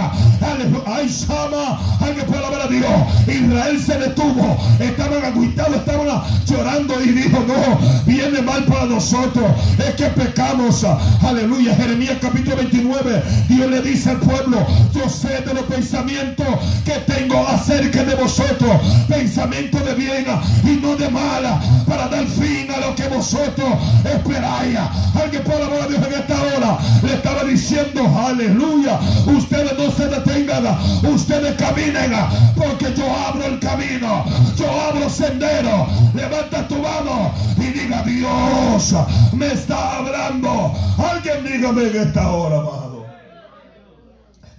Ay, 0.85 1.09
Sama. 1.09 1.79
Alguien 2.01 2.25
puede 2.25 2.45
hablar 2.45 2.61
a 2.61 2.67
Dios. 2.67 2.91
Israel 3.27 3.81
se 3.83 3.97
detuvo. 3.97 4.57
Estaban 4.79 5.23
aguitados, 5.23 5.75
estaban 5.77 6.23
llorando 6.45 7.01
y 7.01 7.09
dijo, 7.09 7.39
no, 7.47 8.03
viene 8.05 8.41
mal 8.41 8.63
para 8.65 8.85
nosotros. 8.85 9.45
Es 9.77 9.95
que 9.95 10.05
pecamos. 10.07 10.85
Aleluya. 11.21 11.75
Jeremías 11.75 12.17
capítulo 12.21 12.57
29. 12.57 13.23
Dios 13.49 13.71
le 13.71 13.81
dice 13.81 14.11
al 14.11 14.17
pueblo, 14.17 14.65
yo 14.93 15.09
sé 15.09 15.41
de 15.41 15.53
los 15.53 15.63
pensamientos 15.63 16.47
que 16.85 16.93
tengo 17.13 17.47
acerca 17.47 18.03
de 18.03 18.15
vosotros. 18.15 18.71
Pensamiento 19.07 19.79
de 19.79 19.93
bien 19.95 20.25
y 20.63 20.81
no 20.81 20.95
de 20.95 21.09
mala. 21.09 21.61
Para 21.87 22.07
dar 22.07 22.25
fin 22.25 22.69
a 22.71 22.79
lo 22.79 22.95
que 22.95 23.07
vosotros 23.07 23.69
esperáis. 24.03 24.77
Alguien 25.21 25.43
puede 25.43 25.63
hablar 25.63 25.81
a 25.83 25.87
Dios 25.87 26.01
en 26.07 26.13
esta 26.13 26.41
hora. 26.41 26.77
Le 27.03 27.13
estaba 27.13 27.43
diciendo, 27.43 27.92
aleluya. 28.01 28.99
Ustedes 29.25 29.77
no 29.77 29.91
se 29.91 30.07
detengan. 30.07 30.77
Ustedes 31.03 31.55
caminen. 31.55 32.11
Porque 32.55 32.93
yo 32.95 33.05
abro 33.15 33.45
el 33.45 33.59
camino. 33.59 34.25
Yo 34.55 34.69
abro 34.69 35.09
sendero. 35.09 35.87
Levanta 36.13 36.67
tu 36.67 36.75
mano 36.75 37.31
y 37.57 37.65
diga, 37.77 38.03
Dios 38.03 38.95
me 39.33 39.47
está 39.47 39.97
hablando. 39.97 40.73
Alguien 40.97 41.43
dígame 41.45 41.87
en 41.87 41.95
esta 41.95 42.31
hora, 42.31 42.57
amado. 42.57 43.05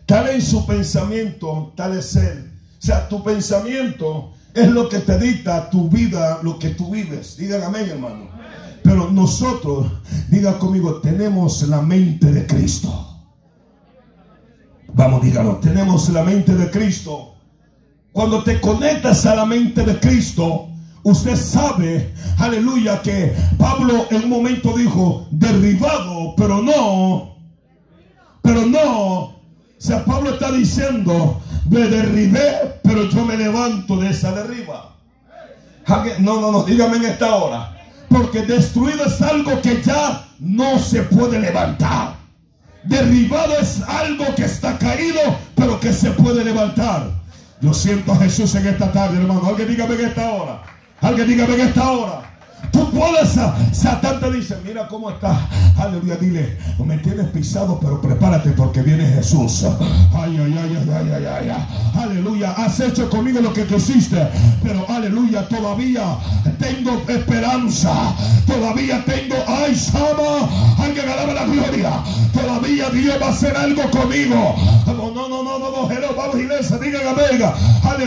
Tal 0.06 0.28
es 0.28 0.48
su 0.48 0.66
pensamiento, 0.66 1.72
tal 1.76 1.96
es 1.96 2.14
él. 2.16 2.52
O 2.78 2.86
sea, 2.86 3.08
tu 3.08 3.22
pensamiento 3.24 4.32
es 4.52 4.68
lo 4.68 4.88
que 4.88 4.98
te 4.98 5.18
dicta 5.18 5.70
tu 5.70 5.88
vida, 5.88 6.40
lo 6.42 6.58
que 6.58 6.70
tú 6.70 6.90
vives. 6.90 7.36
Digan 7.36 7.62
amén, 7.62 7.88
hermano. 7.90 8.28
Pero 8.82 9.10
nosotros, 9.10 9.86
diga 10.28 10.58
conmigo, 10.58 11.00
tenemos 11.00 11.62
la 11.68 11.80
mente 11.80 12.30
de 12.30 12.46
Cristo. 12.46 13.13
Vamos, 14.94 15.22
dígalo, 15.22 15.56
tenemos 15.56 16.08
la 16.10 16.22
mente 16.22 16.54
de 16.54 16.70
Cristo. 16.70 17.34
Cuando 18.12 18.44
te 18.44 18.60
conectas 18.60 19.26
a 19.26 19.34
la 19.34 19.44
mente 19.44 19.82
de 19.82 19.98
Cristo, 19.98 20.68
usted 21.02 21.34
sabe, 21.34 22.14
aleluya, 22.38 23.02
que 23.02 23.34
Pablo 23.58 24.06
en 24.10 24.24
un 24.24 24.30
momento 24.30 24.72
dijo, 24.76 25.26
derribado, 25.32 26.34
pero 26.36 26.62
no, 26.62 27.34
pero 28.40 28.64
no. 28.66 29.20
O 29.20 29.40
sea, 29.78 30.04
Pablo 30.04 30.34
está 30.34 30.52
diciendo, 30.52 31.40
me 31.68 31.80
derribé, 31.80 32.78
pero 32.84 33.08
yo 33.10 33.24
me 33.24 33.36
levanto 33.36 33.96
de 33.96 34.10
esa 34.10 34.30
derriba. 34.30 34.94
No, 36.20 36.40
no, 36.40 36.52
no, 36.52 36.62
dígame 36.62 36.98
en 36.98 37.04
esta 37.06 37.34
hora. 37.34 37.76
Porque 38.08 38.42
destruido 38.42 39.06
es 39.06 39.20
algo 39.20 39.60
que 39.60 39.82
ya 39.82 40.24
no 40.38 40.78
se 40.78 41.02
puede 41.02 41.40
levantar. 41.40 42.23
Derribado 42.84 43.58
es 43.58 43.80
algo 43.82 44.34
que 44.34 44.44
está 44.44 44.76
caído, 44.78 45.20
pero 45.54 45.80
que 45.80 45.92
se 45.92 46.10
puede 46.10 46.44
levantar. 46.44 47.10
Yo 47.60 47.72
siento 47.72 48.12
a 48.12 48.16
Jesús 48.16 48.54
en 48.56 48.66
esta 48.66 48.92
tarde, 48.92 49.18
hermano. 49.18 49.46
Alguien 49.46 49.68
dígame 49.68 49.94
en 49.94 50.04
esta 50.06 50.30
hora. 50.30 50.62
Alguien 51.00 51.28
dígame 51.28 51.54
en 51.54 51.60
esta 51.60 51.90
hora. 51.90 52.33
Tú 52.72 52.90
puedes, 52.90 53.38
Satán 53.72 54.20
te 54.20 54.30
dice, 54.32 54.56
mira 54.64 54.86
cómo 54.88 55.10
está. 55.10 55.48
Aleluya, 55.78 56.16
dile, 56.16 56.56
me 56.84 56.98
tienes 56.98 57.26
pisado, 57.28 57.78
pero 57.80 58.00
prepárate 58.00 58.50
porque 58.50 58.82
viene 58.82 59.06
Jesús. 59.06 59.64
Ay, 60.12 60.38
ay, 60.38 60.58
ay, 60.58 60.78
ay, 60.90 61.10
ay, 61.14 61.24
ay, 61.26 61.48
ay. 61.48 61.66
Aleluya, 62.02 62.52
has 62.52 62.78
hecho 62.80 63.08
conmigo 63.10 63.40
lo 63.40 63.52
que 63.52 63.64
quisiste, 63.64 64.28
pero 64.62 64.84
aleluya, 64.88 65.48
todavía 65.48 66.18
tengo 66.58 67.02
esperanza. 67.08 68.14
Todavía 68.46 69.04
tengo, 69.04 69.36
ay, 69.46 69.74
Sama. 69.74 70.48
Alguien 70.82 71.08
alaba 71.08 71.32
la 71.32 71.44
gloria. 71.44 71.90
Todavía 72.32 72.90
Dios 72.90 73.16
va 73.20 73.26
a 73.26 73.30
hacer 73.30 73.56
algo 73.56 73.82
conmigo. 73.90 74.54
No, 74.86 74.94
no, 74.94 75.28
no, 75.28 75.42
no, 75.42 75.58
no, 75.58 75.70
no. 75.70 75.88
Vamos 76.16 76.36
iglesia, 76.38 76.78
digan 76.78 77.14
venga. 77.16 77.54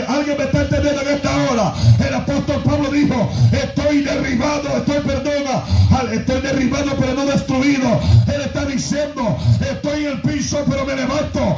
Alguien 0.08 0.36
me 0.38 0.44
está 0.44 0.62
entendiendo 0.62 1.02
en 1.02 1.08
esta 1.08 1.30
hora. 1.50 1.74
El 2.06 2.14
apóstol 2.14 2.62
Pablo 2.64 2.90
dijo, 2.90 3.28
estoy 3.52 4.02
derribado, 4.02 4.47
estoy, 4.56 5.00
perdona, 5.00 5.64
estoy 6.12 6.40
derribado 6.40 6.92
pero 6.98 7.14
no 7.14 7.26
destruido. 7.26 8.00
Él 8.26 8.42
está 8.42 8.64
diciendo, 8.64 9.36
estoy 9.60 10.06
en 10.06 10.12
el 10.12 10.20
piso 10.22 10.64
pero 10.68 10.84
me 10.84 10.96
levanto. 10.96 11.56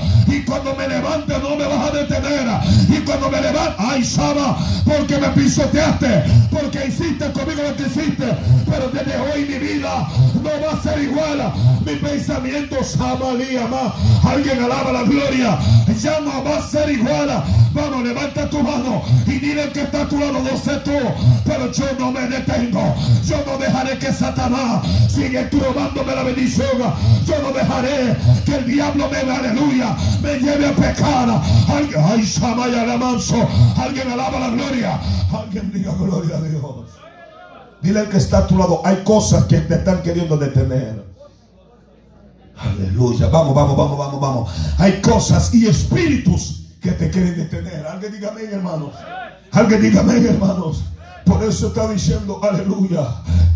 Cuando 0.50 0.74
me 0.74 0.88
levante 0.88 1.32
no 1.38 1.54
me 1.54 1.64
vas 1.64 1.90
a 1.90 1.96
detener. 1.96 2.48
Y 2.88 3.04
cuando 3.04 3.30
me 3.30 3.40
levanto, 3.40 3.76
ay, 3.78 4.04
Saba, 4.04 4.58
porque 4.84 5.16
me 5.16 5.28
pisoteaste, 5.28 6.24
porque 6.50 6.88
hiciste 6.88 7.30
conmigo 7.30 7.62
lo 7.62 7.76
que 7.76 7.84
hiciste. 7.84 8.26
Pero 8.68 8.88
desde 8.88 9.16
hoy 9.16 9.44
mi 9.44 9.58
vida 9.60 10.08
no 10.42 10.50
va 10.66 10.72
a 10.72 10.82
ser 10.82 11.04
igual. 11.04 11.52
Mi 11.86 11.94
pensamiento, 11.94 12.82
Saba, 12.82 13.32
más. 13.70 13.92
Alguien 14.24 14.64
alaba 14.64 14.90
la 14.90 15.02
gloria. 15.04 15.56
Ya 16.00 16.18
no 16.18 16.42
va 16.42 16.56
a 16.56 16.66
ser 16.66 16.90
igual. 16.90 17.44
Vamos, 17.72 18.02
levanta 18.02 18.50
tu 18.50 18.60
mano 18.62 19.02
y 19.26 19.32
dile 19.32 19.68
que 19.70 19.82
está 19.82 20.02
a 20.02 20.08
tu 20.08 20.18
lado, 20.18 20.40
no 20.42 20.56
sé 20.56 20.76
tú, 20.84 20.98
pero 21.44 21.70
yo 21.70 21.84
no 21.98 22.10
me 22.10 22.22
detengo. 22.22 22.94
Yo 23.24 23.36
no 23.46 23.58
dejaré 23.58 23.96
que 23.98 24.12
Satanás 24.12 24.82
siga 25.08 25.48
probándome 25.48 26.14
la 26.14 26.22
bendición. 26.24 26.66
Yo 27.26 27.38
no 27.42 27.52
dejaré 27.52 28.16
que 28.44 28.56
el 28.56 28.66
diablo 28.66 29.08
me, 29.08 29.18
aleluya, 29.18 29.96
lleve 30.40 30.66
a 30.66 30.72
pecar. 30.72 31.28
Alguien, 31.68 32.00
ay, 32.04 32.26
Samaya. 32.26 32.82
Alguien 33.76 34.10
alaba 34.10 34.38
la 34.40 34.50
gloria. 34.50 35.00
Alguien 35.32 35.70
diga 35.72 35.92
gloria 35.94 36.36
a 36.36 36.40
Dios. 36.40 36.86
Dile 37.82 38.00
al 38.00 38.08
que 38.08 38.18
está 38.18 38.38
a 38.38 38.46
tu 38.46 38.58
lado, 38.58 38.82
hay 38.84 38.96
cosas 39.04 39.44
que 39.44 39.60
te 39.60 39.74
están 39.74 40.02
queriendo 40.02 40.36
detener. 40.36 41.02
Aleluya. 42.56 43.28
Vamos, 43.28 43.54
vamos, 43.54 43.76
vamos, 43.76 43.98
vamos, 43.98 44.20
vamos. 44.20 44.50
Hay 44.78 45.00
cosas 45.00 45.54
y 45.54 45.66
espíritus 45.66 46.66
que 46.82 46.92
te 46.92 47.10
quieren 47.10 47.36
detener. 47.36 47.86
Alguien 47.86 48.12
dígame, 48.12 48.42
hermanos. 48.44 48.90
Alguien 49.52 49.80
dígame, 49.80 50.14
hermanos. 50.18 50.84
Por 51.24 51.42
eso 51.44 51.68
está 51.68 51.88
diciendo, 51.88 52.40
aleluya, 52.42 53.06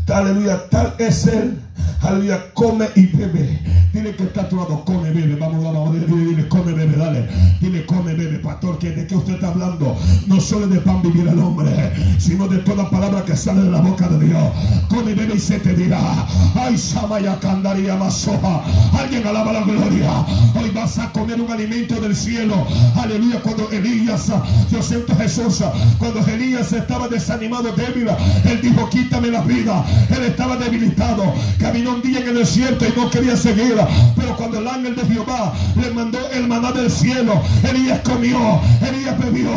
aleluya, 0.07 0.69
tal 0.69 0.95
es 0.99 1.27
él 1.27 1.61
Aleluya, 2.03 2.53
come 2.53 2.87
y 2.95 3.07
bebe. 3.07 3.61
Dile 3.93 4.15
que 4.15 4.25
está 4.25 4.43
a 4.43 4.49
tu 4.49 4.57
lado, 4.57 4.85
come, 4.85 5.11
bebe. 5.11 5.37
Vamos, 5.37 5.65
vamos, 5.65 5.95
dile, 5.95 6.07
dile, 6.07 6.49
come, 6.49 6.73
bebe, 6.73 6.97
dale. 6.97 7.29
Dile, 7.61 7.87
come, 7.87 8.13
bebe, 8.13 8.39
pastor, 8.41 8.79
que 8.79 8.91
de 8.91 9.07
qué 9.07 9.17
usted 9.17 9.35
está 9.35 9.49
hablando. 9.49 9.97
No 10.27 10.41
solo 10.41 10.67
de 10.67 10.81
pan 10.81 11.01
vivir 11.01 11.27
el 11.29 11.39
hombre, 11.39 11.93
sino 12.19 12.47
de 12.49 12.59
toda 12.59 12.91
palabra 12.91 13.25
que 13.25 13.37
sale 13.37 13.63
de 13.63 13.71
la 13.71 13.81
boca 13.81 14.09
de 14.09 14.27
Dios. 14.27 14.53
Come, 14.89 15.15
bebe 15.15 15.37
y 15.37 15.41
se 15.41 15.59
te 15.61 15.75
dirá. 15.75 16.27
Ay, 16.55 16.77
Samaya 16.77 17.39
Candaría 17.41 17.97
Masoja. 17.97 18.63
Alguien 18.93 19.27
alaba 19.27 19.53
la 19.53 19.63
gloria. 19.63 20.11
Hoy 20.55 20.71
vas 20.75 20.99
a 20.99 21.11
comer 21.13 21.41
un 21.41 21.51
alimento 21.51 22.01
del 22.01 22.15
cielo. 22.15 22.67
Aleluya, 22.97 23.41
cuando 23.41 23.71
Elías, 23.71 24.31
yo 24.71 24.83
siento 24.83 25.17
Jesús, 25.17 25.63
cuando 25.99 26.21
Elías 26.27 26.73
estaba 26.73 27.09
desanimado, 27.09 27.73
débil, 27.73 28.09
él 28.45 28.61
dijo, 28.61 28.91
quítame 28.91 29.29
la 29.29 29.41
vida. 29.41 29.85
Él 30.11 30.25
estaba 30.25 30.57
debilitado. 30.57 31.33
Caminó 31.65 31.95
un 31.95 32.03
día 32.03 32.21
en 32.21 32.29
el 32.29 32.35
desierto 32.35 32.85
y 32.85 32.93
no 32.95 33.09
quería 33.09 33.39
seguir. 33.39 33.75
Pero 34.15 34.37
cuando 34.37 34.59
el 34.59 34.69
ángel 34.69 34.95
de 34.97 35.07
Jehová 35.07 35.55
le 35.81 35.91
mandó 35.93 36.19
el 36.31 36.47
maná 36.47 36.73
del 36.73 36.91
cielo, 36.91 37.41
Elías 37.67 38.01
comió, 38.01 38.61
Elías 38.87 39.19
bebió, 39.19 39.49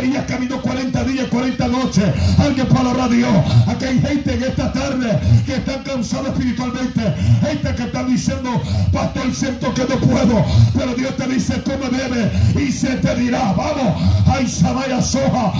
Elías 0.00 0.24
caminó 0.28 0.62
40 0.62 1.02
días, 1.02 1.26
40 1.26 1.66
noches. 1.66 2.04
Alguien 2.38 2.68
para 2.68 3.08
Dios. 3.08 3.32
Aquí 3.66 3.86
hay 3.86 4.00
gente 4.00 4.34
en 4.34 4.42
esta 4.44 4.72
tarde 4.72 5.18
que 5.44 5.54
están 5.56 5.82
cansados 5.82 6.28
espiritualmente. 6.28 7.00
Gente 7.40 7.74
que 7.74 7.82
está 7.82 8.04
diciendo, 8.04 8.62
pastor, 8.92 9.34
siento 9.34 9.74
que 9.74 9.82
no 9.82 9.96
puedo. 9.98 10.44
Pero 10.78 10.94
Dios 10.94 11.16
te 11.16 11.26
dice, 11.26 11.60
come, 11.64 11.88
bebe 11.90 12.30
y 12.54 12.70
se 12.70 12.94
te 12.98 13.16
dirá, 13.16 13.52
vamos, 13.54 14.00
ay, 14.28 14.46
Samaya 14.46 15.02
Soja. 15.02 15.52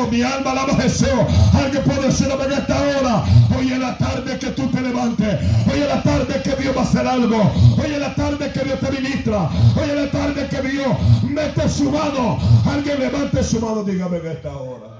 Oh, 0.00 0.08
mi 0.10 0.20
alma 0.20 0.50
alaba 0.50 0.72
a 0.72 0.82
Jesús. 0.82 1.08
Alguien 1.52 1.84
puede 1.84 2.06
decir 2.08 2.26
en 2.26 2.52
esta 2.52 2.76
hora, 2.76 3.24
hoy 3.56 3.72
en 3.72 3.80
la 3.80 3.96
tarde 3.96 4.36
que 4.36 4.48
tú 4.48 4.66
te 4.66 4.80
levantes. 4.80 5.43
Hoy 5.66 5.80
es 5.80 5.88
la 5.88 6.02
tarde 6.02 6.42
que 6.42 6.56
Dios 6.56 6.76
va 6.76 6.80
a 6.80 6.84
hacer 6.84 7.06
algo. 7.06 7.52
Hoy 7.76 7.92
es 7.92 7.98
la 7.98 8.14
tarde 8.14 8.52
que 8.52 8.60
Dios 8.60 8.80
te 8.80 8.90
ministra. 8.90 9.50
Hoy 9.76 9.90
es 9.90 9.96
la 9.96 10.10
tarde 10.10 10.48
que 10.48 10.62
Dios 10.68 10.96
mete 11.22 11.68
su 11.68 11.90
mano. 11.90 12.38
Alguien 12.64 13.00
levante 13.00 13.42
su 13.42 13.60
mano, 13.60 13.82
dígame 13.82 14.18
en 14.18 14.26
esta 14.26 14.56
hora. 14.56 14.94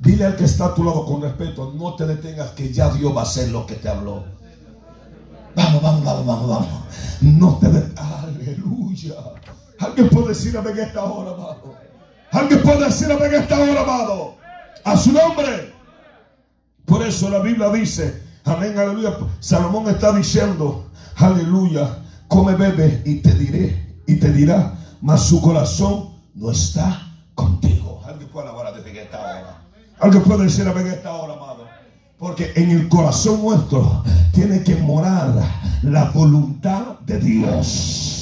Dile 0.00 0.24
al 0.26 0.36
que 0.36 0.44
está 0.44 0.66
a 0.66 0.74
tu 0.74 0.84
lado 0.84 1.04
con 1.04 1.22
respeto, 1.22 1.74
no 1.76 1.94
te 1.96 2.06
detengas 2.06 2.50
que 2.52 2.72
ya 2.72 2.88
Dios 2.90 3.14
va 3.14 3.20
a 3.20 3.24
hacer 3.24 3.48
lo 3.50 3.66
que 3.66 3.74
te 3.74 3.88
habló. 3.88 4.24
Vamos, 5.56 5.82
vamos, 5.82 6.04
vamos, 6.04 6.26
vamos, 6.26 6.48
vamos. 6.48 6.68
No 7.20 7.58
te 7.58 7.68
detengas. 7.68 8.24
Aleluya. 8.24 9.14
Alguien 9.80 10.08
puede 10.08 10.28
decir 10.28 10.56
en 10.56 10.78
esta 10.78 11.04
hora, 11.04 11.32
amado. 11.32 11.74
Alguien 12.30 12.62
puede 12.62 12.84
decir 12.84 13.10
en 13.10 13.34
esta 13.34 13.58
hora, 13.58 13.80
amado. 13.80 14.36
A 14.84 14.96
su 14.96 15.12
nombre. 15.12 15.74
Por 16.86 17.02
eso 17.02 17.28
la 17.28 17.40
Biblia 17.40 17.68
dice 17.70 18.27
Amén, 18.48 18.78
aleluya. 18.78 19.16
Salomón 19.40 19.88
está 19.88 20.12
diciendo, 20.12 20.86
aleluya, 21.16 21.98
come, 22.28 22.54
bebe 22.54 23.02
y 23.04 23.16
te 23.16 23.34
diré, 23.34 24.02
y 24.06 24.16
te 24.16 24.32
dirá, 24.32 24.74
mas 25.02 25.22
su 25.22 25.40
corazón 25.40 26.14
no 26.34 26.50
está 26.50 27.12
contigo. 27.34 28.00
Alguien 28.06 28.30
puede 28.30 28.48
alabar 28.48 28.74
desde 28.74 29.02
esta 29.02 29.20
hora. 29.20 29.62
Alguien 30.00 30.22
puede 30.22 30.44
decir 30.44 30.66
amén 30.66 30.86
esta 30.86 31.12
hora, 31.12 31.34
amado. 31.34 31.66
Porque 32.18 32.52
en 32.56 32.70
el 32.70 32.88
corazón 32.88 33.42
nuestro 33.42 34.02
tiene 34.32 34.62
que 34.64 34.76
morar 34.76 35.34
la 35.82 36.10
voluntad 36.10 36.98
de 37.00 37.18
Dios. 37.18 38.17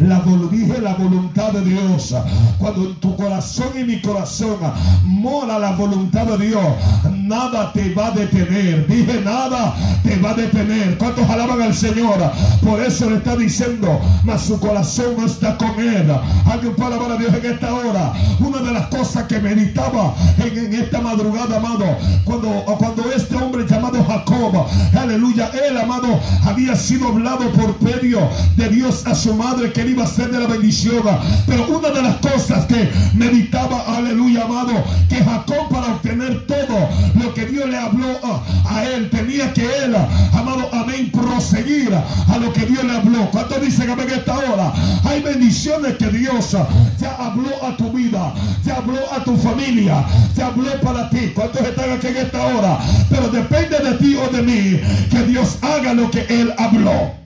La, 0.00 0.22
dije 0.50 0.80
la 0.80 0.94
voluntad 0.94 1.52
de 1.52 1.64
Dios. 1.64 2.14
Cuando 2.58 2.84
en 2.84 2.94
tu 2.96 3.16
corazón 3.16 3.68
y 3.78 3.84
mi 3.84 4.00
corazón 4.00 4.56
mora 5.04 5.58
la 5.58 5.72
voluntad 5.72 6.26
de 6.26 6.46
Dios, 6.46 6.64
nada 7.12 7.72
te 7.72 7.94
va 7.94 8.08
a 8.08 8.10
detener. 8.10 8.86
Dije 8.86 9.20
nada 9.24 9.74
te 10.02 10.16
va 10.16 10.30
a 10.30 10.34
detener. 10.34 10.98
¿Cuántos 10.98 11.28
alaban 11.28 11.62
al 11.62 11.74
Señor? 11.74 12.18
Por 12.62 12.80
eso 12.80 13.08
le 13.08 13.16
está 13.16 13.36
diciendo, 13.36 14.00
mas 14.24 14.42
su 14.42 14.58
corazón 14.58 15.16
no 15.16 15.26
está 15.26 15.56
con 15.56 15.78
él. 15.78 16.10
Alguien 16.46 16.74
puede 16.74 16.94
alabar 16.94 17.12
a 17.12 17.16
Dios 17.16 17.34
en 17.34 17.52
esta 17.52 17.74
hora. 17.74 18.12
Una 18.40 18.58
de 18.58 18.72
las 18.72 18.86
cosas 18.88 19.24
que 19.24 19.38
meditaba 19.38 20.14
en, 20.38 20.74
esta 20.74 21.00
madrugada, 21.00 21.56
amado, 21.56 21.84
cuando, 22.24 22.48
cuando 22.78 23.10
este 23.12 23.36
hombre 23.36 23.66
llamado 23.66 24.04
Jacob, 24.04 24.66
aleluya, 24.98 25.50
él, 25.68 25.78
amado, 25.78 26.20
había 26.44 26.74
sido 26.76 27.08
hablado 27.08 27.50
por 27.52 27.80
medio 27.82 28.28
de 28.56 28.68
Dios 28.68 29.06
a 29.06 29.14
su 29.14 29.34
madre 29.34 29.63
que 29.72 29.82
él 29.82 29.90
iba 29.90 30.04
a 30.04 30.06
ser 30.06 30.30
de 30.30 30.40
la 30.40 30.46
bendición. 30.46 31.02
Pero 31.46 31.66
una 31.68 31.90
de 31.90 32.02
las 32.02 32.16
cosas 32.16 32.66
que 32.66 32.90
meditaba, 33.14 33.84
aleluya, 33.96 34.44
amado, 34.44 34.72
que 35.08 35.16
Jacob 35.16 35.68
para 35.70 35.94
obtener 35.94 36.46
todo 36.46 36.88
lo 37.20 37.34
que 37.34 37.46
Dios 37.46 37.68
le 37.68 37.76
habló 37.76 38.18
a, 38.64 38.84
él, 38.84 39.10
tenía 39.10 39.52
que 39.52 39.64
él, 39.64 39.94
amado, 40.32 40.68
amén, 40.72 41.10
proseguir 41.10 41.94
a 41.94 42.38
lo 42.38 42.52
que 42.52 42.66
Dios 42.66 42.84
le 42.84 42.92
habló. 42.92 43.30
¿Cuánto 43.30 43.58
dicen 43.60 43.90
amén 43.90 44.08
esta 44.10 44.38
hora? 44.38 44.72
Hay 45.04 45.22
bendiciones 45.22 45.96
que 45.96 46.08
Dios 46.08 46.56
ya 47.00 47.16
habló 47.16 47.50
a 47.62 47.76
tu 47.76 47.90
vida, 47.92 48.34
ya 48.64 48.76
habló 48.76 49.00
a 49.12 49.22
tu 49.24 49.36
familia, 49.36 50.04
ya 50.36 50.46
habló 50.46 50.80
para 50.82 51.08
ti. 51.10 51.32
¿Cuántos 51.34 51.62
están 51.62 51.92
aquí 51.92 52.08
en 52.08 52.16
esta 52.16 52.46
hora? 52.46 52.78
Pero 53.08 53.28
depende 53.28 53.78
de 53.78 53.94
ti 53.94 54.16
o 54.16 54.28
de 54.34 54.42
mí 54.42 54.80
que 55.10 55.22
Dios 55.26 55.58
haga 55.62 55.94
lo 55.94 56.10
que 56.10 56.26
Él 56.28 56.52
habló. 56.58 57.23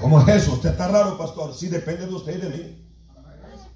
¿Cómo 0.00 0.20
es 0.20 0.28
eso? 0.28 0.54
Usted 0.54 0.70
está 0.70 0.88
raro, 0.88 1.18
pastor. 1.18 1.54
Sí, 1.54 1.68
depende 1.68 2.06
de 2.06 2.14
usted 2.14 2.36
y 2.36 2.40
de 2.40 2.48
mí. 2.48 2.84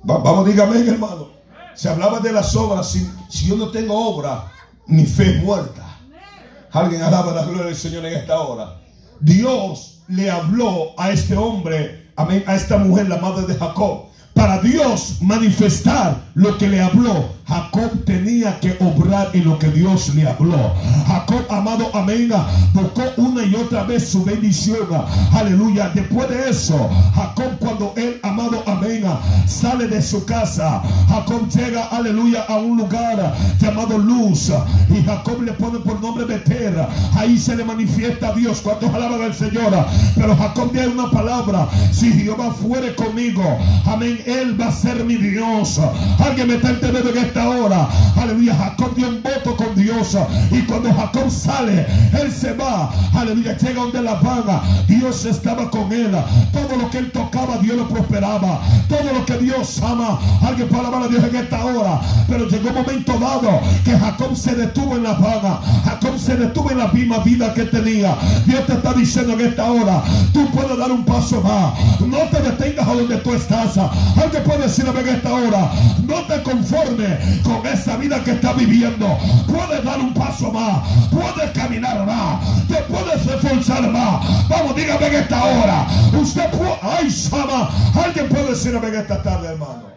vamos, 0.03 0.47
dígame, 0.47 0.81
hermano. 0.89 1.29
Se 1.75 1.89
hablaba 1.89 2.21
de 2.21 2.33
las 2.33 2.55
obras. 2.57 2.91
Si, 3.29 3.47
yo 3.47 3.57
no 3.57 3.71
tengo 3.71 3.95
obra, 3.95 4.51
mi 4.87 5.05
fe 5.05 5.37
es 5.37 5.43
muerta. 5.43 5.83
Alguien 6.73 7.03
alaba 7.03 7.33
la 7.33 7.45
gloria 7.45 7.67
del 7.67 7.77
Señor 7.77 8.05
en 8.07 8.15
esta 8.15 8.41
hora. 8.41 8.81
Dios 9.21 10.03
le 10.09 10.31
habló 10.31 10.99
a 10.99 11.11
este 11.11 11.37
hombre, 11.37 12.11
a 12.17 12.55
esta 12.55 12.79
mujer, 12.79 13.09
la 13.09 13.19
madre 13.19 13.47
de 13.47 13.55
Jacob 13.55 14.07
para 14.35 14.59
Dios 14.59 15.19
manifestar 15.23 16.31
lo 16.35 16.59
que 16.59 16.69
le 16.69 16.81
habló, 16.83 17.31
Jacob 17.47 18.05
tenía 18.05 18.59
que 18.61 18.77
obrar 18.81 19.29
en 19.35 19.45
lo 19.45 19.59
que 19.59 19.69
Dios 19.69 20.15
le 20.15 20.27
habló. 20.27 20.73
Jacob, 21.07 21.45
amado, 21.51 21.91
amén, 21.95 22.31
buscó 22.73 23.03
una 23.17 23.45
y 23.45 23.55
otra 23.55 23.85
vez 23.85 24.09
su 24.09 24.25
bendición. 24.25 24.89
Aleluya. 25.33 25.91
Después 25.95 26.29
de 26.31 26.51
eso, 26.51 26.89
Jacob, 27.15 27.59
cuando 27.59 27.93
él, 27.97 28.19
amado, 28.23 28.63
amén, 28.67 29.05
sale 29.47 29.89
de 29.89 30.01
su 30.01 30.25
casa, 30.25 30.83
Jacob 31.09 31.49
llega, 31.49 31.85
aleluya, 31.89 32.45
a 32.49 32.57
un 32.57 32.79
lugar 32.79 33.35
llamado 33.61 33.99
Luz. 33.99 34.51
Y 34.89 35.03
Jacob 35.03 35.43
le 35.43 35.53
pone 35.53 35.79
por 35.81 36.01
nombre 36.01 36.25
Beter. 36.25 36.87
Ahí 37.17 37.39
se 37.39 37.57
le 37.57 37.65
manifiesta 37.65 38.29
a 38.29 38.35
Dios. 38.35 38.61
cuando 38.63 38.95
alaban 38.95 39.21
al 39.21 39.35
Señor? 39.35 39.73
Pero 40.15 40.37
Jacob 40.37 40.73
tiene 40.73 40.89
una 40.89 41.11
palabra. 41.11 41.69
Si 41.93 42.13
Jehová 42.13 42.55
fuere 42.55 42.95
conmigo, 42.95 43.43
amén 43.87 44.19
él 44.27 44.59
va 44.61 44.69
a 44.69 44.73
ser 44.73 45.05
mi 45.05 45.17
Dios. 45.17 45.81
Alguien 46.19 46.49
me 46.49 46.55
está 46.55 46.71
entendiendo 46.71 47.11
en 47.11 47.19
esta 47.35 47.49
hora, 47.49 47.89
aleluya, 48.17 48.55
Jacob 48.55 48.95
dio 48.95 49.09
un 49.09 49.21
voto 49.21 49.57
con 49.57 49.75
Dios. 49.75 50.17
Y 50.53 50.61
cuando 50.63 50.95
Jacob 50.95 51.29
sale, 51.29 51.85
él 52.13 52.31
se 52.31 52.53
va, 52.53 52.93
aleluya, 53.13 53.57
llega 53.59 53.83
donde 53.83 54.03
la 54.03 54.21
paga. 54.21 54.63
Dios 54.87 55.25
estaba 55.25 55.69
con 55.69 55.93
él. 55.93 56.13
Todo 56.53 56.77
lo 56.77 56.89
que 56.91 56.99
él 56.99 57.11
tocaba, 57.11 57.59
Dios 57.59 57.77
lo 57.77 57.89
prosperaba. 57.89 58.61
Todo 58.89 59.13
lo 59.13 59.27
que 59.27 59.37
Dios 59.39 59.83
ama, 59.83 60.21
alguien 60.43 60.69
puede 60.69 60.83
alabar 60.83 61.03
a 61.03 61.09
Dios 61.09 61.25
en 61.25 61.35
esta 61.35 61.65
hora. 61.65 62.01
Pero 62.29 62.49
llegó 62.49 62.69
un 62.69 62.75
momento 62.77 63.19
dado 63.19 63.61
que 63.85 63.99
Jacob 63.99 64.37
se 64.37 64.55
detuvo 64.55 64.95
en 64.95 65.03
la 65.03 65.19
paga. 65.19 65.61
Jacob 65.85 66.17
se 66.17 66.37
detuvo 66.37 66.71
en 66.71 66.79
la 66.79 66.89
misma 66.89 67.19
vida 67.19 67.53
que 67.53 67.65
tenía. 67.65 68.17
Dios 68.47 68.65
te 68.65 68.75
está 68.75 68.93
diciendo 68.93 69.33
en 69.33 69.41
esta 69.41 69.73
hora, 69.73 70.05
tú 70.33 70.49
puedes 70.53 70.79
dar 70.79 70.93
un 70.93 71.05
paso 71.05 71.41
más. 71.41 71.75
No 72.01 72.19
te 72.31 72.41
detengas 72.41 72.87
a 72.87 72.95
donde 72.95 73.17
tú 73.17 73.35
estás. 73.35 73.77
Alguien 73.77 74.45
puede 74.45 74.63
decirme 74.63 75.01
en 75.01 75.09
esta 75.09 75.33
hora, 75.33 75.73
no 76.07 76.23
te 76.27 76.41
conformes 76.45 77.24
con 77.43 77.67
esa 77.67 77.97
vida 77.97 78.23
que 78.23 78.33
estás 78.33 78.57
viviendo. 78.57 79.07
Puedes 79.47 79.85
dar 79.85 80.01
un 80.01 80.15
paso 80.15 80.51
más. 80.53 80.89
Puedes 81.11 81.51
caminar 81.53 82.07
más. 82.07 82.67
Te 82.69 82.77
puedes 82.83 83.27
esforzar 83.27 83.91
más. 83.91 84.49
Vamos, 84.49 84.77
dígame 84.77 85.07
en 85.07 85.15
esta 85.15 85.45
hora. 85.45 85.87
Usted 86.21 86.51
puede, 86.51 86.79
ay, 86.83 87.11
Sama. 87.11 87.71
Alguien 87.95 88.29
puede 88.29 88.51
decirme 88.51 88.89
en 88.89 88.95
esta 88.97 89.23
tarde, 89.23 89.49
hermano. 89.49 89.95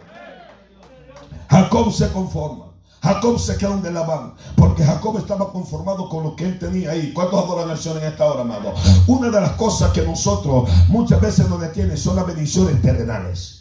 Jacob 1.50 1.94
se 1.94 2.12
conforma. 2.12 2.68
Jacob 3.02 3.40
se 3.40 3.58
queda 3.58 3.70
donde 3.70 3.92
Labán, 3.92 4.34
porque 4.56 4.84
Jacob 4.84 5.18
estaba 5.18 5.52
conformado 5.52 6.10
con 6.10 6.24
lo 6.24 6.36
que 6.36 6.46
él 6.46 6.60
tenía 6.60 6.92
ahí. 6.92 7.14
¿Cuántos 7.14 7.42
adoran 7.42 7.70
al 7.70 7.78
Señor 7.78 8.00
en 8.00 8.10
esta 8.10 8.26
hora, 8.26 8.42
amado? 8.42 8.74
Una 9.06 9.30
de 9.30 9.40
las 9.40 9.52
cosas 9.52 9.92
que 9.92 10.02
nosotros 10.02 10.70
muchas 10.90 11.22
veces 11.22 11.48
nos 11.48 11.62
detiene 11.62 11.96
son 11.96 12.16
las 12.16 12.26
bendiciones 12.26 12.82
terrenales. 12.82 13.57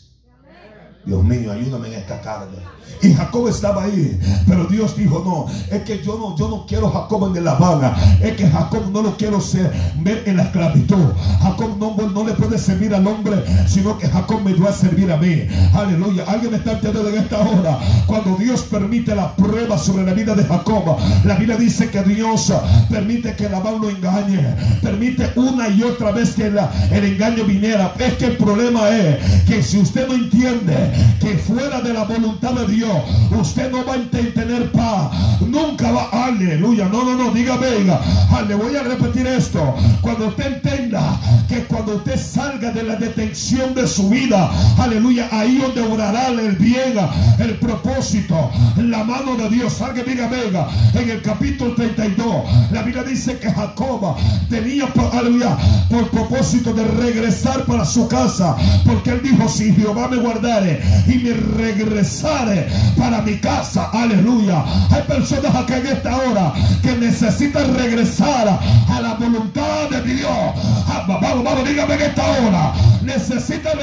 Dios 1.06 1.22
mío, 1.22 1.52
ayúdame 1.52 1.86
en 1.86 1.94
esta 1.94 2.20
tarde. 2.20 2.56
Y 3.02 3.12
Jacob 3.12 3.48
estaba 3.48 3.84
ahí, 3.84 4.18
pero 4.48 4.64
Dios 4.64 4.96
dijo, 4.96 5.22
no, 5.24 5.46
es 5.74 5.82
que 5.82 6.02
yo 6.02 6.18
no, 6.18 6.36
yo 6.36 6.48
no 6.48 6.66
quiero 6.66 6.90
Jacob 6.90 7.36
en 7.36 7.44
la 7.44 7.54
vaga, 7.54 7.94
es 8.20 8.32
que 8.36 8.48
Jacob 8.48 8.90
no 8.90 9.02
lo 9.02 9.16
quiero 9.16 9.40
ser, 9.40 9.70
en 10.04 10.36
la 10.36 10.44
esclavitud. 10.44 11.12
Jacob 11.42 11.76
no, 11.78 11.94
no 12.08 12.24
le 12.24 12.32
puede 12.32 12.58
servir 12.58 12.94
al 12.94 13.06
hombre, 13.06 13.44
sino 13.68 13.98
que 13.98 14.08
Jacob 14.08 14.40
me 14.42 14.54
dio 14.54 14.68
a 14.68 14.72
servir 14.72 15.12
a 15.12 15.16
mí. 15.16 15.46
Aleluya. 15.74 16.24
Alguien 16.26 16.52
me 16.52 16.58
está 16.58 16.72
entendiendo 16.72 17.10
en 17.10 17.16
esta 17.16 17.38
hora. 17.40 17.78
Cuando 18.06 18.36
Dios 18.36 18.62
permite 18.62 19.14
la 19.14 19.34
prueba 19.36 19.78
sobre 19.78 20.04
la 20.04 20.14
vida 20.14 20.34
de 20.34 20.44
Jacob, 20.44 20.96
la 21.24 21.34
Biblia 21.36 21.56
dice 21.56 21.90
que 21.90 22.02
Dios 22.02 22.52
permite 22.88 23.34
que 23.36 23.48
Labán 23.48 23.80
lo 23.80 23.90
engañe, 23.90 24.54
permite 24.82 25.30
una 25.36 25.68
y 25.68 25.82
otra 25.82 26.12
vez 26.12 26.34
que 26.34 26.46
el 26.46 27.04
engaño 27.04 27.44
viniera. 27.44 27.94
Es 27.98 28.14
que 28.14 28.26
el 28.26 28.36
problema 28.36 28.88
es 28.88 29.44
que 29.44 29.62
si 29.62 29.78
usted 29.78 30.08
no 30.08 30.14
entiende 30.14 30.95
que 31.20 31.38
fuera 31.38 31.80
de 31.80 31.92
la 31.92 32.04
voluntad 32.04 32.52
de 32.52 32.66
Dios, 32.66 32.96
usted 33.30 33.70
no 33.70 33.84
va 33.84 33.94
a 33.94 34.10
tener 34.10 34.70
paz. 34.72 35.10
Nunca 35.40 35.90
va, 35.90 36.08
aleluya. 36.26 36.88
No, 36.88 37.04
no, 37.04 37.14
no, 37.14 37.30
diga 37.32 37.56
venga. 37.56 38.00
Le 38.46 38.54
voy 38.54 38.76
a 38.76 38.82
repetir 38.82 39.26
esto. 39.26 39.74
Cuando 40.00 40.28
usted 40.28 40.62
entienda 40.62 41.18
que 41.48 41.64
cuando 41.64 41.96
usted 41.96 42.20
salga 42.20 42.70
de 42.70 42.82
la 42.82 42.96
detención 42.96 43.74
de 43.74 43.86
su 43.86 44.08
vida, 44.08 44.50
aleluya, 44.78 45.28
ahí 45.32 45.58
donde 45.58 45.82
orará 45.82 46.28
el 46.28 46.52
bien, 46.56 46.94
el 47.38 47.54
propósito, 47.58 48.50
la 48.76 49.04
mano 49.04 49.36
de 49.36 49.48
Dios. 49.50 49.72
Salga, 49.72 50.02
diga 50.02 50.28
venga. 50.28 50.68
En 50.94 51.10
el 51.10 51.22
capítulo 51.22 51.74
32, 51.74 52.26
la 52.70 52.82
Biblia 52.82 53.02
dice 53.02 53.38
que 53.38 53.50
Jacob 53.50 54.16
tenía, 54.48 54.84
aleluya, 55.12 55.56
por 55.90 56.08
propósito 56.10 56.72
de 56.72 56.84
regresar 56.84 57.64
para 57.64 57.84
su 57.84 58.06
casa. 58.08 58.56
Porque 58.84 59.10
él 59.10 59.20
dijo, 59.22 59.48
si 59.48 59.72
Jehová 59.72 60.08
me 60.08 60.16
guardare 60.16 60.80
y 61.06 61.18
me 61.18 61.32
regresare 61.32 62.68
para 62.96 63.22
mi 63.22 63.38
casa. 63.38 63.90
Aleluya. 63.92 64.64
Hay 64.90 65.02
personas 65.02 65.54
acá 65.54 65.78
en 65.78 65.86
esta 65.86 66.16
hora 66.16 66.52
que 66.82 66.96
necesitan 66.96 67.76
regresar 67.76 68.48
a 68.88 69.00
la 69.00 69.14
voluntad 69.14 69.90
de 69.90 70.02
Dios. 70.02 70.30
Ah, 70.30 71.04
vamos, 71.08 71.44
vamos, 71.44 71.68
dígame 71.68 71.94
en 71.94 72.02
esta 72.02 72.24
hora. 72.24 72.72
Necesitan... 73.02 73.78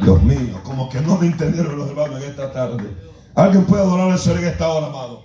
Dios 0.00 0.22
mío, 0.22 0.60
como 0.62 0.88
que 0.88 1.00
no 1.00 1.16
me 1.18 1.26
entendieron 1.26 1.78
los 1.78 1.88
hermanos 1.88 2.22
en 2.22 2.30
esta 2.30 2.52
tarde. 2.52 2.84
Alguien 3.34 3.64
puede 3.64 3.82
adorar 3.82 4.10
al 4.10 4.18
Señor 4.18 4.40
en 4.40 4.48
esta 4.48 4.68
hora, 4.68 4.86
amado. 4.86 5.24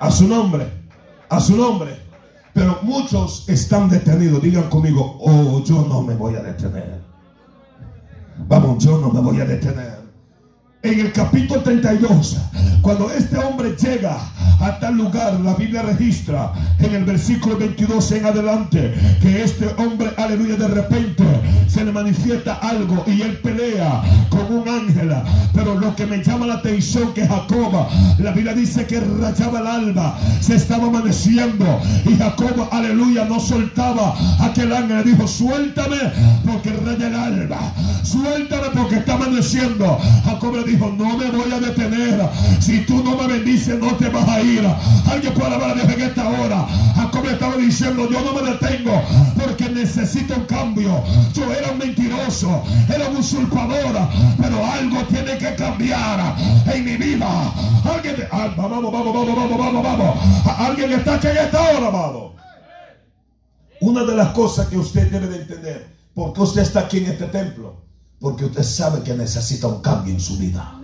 A 0.00 0.10
su 0.10 0.26
nombre, 0.26 0.66
a 1.28 1.40
su 1.40 1.56
nombre. 1.56 1.96
Pero 2.52 2.78
muchos 2.82 3.48
están 3.48 3.88
detenidos. 3.88 4.42
Digan 4.42 4.68
conmigo, 4.68 5.18
oh, 5.20 5.62
yo 5.64 5.86
no 5.88 6.02
me 6.02 6.14
voy 6.14 6.34
a 6.36 6.42
detener. 6.42 7.01
Vamos, 8.48 8.84
yo 8.84 8.98
no 8.98 9.10
me 9.10 9.20
voy 9.20 9.40
a 9.40 9.44
detener 9.44 10.01
en 10.82 10.98
el 10.98 11.12
capítulo 11.12 11.60
32, 11.60 12.38
cuando 12.82 13.10
este 13.12 13.38
hombre 13.38 13.76
llega 13.80 14.18
a 14.60 14.78
tal 14.78 14.96
lugar, 14.96 15.38
la 15.40 15.54
Biblia 15.54 15.82
registra 15.82 16.52
en 16.78 16.94
el 16.94 17.04
versículo 17.04 17.56
22 17.56 18.12
en 18.12 18.26
adelante 18.26 18.94
que 19.20 19.42
este 19.42 19.66
hombre, 19.78 20.10
aleluya, 20.16 20.56
de 20.56 20.68
repente 20.68 21.24
se 21.68 21.84
le 21.84 21.92
manifiesta 21.92 22.54
algo 22.54 23.04
y 23.06 23.22
él 23.22 23.38
pelea 23.38 24.02
con 24.28 24.52
un 24.52 24.68
ángel. 24.68 25.12
Pero 25.54 25.78
lo 25.78 25.94
que 25.94 26.06
me 26.06 26.22
llama 26.22 26.46
la 26.46 26.54
atención 26.54 27.12
que 27.14 27.26
Jacob, 27.26 27.86
la 28.18 28.32
Biblia 28.32 28.54
dice 28.54 28.86
que 28.86 29.00
rayaba 29.00 29.60
el 29.60 29.66
alba, 29.66 30.18
se 30.40 30.56
estaba 30.56 30.88
amaneciendo 30.88 31.80
y 32.04 32.16
Jacob, 32.16 32.68
aleluya, 32.70 33.24
no 33.24 33.40
soltaba 33.40 34.14
aquel 34.40 34.72
ángel. 34.72 34.98
Le 34.98 35.04
dijo, 35.12 35.26
suéltame 35.26 35.96
porque 36.44 36.72
raya 36.72 37.06
el 37.06 37.14
alba, 37.14 37.72
suéltame 38.02 38.68
porque 38.74 38.96
está 38.96 39.14
amaneciendo. 39.14 39.98
Jacob 40.24 40.56
le 40.56 40.64
dijo, 40.64 40.71
no 40.78 41.16
me 41.16 41.30
voy 41.30 41.52
a 41.52 41.60
detener. 41.60 42.28
Si 42.60 42.80
tú 42.80 43.02
no 43.02 43.16
me 43.16 43.26
bendices, 43.26 43.78
no 43.78 43.94
te 43.96 44.08
vas 44.08 44.28
a 44.28 44.40
ir. 44.40 44.66
Alguien 45.10 45.34
puede 45.34 45.54
hablar 45.54 45.74
de 45.76 45.92
en 45.92 46.00
esta 46.00 46.28
hora. 46.28 46.66
Jacob 46.94 47.26
estaba 47.26 47.56
diciendo, 47.56 48.08
yo 48.10 48.20
no 48.20 48.32
me 48.32 48.50
detengo 48.50 49.02
porque 49.38 49.68
necesito 49.68 50.34
un 50.34 50.44
cambio. 50.44 51.02
Yo 51.32 51.52
era 51.52 51.70
un 51.72 51.78
mentiroso, 51.78 52.62
era 52.88 53.08
un 53.08 53.16
usurpador, 53.16 54.08
pero 54.40 54.66
algo 54.66 55.02
tiene 55.04 55.38
que 55.38 55.54
cambiar 55.54 56.36
en 56.72 56.84
mi 56.84 56.96
vida. 56.96 57.52
Alguien, 57.84 58.16
ah, 58.30 58.52
vamos, 58.56 58.92
vamos, 58.92 59.14
vamos, 59.14 59.36
vamos, 59.36 59.58
vamos, 59.58 59.82
vamos. 59.82 60.18
Alguien 60.58 60.92
está 60.92 61.14
aquí 61.14 61.28
en 61.28 61.36
esta 61.36 61.60
hora, 61.60 61.88
amado. 61.88 62.34
Una 63.80 64.04
de 64.04 64.16
las 64.16 64.28
cosas 64.28 64.68
que 64.68 64.78
usted 64.78 65.10
debe 65.10 65.26
de 65.26 65.42
entender, 65.42 65.96
porque 66.14 66.40
usted 66.40 66.62
está 66.62 66.80
aquí 66.80 66.98
en 66.98 67.06
este 67.06 67.24
templo, 67.24 67.82
porque 68.22 68.44
usted 68.44 68.62
sabe 68.62 69.02
que 69.02 69.14
necesita 69.14 69.66
un 69.66 69.82
cambio 69.82 70.14
en 70.14 70.20
su 70.20 70.38
vida. 70.38 70.80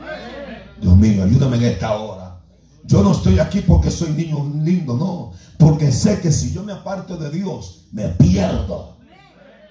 Dios 0.81 0.97
mío, 0.97 1.23
ayúdame 1.23 1.57
en 1.59 1.65
esta 1.67 1.97
hora. 1.97 2.41
Yo 2.85 3.01
no 3.01 3.13
estoy 3.13 3.39
aquí 3.39 3.61
porque 3.61 3.93
soy 3.93 4.11
niño 4.11 4.51
lindo, 4.61 4.97
no. 4.97 5.33
Porque 5.57 5.93
sé 5.93 6.21
que 6.21 6.33
si 6.33 6.53
yo 6.53 6.65
me 6.65 6.73
aparto 6.73 7.17
de 7.17 7.31
Dios, 7.31 7.87
me 7.93 8.09
pierdo. 8.09 8.98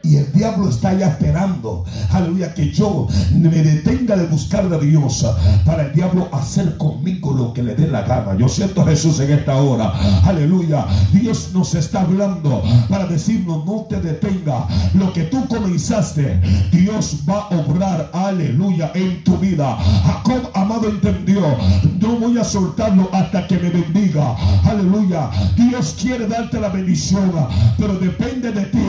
Y 0.04 0.16
el 0.16 0.32
diablo 0.32 0.70
está 0.70 0.94
ya 0.94 1.08
esperando, 1.08 1.84
aleluya, 2.12 2.54
que 2.54 2.72
yo 2.72 3.08
me 3.34 3.50
detenga 3.50 4.16
de 4.16 4.28
buscar 4.28 4.70
de 4.70 4.80
Dios 4.80 5.26
para 5.66 5.88
el 5.88 5.94
diablo 5.94 6.30
hacer 6.32 6.78
conmigo 6.78 7.34
lo 7.34 7.52
que 7.52 7.64
le 7.64 7.76
dé 7.76 7.88
la 7.88 8.04
gana. 8.04 8.38
Yo 8.38 8.48
siento 8.48 8.82
a 8.82 8.86
Jesús 8.86 9.20
en 9.20 9.34
esta 9.34 9.58
hora, 9.58 9.92
aleluya. 10.24 10.86
Dios 11.12 11.50
nos 11.54 11.74
está 11.74 12.02
hablando 12.02 12.64
para 12.88 13.06
decirnos, 13.08 13.66
no 13.66 13.86
te 13.90 14.00
detenga. 14.00 14.68
Lo 14.94 15.12
que 15.12 15.24
tú 15.24 15.46
comenzaste, 15.48 16.40
Dios 16.72 17.18
va 17.28 17.48
a 17.50 17.58
obrar, 17.58 18.10
aleluya, 18.14 18.92
en 18.94 19.24
tu 19.24 19.36
vida. 19.38 19.78
Jacob, 20.06 20.52
amado, 20.54 20.90
entendió, 20.90 21.42
no 22.00 22.18
voy 22.18 22.38
a 22.38 22.44
soltarlo 22.44 23.10
hasta 23.12 23.48
que 23.48 23.58
me 23.58 23.72
bendiga. 23.72 24.36
Aleluya. 24.64 25.30
Dios 25.56 25.98
quiere 26.00 26.28
darte 26.28 26.62
la 26.62 26.70
bendición, 26.70 27.32
pero 27.78 27.96
depende 27.96 28.52
de 28.52 28.66
ti, 28.66 28.80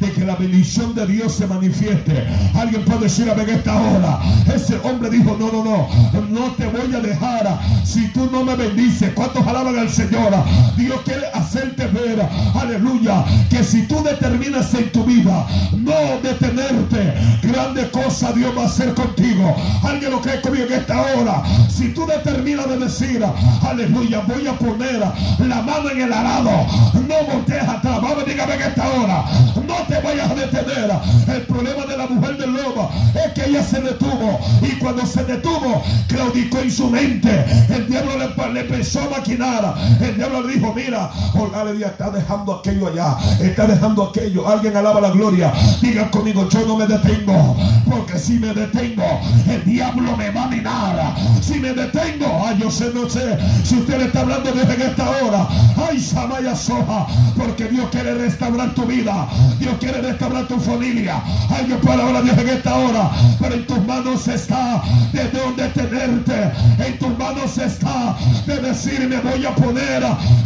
de 0.00 0.12
que 0.12 0.24
la 0.24 0.36
bendición 0.36 0.49
de 0.50 1.06
Dios 1.06 1.32
se 1.32 1.46
manifieste. 1.46 2.26
Alguien 2.54 2.84
puede 2.84 3.04
decir 3.04 3.28
en 3.28 3.48
esta 3.48 3.80
hora. 3.80 4.20
Ese 4.52 4.76
hombre 4.82 5.08
dijo, 5.08 5.36
no, 5.38 5.50
no, 5.52 5.64
no, 5.64 5.88
no 6.28 6.52
te 6.52 6.66
voy 6.66 6.92
a 6.92 6.98
dejar 6.98 7.60
si 7.84 8.08
tú 8.08 8.28
no 8.32 8.44
me 8.44 8.56
bendices. 8.56 9.12
¿Cuántos 9.14 9.46
alaban 9.46 9.78
al 9.78 9.88
Señor? 9.88 10.32
Dios 10.76 11.00
quiere 11.04 11.26
hacerte 11.32 11.86
ver, 11.86 12.28
aleluya, 12.54 13.24
que 13.48 13.62
si 13.62 13.86
tú 13.86 14.02
determinas 14.02 14.74
en 14.74 14.90
tu 14.90 15.04
vida 15.04 15.46
no 15.72 16.20
detenerte, 16.22 17.14
grande 17.42 17.88
cosa 17.90 18.32
Dios 18.32 18.52
va 18.56 18.62
a 18.62 18.66
hacer 18.66 18.92
contigo. 18.94 19.54
Alguien 19.84 20.10
lo 20.10 20.20
cree 20.20 20.40
conmigo 20.40 20.66
en 20.66 20.72
esta 20.72 21.00
hora. 21.00 21.42
Si 21.68 21.94
tú 21.94 22.06
determinas 22.06 22.68
de 22.68 22.78
decir, 22.78 23.24
aleluya, 23.62 24.20
voy 24.26 24.46
a 24.48 24.52
poner 24.58 24.98
la 24.98 25.62
mano 25.62 25.90
en 25.90 26.00
el 26.02 26.12
arado, 26.12 26.50
no 26.94 27.32
voltees 27.32 27.62
atrás. 27.62 28.00
Vamos, 28.02 28.26
dígame 28.26 28.54
en 28.54 28.62
esta 28.62 28.88
hora. 28.88 29.24
No 29.66 29.76
te 29.86 30.00
vayas 30.00 30.30
a 30.30 30.39
detener. 30.40 30.90
El 31.28 31.42
problema 31.42 31.86
de 31.86 31.96
la 31.96 32.06
mujer 32.06 32.36
del 32.36 32.52
lobo 32.52 32.90
es 33.14 33.32
que 33.32 33.48
ella 33.48 33.62
se 33.62 33.80
detuvo 33.80 34.38
y 34.62 34.78
cuando 34.78 35.06
se 35.06 35.24
detuvo 35.24 35.82
claudicó 36.08 36.58
en 36.58 36.70
su 36.70 36.88
mente. 36.88 37.44
El 37.68 37.86
diablo 37.86 38.12
le, 38.18 38.52
le 38.52 38.60
empezó 38.60 39.00
a 39.02 39.18
maquinar. 39.18 39.74
El 40.00 40.16
diablo 40.16 40.42
le 40.42 40.54
dijo, 40.54 40.72
mira, 40.74 41.10
Olga 41.34 41.64
está 41.86 42.10
dejando 42.10 42.54
aquello 42.54 42.88
allá, 42.88 43.16
está 43.40 43.66
dejando 43.66 44.04
aquello. 44.04 44.48
Alguien 44.48 44.76
alaba 44.76 45.00
la 45.00 45.10
gloria. 45.10 45.52
Diga 45.80 46.10
conmigo, 46.10 46.48
yo 46.48 46.66
no 46.66 46.76
me 46.76 46.86
detengo, 46.86 47.56
porque 47.88 48.18
si 48.18 48.38
me 48.38 48.52
detengo, 48.52 49.04
el 49.48 49.64
diablo 49.64 50.16
me 50.16 50.30
va 50.30 50.44
a 50.44 50.48
minar. 50.48 51.14
Si 51.40 51.58
me 51.60 51.72
detengo, 51.72 52.44
ay, 52.46 52.58
yo 52.60 52.70
sé, 52.70 52.90
no 52.94 53.08
sé, 53.08 53.38
si 53.64 53.76
usted 53.76 53.98
le 53.98 54.04
está 54.06 54.20
hablando 54.20 54.52
desde 54.52 54.86
esta 54.86 55.10
hora, 55.10 55.48
ay, 55.88 56.00
Samaya 56.00 56.54
Soja, 56.54 57.06
porque 57.36 57.68
Dios 57.68 57.88
quiere 57.90 58.14
restaurar 58.14 58.74
tu 58.74 58.84
vida, 58.84 59.28
Dios 59.58 59.74
quiere 59.78 60.00
restaurar 60.00 60.29
tu 60.46 60.58
familia. 60.60 61.22
Alguien 61.50 61.80
puede 61.80 62.02
hablar 62.02 62.16
a 62.16 62.22
Dios 62.22 62.38
en 62.38 62.48
esta 62.48 62.74
hora, 62.74 63.10
pero 63.40 63.54
en 63.54 63.66
tus 63.66 63.86
manos 63.86 64.28
está 64.28 64.82
de 65.12 65.28
dónde 65.30 65.68
tenerte, 65.68 66.52
en 66.78 66.98
tus 66.98 67.18
manos 67.18 67.58
está 67.58 68.16
de 68.46 68.60
decir, 68.60 69.08
me 69.08 69.20
voy 69.20 69.44
a 69.44 69.54
poner 69.54 70.02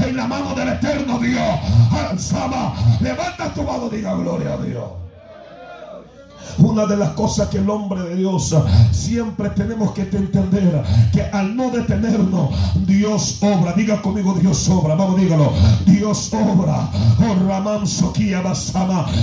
en 0.07 0.17
la 0.17 0.27
mano 0.27 0.55
del 0.55 0.69
eterno 0.69 1.19
Dios. 1.19 1.61
Sama, 2.17 2.75
levanta 3.01 3.53
tu 3.53 3.63
mano, 3.63 3.89
diga 3.89 4.15
gloria 4.15 4.55
a 4.55 4.57
Dios. 4.59 5.04
Una 6.59 6.87
de 6.87 6.97
las 6.97 7.11
cosas 7.11 7.49
que 7.49 7.59
el 7.59 7.69
hombre 7.69 8.03
de 8.03 8.17
Dios 8.17 8.55
siempre 8.93 9.51
tenemos 9.51 9.93
que 9.93 10.03
entender 10.03 10.83
que 11.13 11.23
al 11.23 11.57
no 11.57 11.71
detenernos, 11.71 12.51
Dios 12.87 13.39
obra. 13.43 13.73
Diga 13.73 14.01
conmigo, 14.01 14.35
Dios 14.41 14.69
obra. 14.69 14.95
Vamos, 14.95 15.21
dígalo. 15.21 15.53
Dios 15.87 16.33
obra. 16.33 16.89
Oh. 17.21 17.35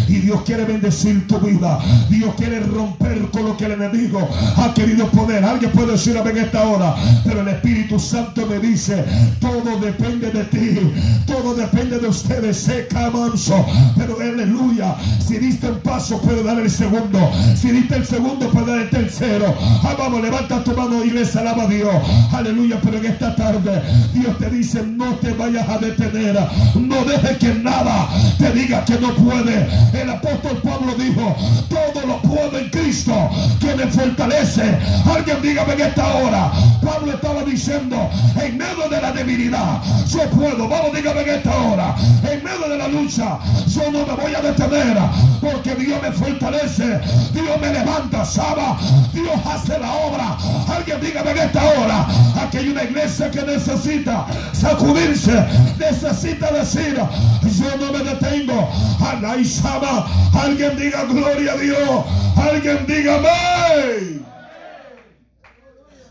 Y 0.07 0.13
Dios 0.19 0.41
quiere 0.45 0.65
bendecir 0.65 1.28
tu 1.28 1.39
vida. 1.39 1.80
Dios 2.09 2.34
quiere 2.36 2.59
romper 2.59 3.30
con 3.32 3.45
lo 3.45 3.57
que 3.57 3.65
el 3.65 3.74
enemigo 3.74 4.28
ha 4.57 4.74
querido 4.74 5.07
poner. 5.07 5.43
Alguien 5.43 5.72
puede 5.72 5.93
decir 5.93 6.17
en 6.17 6.38
esta 6.38 6.67
hora. 6.67 6.95
Pero 7.24 7.41
el 7.41 7.47
Espíritu 7.47 7.99
Santo 7.99 8.45
me 8.45 8.59
dice: 8.59 9.05
todo 9.39 9.80
depende 9.80 10.32
de 10.32 10.43
ti. 10.45 10.93
Todo 11.26 11.53
depende 11.55 11.99
de 11.99 12.07
ustedes. 12.07 12.57
Seca 12.57 13.09
manso. 13.09 13.65
Pero 13.97 14.17
aleluya. 14.19 14.95
Si 15.26 15.38
diste 15.38 15.69
un 15.69 15.80
paso, 15.80 16.19
puedo 16.19 16.43
dar 16.43 16.59
el 16.59 16.69
segundo. 16.69 17.11
Si 17.55 17.72
diste 17.72 17.95
el 17.95 18.05
segundo, 18.05 18.49
para 18.51 18.68
dar 18.68 18.80
el 18.80 18.89
tercero. 18.89 19.53
Ah, 19.84 19.95
vamos, 19.97 20.22
levanta 20.22 20.64
tu 20.64 20.72
mano, 20.72 21.03
iglesia, 21.03 21.41
alaba 21.41 21.64
a 21.64 21.68
Dios. 21.68 21.93
Aleluya, 22.32 22.80
pero 22.82 22.97
en 22.97 23.05
esta 23.05 23.36
tarde 23.36 23.82
Dios 24.14 24.38
te 24.38 24.49
dice, 24.49 24.84
no 24.84 25.16
te 25.16 25.34
vayas 25.34 25.68
a 25.68 25.78
detener. 25.78 26.38
No 26.76 27.03
dejes 27.05 27.38
que 27.38 27.53
nada 27.55 28.07
te 28.38 28.51
diga 28.51 28.86
que 28.86 28.97
no 28.99 29.14
puede. 29.16 29.68
El 29.93 30.09
apóstol 30.09 30.62
Pablo 30.64 30.93
dijo, 30.95 31.36
todo 31.70 32.07
lo 32.07 32.22
puedo 32.22 32.57
en 32.57 32.70
Cristo 32.70 33.14
que 33.59 33.76
me 33.76 33.88
fortalece. 33.88 34.78
Alguien 35.05 35.41
dígame 35.41 35.74
en 35.74 35.82
esta 35.82 36.16
hora. 36.16 36.51
Pablo 36.82 37.14
estaba 37.14 37.43
diciendo, 37.43 38.09
en 38.41 38.57
medio 38.57 38.89
de 38.89 39.01
la 39.01 39.12
debilidad, 39.12 39.82
yo 40.07 40.30
puedo. 40.30 40.68
Vamos, 40.68 40.95
dígame 40.95 41.22
en 41.22 41.30
esta 41.30 41.55
hora. 41.55 41.95
En 42.24 42.43
medio 42.43 42.70
de 42.70 42.78
la 42.78 42.88
lucha, 42.88 43.38
yo 43.68 43.91
no 43.91 44.05
me 44.05 44.22
voy 44.22 44.34
a 44.34 44.41
detener 44.41 44.97
porque 45.39 45.76
Dios 45.76 46.01
me 46.01 46.12
fortalece. 46.12 47.01
Dios 47.34 47.60
me 47.60 47.74
levanta, 47.74 48.26
Saba. 48.26 48.78
Dios 49.14 49.39
hace 49.45 49.80
la 49.80 49.93
obra. 49.93 50.38
Alguien 50.68 51.02
dígame 51.02 51.32
en 51.32 51.38
esta 51.38 51.64
hora. 51.64 52.08
Aquí 52.41 52.58
hay 52.58 52.70
una 52.70 52.84
iglesia 52.84 53.30
que 53.32 53.41
necesita 53.41 54.26
sacudirse. 54.54 55.45
Necesita 55.78 56.52
decir, 56.52 56.95
yo 56.95 57.78
no 57.78 57.91
me 57.91 58.04
detengo. 58.04 58.70
Alay, 58.99 59.45
Saba. 59.45 60.08
Alguien 60.34 60.78
diga 60.78 61.04
gloria 61.06 61.54
a 61.54 61.58
Dios. 61.58 62.06
Alguien 62.36 62.86
diga 62.88 63.18
amén. 63.18 64.26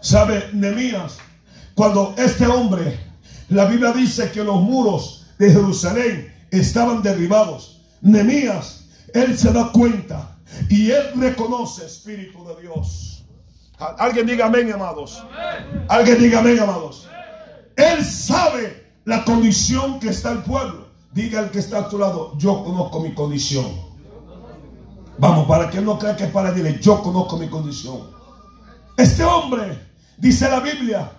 ¿Sabe, 0.00 0.48
Nemías? 0.52 1.18
Cuando 1.74 2.14
este 2.16 2.46
hombre, 2.46 2.98
la 3.48 3.66
Biblia 3.66 3.92
dice 3.92 4.30
que 4.30 4.42
los 4.42 4.60
muros 4.62 5.26
de 5.38 5.50
Jerusalén 5.50 6.34
estaban 6.50 7.02
derribados. 7.02 7.80
Nemías, 8.00 8.84
él 9.12 9.36
se 9.38 9.52
da 9.52 9.70
cuenta 9.72 10.29
y 10.68 10.90
él 10.90 11.12
reconoce 11.16 11.86
Espíritu 11.86 12.44
de 12.46 12.62
Dios. 12.62 13.24
Alguien 13.98 14.26
diga 14.26 14.46
amén, 14.46 14.72
amados. 14.72 15.24
Alguien 15.88 16.18
diga 16.18 16.40
amén, 16.40 16.58
amados. 16.60 17.08
Él 17.76 18.04
sabe 18.04 18.92
la 19.04 19.24
condición 19.24 19.98
que 19.98 20.10
está 20.10 20.32
el 20.32 20.42
pueblo. 20.42 20.88
Diga 21.12 21.40
el 21.40 21.50
que 21.50 21.58
está 21.58 21.78
a 21.78 21.88
tu 21.88 21.98
lado, 21.98 22.36
yo 22.38 22.62
conozco 22.62 23.00
mi 23.00 23.12
condición. 23.14 23.66
Vamos, 25.18 25.46
para 25.48 25.68
que 25.68 25.80
no 25.80 25.98
crea 25.98 26.16
que 26.16 26.26
para 26.26 26.52
dile, 26.52 26.78
yo 26.80 27.02
conozco 27.02 27.36
mi 27.36 27.48
condición. 27.48 28.10
Este 28.96 29.24
hombre, 29.24 29.88
dice 30.16 30.48
la 30.48 30.60
Biblia, 30.60 31.10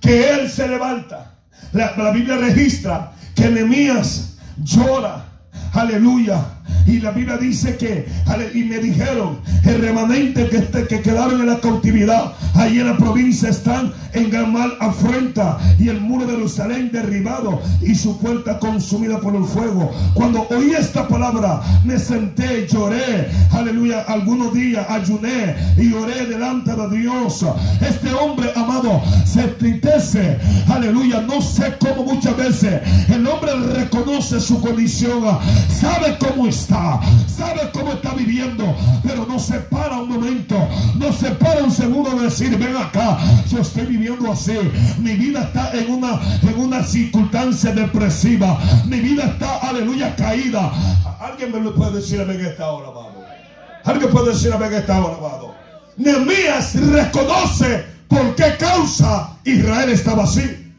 que 0.00 0.30
él 0.30 0.50
se 0.50 0.68
levanta. 0.68 1.38
La, 1.72 1.96
la 1.96 2.10
Biblia 2.10 2.36
registra 2.36 3.12
que 3.34 3.50
Nehemías 3.50 4.36
llora. 4.62 5.26
Aleluya 5.72 6.44
y 6.86 6.98
la 6.98 7.10
Biblia 7.12 7.36
dice 7.36 7.76
que, 7.76 8.06
y 8.54 8.64
me 8.64 8.78
dijeron, 8.78 9.38
el 9.64 9.80
remanente 9.80 10.48
que, 10.48 10.58
este, 10.58 10.86
que 10.86 11.00
quedaron 11.00 11.40
en 11.40 11.46
la 11.46 11.60
cautividad, 11.60 12.32
ahí 12.54 12.78
en 12.78 12.86
la 12.86 12.96
provincia 12.96 13.48
están 13.48 13.92
en 14.12 14.30
gran 14.30 14.52
mal 14.52 14.72
afrenta 14.80 15.58
y 15.78 15.88
el 15.88 16.00
muro 16.00 16.26
de 16.26 16.32
Jerusalén 16.32 16.90
derribado 16.92 17.60
y 17.80 17.94
su 17.94 18.18
puerta 18.18 18.58
consumida 18.58 19.20
por 19.20 19.36
el 19.36 19.44
fuego. 19.44 19.92
Cuando 20.14 20.46
oí 20.50 20.72
esta 20.72 21.06
palabra, 21.06 21.60
me 21.84 21.98
senté, 21.98 22.66
lloré, 22.66 23.28
aleluya, 23.52 24.04
algunos 24.08 24.52
días 24.52 24.84
ayuné 24.88 25.54
y 25.76 25.92
oré 25.92 26.26
delante 26.26 26.74
de 26.74 26.98
Dios. 26.98 27.44
Este 27.80 28.12
hombre 28.12 28.50
amado 28.56 29.00
se 29.24 29.42
entristece, 29.42 30.38
aleluya, 30.68 31.20
no 31.20 31.40
sé 31.40 31.74
cómo 31.78 32.14
muchas 32.14 32.36
veces 32.36 32.80
el 33.08 33.26
hombre 33.26 33.52
reconoce 33.74 34.40
su 34.40 34.60
condición, 34.60 35.22
sabe 35.68 36.16
cómo 36.18 36.46
está 36.46 37.00
sabe 37.40 37.70
cómo 37.72 37.92
está 37.92 38.12
viviendo, 38.14 38.76
pero 39.02 39.24
no 39.26 39.38
se 39.38 39.58
para 39.60 39.98
un 39.98 40.10
momento, 40.10 40.56
no 40.96 41.12
se 41.12 41.30
para 41.30 41.64
un 41.64 41.70
segundo 41.70 42.10
de 42.10 42.24
decir, 42.24 42.56
ven 42.58 42.76
acá, 42.76 43.18
yo 43.48 43.60
estoy 43.60 43.86
viviendo 43.86 44.30
así, 44.30 44.58
mi 44.98 45.14
vida 45.16 45.44
está 45.44 45.72
en 45.72 45.90
una, 45.90 46.20
en 46.42 46.58
una 46.58 46.84
circunstancia 46.84 47.72
depresiva, 47.72 48.58
mi 48.86 49.00
vida 49.00 49.24
está, 49.24 49.58
aleluya, 49.58 50.14
caída. 50.16 50.70
Alguien 51.18 51.52
me 51.52 51.60
lo 51.60 51.74
puede 51.74 51.96
decir 51.96 52.20
en 52.20 52.30
esta 52.30 52.70
hora, 52.70 52.88
amado. 52.88 53.24
Alguien 53.84 54.10
puede 54.10 54.32
decir 54.32 54.52
a 54.52 54.66
en 54.66 54.74
esta 54.74 55.02
hora, 55.02 55.16
amado. 55.16 55.54
Nehemías 55.96 56.74
reconoce 56.74 57.84
por 58.08 58.34
qué 58.34 58.56
causa 58.58 59.30
Israel 59.44 59.90
estaba 59.90 60.24
así. 60.24 60.74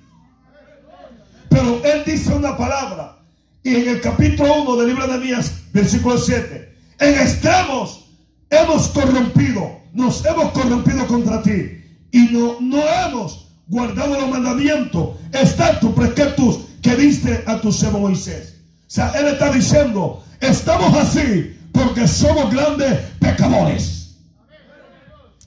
Pero 1.50 1.82
él 1.84 2.04
dice 2.06 2.34
una 2.34 2.56
palabra. 2.56 3.21
Y 3.64 3.76
en 3.76 3.90
el 3.90 4.02
capítulo 4.02 4.64
1 4.64 4.76
del 4.78 4.88
libro 4.88 5.08
de 5.08 5.18
Nehemías 5.18 5.62
Versículo 5.74 6.18
7. 6.18 6.76
En 7.00 7.20
extremos 7.20 8.10
hemos 8.50 8.88
corrompido, 8.90 9.82
nos 9.94 10.26
hemos 10.26 10.52
corrompido 10.52 11.08
contra 11.08 11.42
ti 11.42 11.82
y 12.12 12.20
no, 12.32 12.58
no 12.60 12.82
hemos 12.82 13.48
guardado 13.68 14.20
los 14.20 14.30
mandamientos, 14.30 15.18
estatutos, 15.32 15.94
preceptos 15.94 16.60
que 16.82 16.96
diste 16.96 17.44
a 17.46 17.62
tu 17.62 17.72
siervo 17.72 18.00
Moisés. 18.00 18.58
O 18.82 18.94
sea, 18.94 19.12
él 19.12 19.28
está 19.28 19.52
diciendo, 19.52 20.24
estamos 20.42 20.94
así 20.98 21.58
porque 21.72 22.08
somos 22.08 22.54
grandes 22.54 23.00
pecadores. 23.20 24.18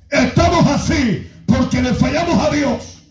Estamos 0.08 0.66
así 0.68 1.30
porque 1.44 1.82
le 1.82 1.92
fallamos 1.92 2.38
a 2.46 2.50
Dios. 2.50 3.02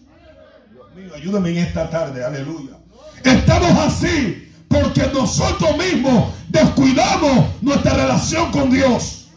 Dios 0.71 0.95
mío, 0.95 1.13
ayúdame 1.15 1.49
en 1.51 1.57
esta 1.57 1.89
tarde, 1.89 2.23
aleluya. 2.23 2.77
Estamos 3.23 3.71
así 3.77 4.52
porque 4.73 5.07
nosotros 5.13 5.77
mismos 5.77 6.33
descuidamos 6.49 7.45
nuestra 7.61 7.93
relación 7.93 8.51
con 8.51 8.71
Dios. 8.71 9.27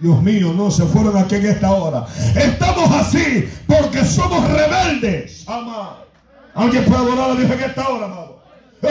Dios 0.00 0.22
mío, 0.22 0.52
no 0.54 0.70
se 0.70 0.84
fueron 0.86 1.16
aquí 1.16 1.36
en 1.36 1.46
esta 1.46 1.70
hora. 1.70 2.06
Estamos 2.34 2.90
así 2.92 3.48
porque 3.66 4.04
somos 4.04 4.48
rebeldes. 4.50 5.44
Ama. 5.46 5.98
Alguien 6.54 6.84
puede 6.84 7.02
adorar 7.02 7.30
a 7.30 7.34
Dios 7.34 7.50
en 7.50 7.60
esta 7.60 7.88
hora, 7.88 8.06
amado. 8.06 8.33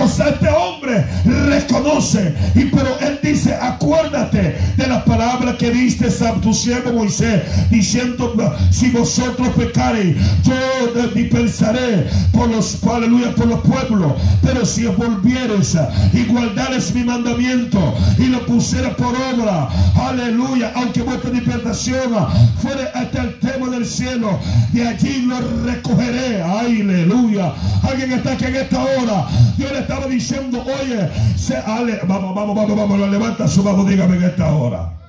O 0.02 0.08
sea, 0.08 0.30
este 0.30 0.50
hombre 0.50 1.06
reconoce. 1.48 2.34
Y 2.56 2.66
pero 2.66 2.98
él 3.00 3.20
dice, 3.22 3.54
acuérdate 3.54 4.58
de 4.78 4.88
las 4.88 5.04
palabras 5.04 5.56
que 5.56 5.72
diste 5.72 6.08
a 6.26 6.34
tu 6.36 6.54
siervo 6.54 6.94
Moisés, 6.94 7.44
diciendo, 7.70 8.34
si 8.72 8.90
vosotros 8.90 9.50
pecareis, 9.56 10.16
yo 10.44 11.10
dispersaré 11.14 12.08
por 12.32 12.50
los, 12.50 12.84
aleluya, 12.84 13.34
por 13.36 13.48
los 13.48 13.62
pueblos. 13.62 14.14
Pero 14.42 14.66
si 14.66 14.86
volvieres 14.86 15.78
y 16.14 16.26
guardares 16.26 16.94
mi 16.94 17.04
mandamiento 17.04 17.94
y 18.18 18.26
lo 18.26 18.46
pusieras 18.46 18.96
por 18.96 19.16
obra, 19.16 19.70
aleluya, 19.96 20.72
aunque 20.76 21.02
vuestra 21.02 21.30
dispersación 21.30 22.14
fuere 22.62 22.88
hasta 22.94 23.22
el 23.24 23.40
tema 23.40 23.70
del 23.70 23.86
cielo, 23.86 24.40
de 24.72 24.88
allí 24.88 25.22
lo 25.24 25.38
recogeré. 25.66 26.42
Aleluya. 26.42 27.54
Alguien 27.84 28.14
está 28.14 28.34
aquí 28.34 28.46
en 28.46 28.56
esta 28.56 28.82
hora. 28.82 29.28
Dios 29.58 29.72
le 29.72 29.83
estaba 29.84 30.08
diciendo, 30.08 30.64
oye, 30.64 31.10
se, 31.38 31.56
ale, 31.56 32.00
vamos, 32.08 32.36
vamos, 32.36 32.56
vamos, 32.56 32.76
vamos, 32.76 33.10
levanta 33.10 33.48
su 33.48 33.64
mano, 33.64 33.86
dígame 33.86 34.18
en 34.18 34.24
esta 34.24 34.52
hora. 34.54 35.03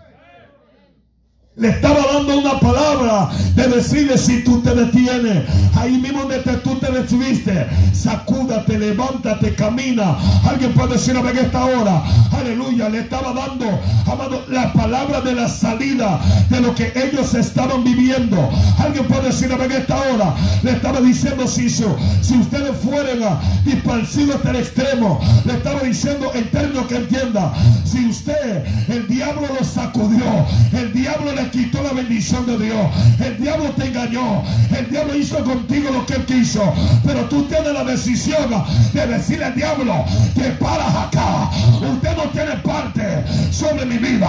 Le 1.56 1.68
estaba 1.68 2.00
dando 2.12 2.36
una 2.36 2.58
palabra 2.58 3.30
de 3.54 3.68
decirle 3.68 4.18
si 4.18 4.42
tú 4.42 4.60
te 4.60 4.74
detienes, 4.74 5.44
ahí 5.76 5.92
mismo 5.98 6.22
donde 6.22 6.40
tú 6.40 6.74
te 6.80 6.90
detuviste, 6.90 7.68
sacúdate, 7.92 8.76
levántate, 8.76 9.54
camina. 9.54 10.16
Alguien 10.44 10.72
puede 10.72 10.94
decir 10.94 11.16
a 11.16 11.22
ver 11.22 11.38
esta 11.38 11.64
hora, 11.64 12.02
aleluya, 12.32 12.88
le 12.88 13.02
estaba 13.02 13.32
dando, 13.32 13.66
amado, 14.04 14.44
la 14.48 14.72
palabra 14.72 15.20
de 15.20 15.32
la 15.32 15.48
salida 15.48 16.20
de 16.50 16.60
lo 16.60 16.74
que 16.74 16.92
ellos 16.96 17.32
estaban 17.34 17.84
viviendo. 17.84 18.50
Alguien 18.80 19.06
puede 19.06 19.28
decir 19.28 19.52
a 19.52 19.56
ver 19.56 19.70
esta 19.70 19.96
hora, 19.96 20.34
le 20.64 20.72
estaba 20.72 21.00
diciendo 21.00 21.46
si, 21.46 21.70
si 21.70 21.84
ustedes 21.84 22.76
fueran 22.82 23.38
disparcidos 23.64 24.36
hasta 24.36 24.50
el 24.50 24.56
extremo, 24.56 25.20
le 25.44 25.52
estaba 25.52 25.82
diciendo 25.82 26.32
en 26.34 26.50
términos 26.50 26.86
que 26.88 26.96
entienda, 26.96 27.54
si 27.84 28.06
usted, 28.06 28.64
el 28.88 29.06
diablo 29.06 29.46
lo 29.56 29.64
sacudió, 29.64 30.24
el 30.72 30.92
diablo 30.92 31.32
le 31.32 31.43
quitó 31.50 31.82
la 31.82 31.92
bendición 31.92 32.46
de 32.46 32.58
Dios. 32.58 32.86
El 33.20 33.38
diablo 33.38 33.70
te 33.70 33.86
engañó. 33.86 34.42
El 34.76 34.90
diablo 34.90 35.14
hizo 35.14 35.42
contigo 35.44 35.90
lo 35.90 36.06
que 36.06 36.14
él 36.14 36.24
quiso. 36.24 36.72
Pero 37.04 37.24
tú 37.28 37.44
tienes 37.44 37.72
la 37.72 37.84
decisión 37.84 38.64
de 38.92 39.06
decirle 39.06 39.44
al 39.44 39.54
diablo, 39.54 40.04
que 40.34 40.50
paras 40.52 40.94
acá. 40.94 41.50
Usted 41.80 42.16
no 42.16 42.24
tiene 42.30 42.56
parte 42.56 43.24
sobre 43.52 43.84
mi 43.86 43.98
vida. 43.98 44.28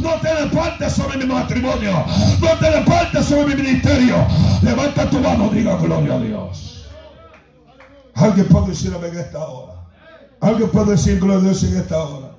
No 0.00 0.14
tiene 0.20 0.46
parte 0.52 0.90
sobre 0.90 1.18
mi 1.18 1.26
matrimonio. 1.26 2.04
No 2.40 2.58
tiene 2.58 2.80
parte 2.84 3.22
sobre 3.22 3.54
mi 3.54 3.62
ministerio. 3.62 4.16
Levanta 4.62 5.08
tu 5.08 5.18
mano, 5.20 5.48
diga 5.48 5.76
gloria 5.76 6.14
a 6.14 6.18
Dios. 6.18 6.86
Alguien 8.14 8.46
puede 8.46 8.68
decir 8.68 8.92
en 8.94 9.18
esta 9.18 9.44
hora. 9.44 9.74
Alguien 10.40 10.70
puede 10.70 10.92
decir 10.92 11.18
gloria 11.18 11.38
a 11.38 11.42
Dios 11.42 11.62
en 11.64 11.76
esta 11.76 11.98
hora. 12.02 12.30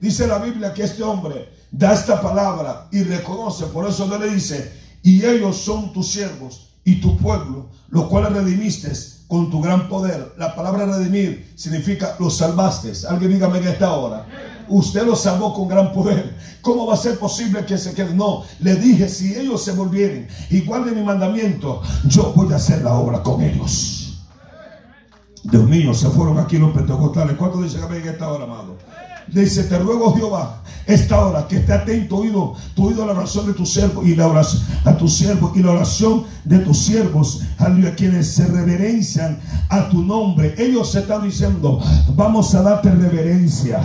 Dice 0.00 0.26
la 0.26 0.38
Biblia 0.38 0.74
que 0.74 0.82
este 0.82 1.02
hombre 1.02 1.48
da 1.76 1.92
esta 1.92 2.20
palabra 2.20 2.86
y 2.92 3.02
reconoce, 3.02 3.66
por 3.66 3.88
eso 3.88 4.06
no 4.06 4.16
le 4.16 4.30
dice, 4.30 4.72
y 5.02 5.24
ellos 5.24 5.56
son 5.56 5.92
tus 5.92 6.08
siervos 6.12 6.68
y 6.84 7.00
tu 7.00 7.16
pueblo, 7.16 7.66
los 7.88 8.04
cuales 8.04 8.32
redimiste 8.32 8.92
con 9.26 9.50
tu 9.50 9.60
gran 9.60 9.88
poder. 9.88 10.34
La 10.38 10.54
palabra 10.54 10.86
redimir 10.86 11.52
significa 11.56 12.14
los 12.20 12.36
salvaste. 12.36 12.92
Alguien 13.08 13.32
dígame 13.32 13.58
en 13.58 13.68
esta 13.68 13.92
hora. 13.92 14.26
Usted 14.68 15.04
los 15.04 15.20
salvó 15.20 15.52
con 15.52 15.66
gran 15.66 15.92
poder. 15.92 16.36
¿Cómo 16.62 16.86
va 16.86 16.94
a 16.94 16.98
ser 16.98 17.18
posible 17.18 17.64
que 17.66 17.76
se 17.76 17.92
quede? 17.92 18.14
No, 18.14 18.44
le 18.60 18.76
dije, 18.76 19.08
si 19.08 19.34
ellos 19.34 19.62
se 19.62 19.72
volvieren 19.72 20.28
igual 20.50 20.84
de 20.84 20.92
mi 20.92 21.02
mandamiento, 21.02 21.82
yo 22.06 22.32
voy 22.34 22.52
a 22.52 22.56
hacer 22.56 22.82
la 22.82 22.94
obra 22.94 23.22
con 23.22 23.42
ellos. 23.42 24.22
Dios 25.42 25.64
mío, 25.64 25.92
se 25.92 26.08
fueron 26.08 26.38
aquí 26.38 26.56
los 26.56 26.72
pentecostales. 26.72 27.36
¿Cuánto 27.36 27.60
dicen 27.60 27.86
que 27.88 27.96
en 27.96 28.08
esta 28.08 28.30
hora, 28.30 28.44
amado? 28.44 28.76
Dice, 29.28 29.64
te 29.64 29.78
ruego 29.78 30.14
Jehová, 30.14 30.62
esta 30.86 31.24
hora 31.24 31.48
que 31.48 31.56
esté 31.56 31.72
atento 31.72 32.16
oído, 32.16 32.54
tu 32.74 32.88
oído 32.88 33.04
a 33.04 33.06
la 33.06 33.12
oración 33.12 33.46
de 33.46 33.54
tu 33.54 33.64
siervo 33.64 34.02
y 34.04 34.14
la 34.14 34.26
oración 34.26 34.62
a 34.84 34.96
tu 34.96 35.08
siervo 35.08 35.52
y 35.54 35.62
la 35.62 35.72
oración 35.72 36.24
de 36.44 36.58
tus 36.58 36.78
siervos, 36.78 37.40
a 37.58 37.70
quienes 37.96 38.32
se 38.32 38.46
reverencian 38.46 39.38
a 39.70 39.88
tu 39.88 40.02
nombre. 40.02 40.54
Ellos 40.58 40.94
están 40.94 41.24
diciendo, 41.24 41.80
vamos 42.14 42.54
a 42.54 42.62
darte 42.62 42.90
reverencia, 42.90 43.80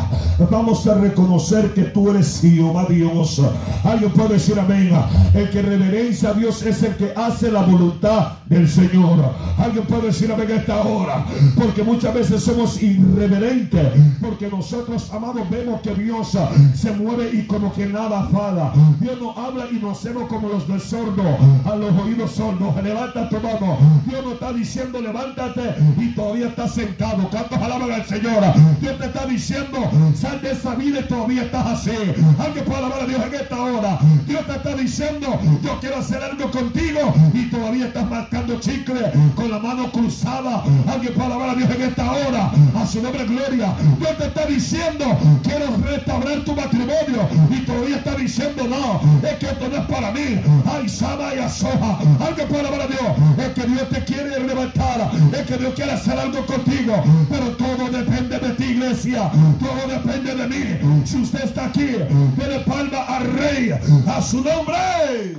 vamos 0.50 0.86
a 0.88 0.96
reconocer 0.96 1.74
que 1.74 1.84
tú 1.84 2.10
eres 2.10 2.40
Jehová 2.42 2.86
Dios. 2.90 3.42
Alguien 3.84 4.12
puede 4.12 4.34
decir 4.34 4.60
amén. 4.60 4.92
El 5.34 5.50
que 5.50 5.62
reverencia 5.62 6.30
a 6.30 6.34
Dios 6.34 6.62
es 6.64 6.84
el 6.84 6.96
que 6.96 7.14
hace 7.16 7.52
la 7.52 7.62
voluntad 7.62 8.40
del 8.48 8.68
Señor. 8.68 9.34
Alguien 9.58 9.86
puede 9.86 10.08
decir 10.08 10.32
amén 10.32 10.52
a 10.52 10.56
esta 10.56 10.82
hora, 10.82 11.26
porque 11.56 11.84
muchas 11.84 12.14
veces 12.14 12.44
somos 12.44 12.82
irreverentes, 12.82 13.88
porque 14.20 14.50
nosotros 14.50 15.10
amamos 15.14 15.29
vemos 15.34 15.82
que 15.82 15.94
Dios 15.96 16.36
ah, 16.36 16.50
se 16.74 16.92
mueve 16.92 17.30
y 17.34 17.46
como 17.46 17.74
que 17.74 17.86
nada 17.86 18.28
fala. 18.32 18.74
Dios 19.00 19.20
no 19.20 19.32
habla 19.32 19.66
y 19.72 19.76
nos 19.76 20.00
hacemos 20.00 20.28
como 20.28 20.50
los 20.50 20.68
del 20.68 20.82
sordo, 20.82 21.24
a 21.66 21.76
los 21.76 21.92
oídos 22.00 22.32
sordos. 22.32 22.76
Levanta 22.84 23.30
tu 23.30 23.36
mano. 23.40 23.78
Dios 24.06 24.24
no 24.24 24.32
está 24.34 24.54
diciendo 24.54 25.02
levántate 25.02 25.76
y 25.98 26.14
todavía 26.14 26.48
estás 26.48 26.74
sentado. 26.74 27.28
¿Cuántos 27.30 27.58
alaban 27.60 27.92
al 27.92 28.06
Señor? 28.06 28.44
Dios 28.80 28.98
te 28.98 29.06
está 29.06 29.26
diciendo 29.26 29.78
sal 30.16 30.42
de 30.42 30.52
esa 30.52 30.76
vida 30.76 31.00
y 31.00 31.04
todavía 31.04 31.44
estás 31.44 31.66
así. 31.68 31.92
Alguien 32.40 32.66
puede 32.66 32.78
alabar 32.80 33.02
a 33.02 33.06
Dios 33.06 33.22
en 33.26 33.34
esta 33.34 33.62
hora. 33.62 34.00
Dios 34.26 34.46
te 34.46 34.52
está 34.54 34.76
diciendo 34.76 35.40
yo 35.64 35.80
quiero 35.80 35.98
hacer 35.98 36.22
algo 36.24 36.50
contigo 36.52 37.14
y 37.34 37.50
todavía 37.50 37.88
estás 37.88 38.10
marcando 38.10 38.60
chicle 38.60 39.12
con 39.36 39.52
la 39.52 39.60
mano 39.60 39.92
cruzada. 39.92 40.64
Alguien 40.88 41.14
puede 41.14 41.26
alabar 41.26 41.50
a 41.50 41.56
Dios 41.56 41.70
en 41.70 41.82
esta 41.82 42.12
hora. 42.12 42.52
A 42.76 42.86
su 42.86 43.02
nombre 43.02 43.26
gloria. 43.26 43.74
Dios 44.00 44.18
te 44.18 44.28
está 44.28 44.46
diciendo 44.46 45.06
quiero 45.44 45.78
restaurar 45.78 46.44
tu 46.44 46.56
matrimonio 46.56 47.28
y 47.50 47.66
todavía 47.66 47.98
está 47.98 48.16
diciendo 48.16 48.64
no, 48.68 49.02
es 49.28 49.36
que 49.38 49.46
esto 49.46 49.70
no 49.70 49.78
es 49.78 49.86
para 49.86 50.12
mí. 50.12 50.42
Ay, 50.66 50.90
Sama 50.90 51.34
y 51.36 51.40
Asoja, 51.40 52.00
alguien 52.20 52.48
puede 52.48 52.68
hablar 52.68 52.82
a 52.82 52.88
Dios, 52.88 53.38
es 53.38 53.54
que 53.54 53.68
Dios 53.68 53.90
te 53.90 54.04
quiere 54.04 54.40
levantar, 54.40 55.12
es 55.34 55.46
que 55.46 55.58
Dios 55.58 55.74
quiere 55.74 55.92
hacer 55.92 56.18
algo 56.18 56.46
contigo, 56.46 57.04
pero 57.30 57.48
todo 57.58 57.90
depende 57.90 58.40
de 58.40 58.50
ti, 58.56 58.64
iglesia, 58.64 59.32
todo 59.60 59.88
depende 59.88 60.36
de 60.36 60.48
mí. 60.48 61.06
Si 61.06 61.22
usted 61.22 61.44
está 61.46 61.66
aquí, 61.66 61.98
dele 62.38 62.60
palma 62.66 63.04
al 63.06 63.34
rey, 63.34 63.72
a 64.08 64.22
su 64.22 64.42
nombre. 64.42 65.38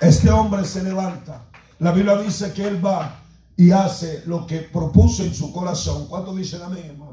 Este 0.00 0.30
hombre 0.30 0.64
se 0.64 0.82
levanta. 0.82 1.42
La 1.80 1.92
Biblia 1.92 2.16
dice 2.18 2.52
que 2.52 2.66
él 2.66 2.84
va 2.84 3.20
y 3.56 3.72
hace 3.72 4.22
lo 4.26 4.46
que 4.46 4.58
propuso 4.58 5.24
en 5.24 5.34
su 5.34 5.52
corazón. 5.52 6.06
¿Cuánto 6.08 6.34
dicen 6.34 6.62
amén, 6.62 6.84
hermano? 6.90 7.07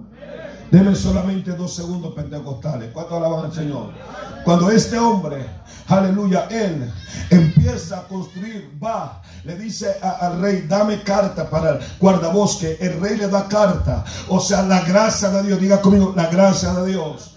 Deme 0.71 0.95
solamente 0.95 1.51
dos 1.51 1.73
segundos 1.73 2.13
pentecostales. 2.13 2.91
¿Cuánto 2.91 3.17
alaban 3.17 3.45
al 3.45 3.53
Señor? 3.53 3.91
Cuando 4.43 4.69
este 4.71 4.97
hombre, 4.97 5.45
aleluya, 5.87 6.47
él 6.49 6.91
empieza 7.29 7.99
a 7.99 8.03
construir, 8.07 8.71
va, 8.83 9.21
le 9.43 9.55
dice 9.57 9.95
al 10.01 10.41
rey, 10.41 10.65
dame 10.67 11.03
carta 11.03 11.49
para 11.49 11.71
el 11.71 11.79
guardabosque. 11.99 12.77
El 12.79 12.99
rey 12.99 13.17
le 13.17 13.27
da 13.27 13.47
carta. 13.47 14.03
O 14.29 14.39
sea, 14.39 14.63
la 14.63 14.81
gracia 14.81 15.29
de 15.29 15.43
Dios. 15.43 15.59
Diga 15.59 15.81
conmigo, 15.81 16.13
la 16.15 16.27
gracia 16.27 16.73
de 16.73 16.91
Dios. 16.91 17.34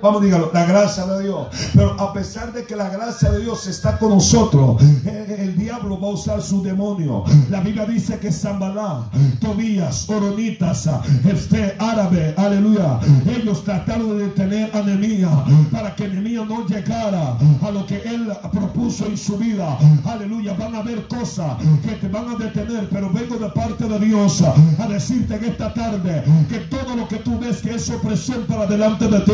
Vamos, 0.00 0.22
dígalo, 0.22 0.50
la 0.54 0.64
gracia 0.64 1.06
de 1.06 1.24
Dios. 1.24 1.48
Pero 1.74 2.00
a 2.00 2.12
pesar 2.12 2.52
de 2.52 2.64
que 2.64 2.76
la 2.76 2.88
gracia 2.88 3.30
de 3.30 3.40
Dios 3.40 3.66
está 3.66 3.98
con 3.98 4.10
nosotros, 4.10 4.80
eh, 5.04 5.38
el, 5.40 5.56
diablo 5.56 6.00
va 6.00 6.08
a 6.08 6.10
usar 6.12 6.40
su 6.40 6.62
demonio. 6.62 7.24
La 7.50 7.60
Biblia 7.60 7.84
dice 7.84 8.18
que 8.18 8.30
Zambalá, 8.30 9.08
Tobías, 9.40 10.08
Oronitas, 10.08 10.88
este 11.28 11.74
árabe, 11.78 12.34
aleluya, 12.36 13.00
ellos 13.26 13.64
trataron 13.64 14.16
de 14.16 14.24
detener 14.24 14.70
a 14.74 14.82
Nemía 14.82 15.30
para 15.72 15.94
que 15.96 16.06
Nemía 16.06 16.44
no 16.44 16.64
llegara 16.66 17.36
a 17.62 17.70
lo 17.70 17.84
que 17.84 17.96
él 17.96 18.32
propuso 18.52 19.06
en 19.06 19.18
su 19.18 19.36
vida. 19.36 19.78
Aleluya, 20.04 20.54
van 20.54 20.76
a 20.76 20.78
haber 20.78 21.08
cosas 21.08 21.56
que 21.82 21.92
te 21.92 22.08
van 22.08 22.28
a 22.28 22.36
detener, 22.36 22.88
pero 22.90 23.10
vengo 23.10 23.36
de 23.36 23.48
parte 23.50 23.84
de 23.84 23.98
Dios 23.98 24.42
a 24.42 24.86
decirte 24.86 25.34
en 25.34 25.44
esta 25.44 25.74
tarde 25.74 26.22
que 26.48 26.58
todo 26.60 26.94
lo 26.94 27.08
que 27.08 27.16
tú 27.16 27.38
ves 27.38 27.60
que 27.60 27.74
es 27.74 27.90
opresión 27.90 28.44
para 28.46 28.66
delante 28.66 29.08
de 29.08 29.20
ti, 29.20 29.32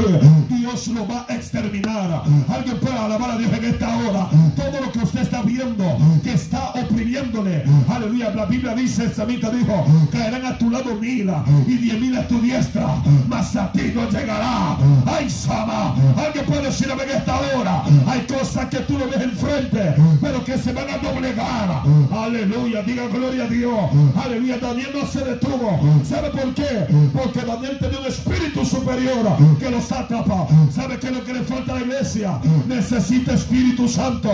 Dios 0.58 0.88
lo 0.88 1.06
va 1.06 1.26
a 1.28 1.34
exterminar. 1.34 2.22
Alguien 2.48 2.78
puede 2.78 2.96
alabar 2.96 3.32
a 3.32 3.38
Dios 3.38 3.52
en 3.52 3.64
esta 3.64 3.96
hora. 3.96 4.28
Todo 4.56 4.80
lo 4.80 4.92
que 4.92 4.98
usted 5.00 5.22
está 5.22 5.42
viendo 5.42 5.84
que 6.22 6.32
está 6.32 6.70
oprimiéndole. 6.70 7.64
Aleluya. 7.88 8.34
La 8.34 8.46
Biblia 8.46 8.74
dice, 8.74 9.12
samita 9.12 9.50
dijo, 9.50 9.84
caerán 10.10 10.46
a 10.46 10.58
tu 10.58 10.70
lado 10.70 10.94
mil 10.94 11.30
y 11.66 11.76
diez 11.76 12.00
mil 12.00 12.16
a 12.16 12.26
tu 12.26 12.40
diestra, 12.40 12.86
mas 13.28 13.54
a 13.56 13.70
ti 13.72 13.92
no 13.94 14.08
llegará. 14.10 14.76
Ay, 15.06 15.28
Sama. 15.28 15.94
Alguien 16.16 16.46
puede 16.46 16.62
decir 16.62 16.88
en 16.90 17.10
esta 17.10 17.40
hora. 17.40 17.82
Hay 18.06 18.20
cosas 18.20 18.66
que 18.66 18.78
tú 18.78 18.98
no 18.98 19.06
ves 19.06 19.20
enfrente, 19.20 19.94
pero 20.20 20.44
que 20.44 20.56
se 20.58 20.72
van 20.72 20.88
a 20.90 20.98
doblegar. 20.98 21.82
Aleluya. 22.12 22.82
Diga 22.82 23.06
gloria 23.08 23.44
a 23.44 23.48
Dios. 23.48 23.80
Aleluya. 24.24 24.58
Daniel 24.58 24.90
no 24.94 25.06
se 25.06 25.24
detuvo. 25.24 25.80
¿Sabe 26.08 26.30
por 26.30 26.54
qué? 26.54 26.86
Porque 27.12 27.40
Daniel 27.40 27.78
tenía 27.80 28.00
un 28.00 28.06
espíritu 28.06 28.64
superior 28.64 29.26
que 29.58 29.70
los 29.70 29.90
atrapa. 29.92 30.43
¿Sabe 30.74 30.98
qué 30.98 31.08
es 31.08 31.12
lo 31.12 31.24
que 31.24 31.32
le 31.34 31.42
falta 31.42 31.72
a 31.72 31.74
la 31.76 31.82
iglesia? 31.82 32.38
Necesita 32.66 33.34
Espíritu 33.34 33.88
Santo. 33.88 34.30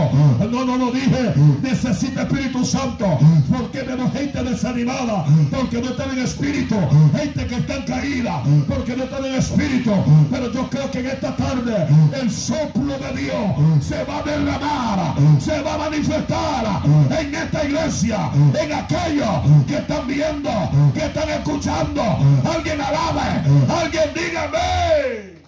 No, 0.51 0.65
no, 0.65 0.77
no 0.77 0.91
dije. 0.91 1.35
Necesita 1.63 2.23
Espíritu 2.23 2.65
Santo. 2.65 3.19
Porque 3.51 3.83
vemos 3.83 4.13
gente 4.13 4.43
desanimada. 4.43 5.25
Porque 5.51 5.81
no 5.81 5.91
están 5.91 6.11
en 6.11 6.25
espíritu. 6.25 6.77
Gente 7.17 7.47
que 7.47 7.55
está 7.57 7.85
caída. 7.85 8.43
Porque 8.69 8.97
no 8.97 9.05
están 9.05 9.25
en 9.25 9.35
espíritu. 9.35 9.93
Pero 10.31 10.53
yo 10.53 10.69
creo 10.71 10.91
que 10.91 11.01
en 11.01 11.07
esta 11.07 11.37
tarde 11.37 11.87
el 12.21 12.31
soplo 12.31 12.99
de 12.99 13.23
Dios 13.23 13.85
se 13.87 14.05
va 14.05 14.19
a 14.19 14.23
derramar. 14.23 15.15
Se 15.41 15.61
va 15.61 15.75
a 15.75 15.79
manifestar 15.79 16.83
en 17.19 17.35
esta 17.35 17.65
iglesia. 17.65 18.31
En 18.61 18.73
aquellos 18.73 19.67
que 19.67 19.77
están 19.77 20.07
viendo. 20.07 20.51
Que 20.95 21.07
están 21.07 21.29
escuchando. 21.29 22.03
Alguien 22.45 22.81
alabe. 22.81 23.43
Alguien 23.69 24.11
dígame. 24.15 25.40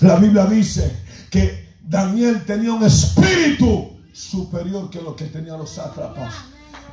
La 0.00 0.16
Biblia 0.16 0.46
dice 0.46 0.96
que 1.30 1.76
Daniel 1.82 2.44
tenía 2.44 2.72
un 2.72 2.84
espíritu 2.84 3.98
superior 4.12 4.90
que 4.90 5.00
lo 5.00 5.16
que 5.16 5.24
tenían 5.26 5.58
los 5.58 5.70
sátrapas. 5.70 6.34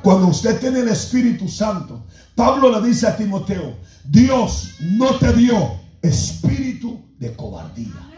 Cuando 0.02 0.28
usted 0.28 0.58
tiene 0.58 0.80
el 0.80 0.88
Espíritu 0.88 1.48
Santo, 1.48 2.06
Pablo 2.34 2.70
le 2.70 2.88
dice 2.88 3.06
a 3.06 3.16
Timoteo, 3.16 3.76
Dios 4.04 4.70
no 4.80 5.16
te 5.16 5.32
dio 5.32 5.80
espíritu 6.02 7.00
de 7.18 7.34
cobardía. 7.36 8.10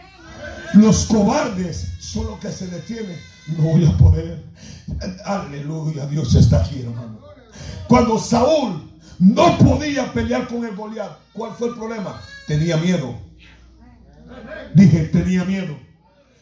Los 0.73 1.05
cobardes 1.05 1.89
son 1.99 2.25
los 2.25 2.39
que 2.39 2.51
se 2.51 2.67
detienen. 2.67 3.19
No 3.57 3.63
voy 3.63 3.85
a 3.85 3.95
poder. 3.97 4.43
Aleluya, 5.25 6.07
Dios 6.07 6.33
está 6.33 6.61
aquí, 6.61 6.81
hermano. 6.81 7.19
Cuando 7.87 8.17
Saúl 8.17 8.94
no 9.19 9.57
podía 9.57 10.11
pelear 10.13 10.47
con 10.47 10.65
el 10.65 10.75
Goliat, 10.75 11.11
¿cuál 11.33 11.53
fue 11.53 11.69
el 11.69 11.75
problema? 11.75 12.21
Tenía 12.47 12.77
miedo. 12.77 13.15
Dije, 14.73 15.05
tenía 15.05 15.45
miedo. 15.45 15.77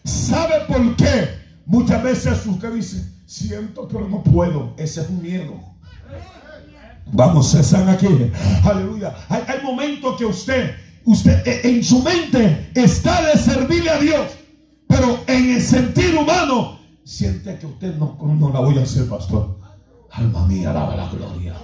¿Sabe 0.03 0.65
por 0.67 0.95
qué? 0.95 1.29
Muchas 1.65 2.03
veces 2.03 2.45
usted 2.45 2.73
dice, 2.73 3.03
siento, 3.25 3.87
pero 3.87 4.07
no 4.07 4.23
puedo. 4.23 4.73
Ese 4.77 5.01
es 5.01 5.09
un 5.09 5.21
miedo. 5.21 5.53
Vamos, 7.11 7.53
están 7.53 7.89
aquí. 7.89 8.07
Aleluya. 8.63 9.15
Hay, 9.29 9.61
momentos 9.63 10.17
que 10.17 10.25
usted 10.25 10.75
Usted 11.05 11.45
eh, 11.45 11.61
en 11.65 11.83
su 11.83 12.01
mente 12.01 12.71
está 12.73 13.21
de 13.27 13.37
servirle 13.37 13.89
a 13.89 13.99
Dios, 13.99 14.31
pero 14.87 15.19
en 15.27 15.55
el 15.55 15.61
sentido 15.61 16.21
humano 16.21 16.79
siente 17.03 17.59
que 17.59 17.65
usted 17.65 17.95
no, 17.95 18.17
no 18.21 18.49
la 18.51 18.61
voy 18.61 18.77
a 18.77 18.83
hacer, 18.83 19.09
pastor. 19.09 19.59
Alma 20.11 20.47
mía, 20.47 20.71
alaba 20.71 20.95
la 20.95 21.09
gloria. 21.09 21.55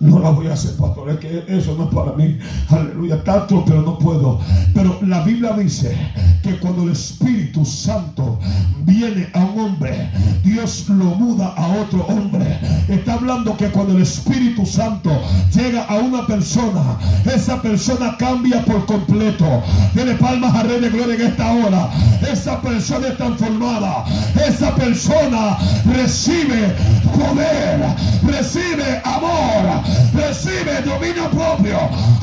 No 0.00 0.20
la 0.20 0.30
voy 0.30 0.46
a 0.46 0.52
hacer, 0.52 0.76
pastor. 0.76 1.10
Es 1.10 1.18
que 1.18 1.44
eso 1.48 1.74
no 1.76 1.84
es 1.84 1.94
para 1.94 2.12
mí. 2.12 2.38
Aleluya. 2.68 3.22
Tanto, 3.24 3.64
pero 3.66 3.82
no 3.82 3.98
puedo. 3.98 4.38
Pero 4.72 4.96
la 5.02 5.24
Biblia 5.24 5.54
dice 5.54 5.96
que 6.42 6.56
cuando 6.58 6.84
el 6.84 6.92
Espíritu 6.92 7.64
Santo 7.64 8.38
viene 8.82 9.28
a 9.34 9.40
un 9.40 9.58
hombre, 9.60 10.08
Dios 10.44 10.88
lo 10.88 11.06
muda 11.16 11.52
a 11.56 11.66
otro 11.82 12.06
hombre. 12.06 12.60
Está 12.88 13.14
hablando 13.14 13.56
que 13.56 13.66
cuando 13.70 13.96
el 13.96 14.02
Espíritu 14.02 14.64
Santo 14.64 15.10
llega 15.52 15.84
a 15.84 15.96
una 15.96 16.24
persona, 16.26 16.96
esa 17.24 17.60
persona 17.60 18.16
cambia 18.16 18.64
por 18.64 18.86
completo. 18.86 19.62
Dele 19.94 20.14
palmas 20.14 20.54
a 20.54 20.62
Rey 20.62 20.80
de 20.80 20.90
Gloria 20.90 21.16
en 21.16 21.22
esta 21.22 21.52
hora. 21.52 21.90
Esa 22.30 22.60
persona 22.60 23.08
es 23.08 23.16
transformada. 23.16 24.04
Esa 24.46 24.72
persona 24.76 25.58
recibe 25.86 26.76
poder, 27.16 27.96
recibe 28.24 29.02
amor 29.04 29.87
recibe 30.14 30.82
dominio 30.84 31.28
propio. 31.30 31.78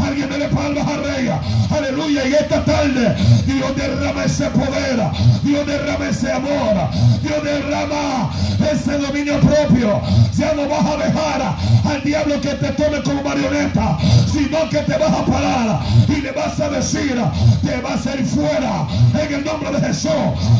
Alguien 0.05 0.29
le 0.39 0.47
palmas 0.49 0.87
a 0.87 0.97
Rey. 0.97 1.29
Aleluya. 1.69 2.27
Y 2.27 2.33
esta 2.33 2.63
tarde 2.63 3.15
Dios 3.45 3.75
derrama 3.75 4.23
ese 4.23 4.45
poder. 4.49 4.99
Dios 5.43 5.65
derrama 5.65 6.09
ese 6.09 6.31
amor. 6.31 6.89
Dios 7.21 7.43
derrama 7.43 8.31
ese 8.71 8.97
dominio 8.97 9.39
propio. 9.39 10.01
Ya 10.37 10.53
no 10.53 10.67
vas 10.67 10.85
a 10.85 10.97
dejar 10.97 11.55
al 11.85 12.03
diablo 12.03 12.41
que 12.41 12.53
te 12.55 12.71
tome 12.71 13.01
como 13.03 13.23
marioneta, 13.23 13.97
sino 14.31 14.69
que 14.69 14.79
te 14.79 14.97
vas 14.97 15.11
a 15.11 15.25
parar 15.25 15.81
y 16.07 16.21
le 16.21 16.31
vas 16.31 16.59
a 16.59 16.69
decir, 16.69 17.15
te 17.63 17.81
vas 17.81 18.05
a 18.07 18.15
ir 18.15 18.25
fuera 18.25 18.87
en 19.13 19.33
el 19.33 19.45
nombre 19.45 19.71
de 19.71 19.87
Jesús. 19.87 20.11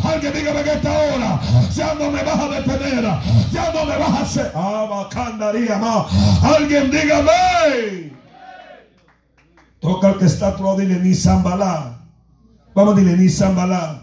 Alguien 0.04 0.34
dígame 0.34 0.64
que 0.64 0.74
esta 0.74 0.92
hora 0.92 1.42
ya 1.74 1.94
no 1.96 2.12
me 2.12 2.24
vas 2.24 2.40
a 2.40 2.50
detener, 2.50 3.04
ya 3.52 3.74
no 3.74 3.86
me 3.86 3.98
vas 3.98 4.10
a 4.10 4.22
hacer. 4.22 4.52
Alguien 6.44 6.92
dígame. 6.92 8.12
Toca 9.80 10.08
al 10.10 10.18
que 10.18 10.26
está 10.26 10.48
a 10.48 10.76
dile 10.78 11.00
ni 11.00 11.14
Zambalá. 11.14 12.00
Vamos, 12.74 12.96
dile 12.96 13.16
ni 13.16 13.30
Zambalá, 13.30 14.02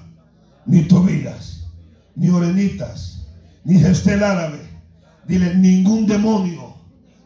ni 0.64 0.83
Tobías, 0.83 1.66
ni 2.14 2.31
Orenitas, 2.31 3.27
ni 3.64 3.79
Gestel 3.79 4.23
árabe. 4.23 4.61
Dile, 5.27 5.55
ningún 5.55 6.07
demonio 6.07 6.73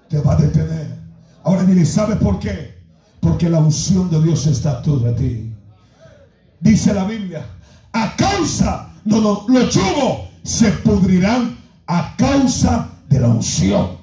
te 0.08 0.20
va 0.20 0.34
a 0.34 0.36
detener. 0.36 0.96
Ahora 1.44 1.64
dile, 1.64 1.84
¿sabes 1.84 2.16
por 2.18 2.38
qué? 2.38 2.74
Porque 3.20 3.48
la 3.48 3.58
unción 3.58 4.10
de 4.10 4.22
Dios 4.22 4.46
está 4.46 4.82
sobre 4.84 5.12
ti. 5.12 5.52
Dice 6.60 6.94
la 6.94 7.04
Biblia, 7.04 7.44
a 7.92 8.16
causa, 8.16 8.90
no, 9.04 9.20
no, 9.20 9.44
los 9.48 9.70
chugos 9.70 10.28
se 10.42 10.70
pudrirán 10.70 11.56
a 11.86 12.14
causa 12.16 12.88
de 13.08 13.20
la 13.20 13.28
unción. 13.28 13.96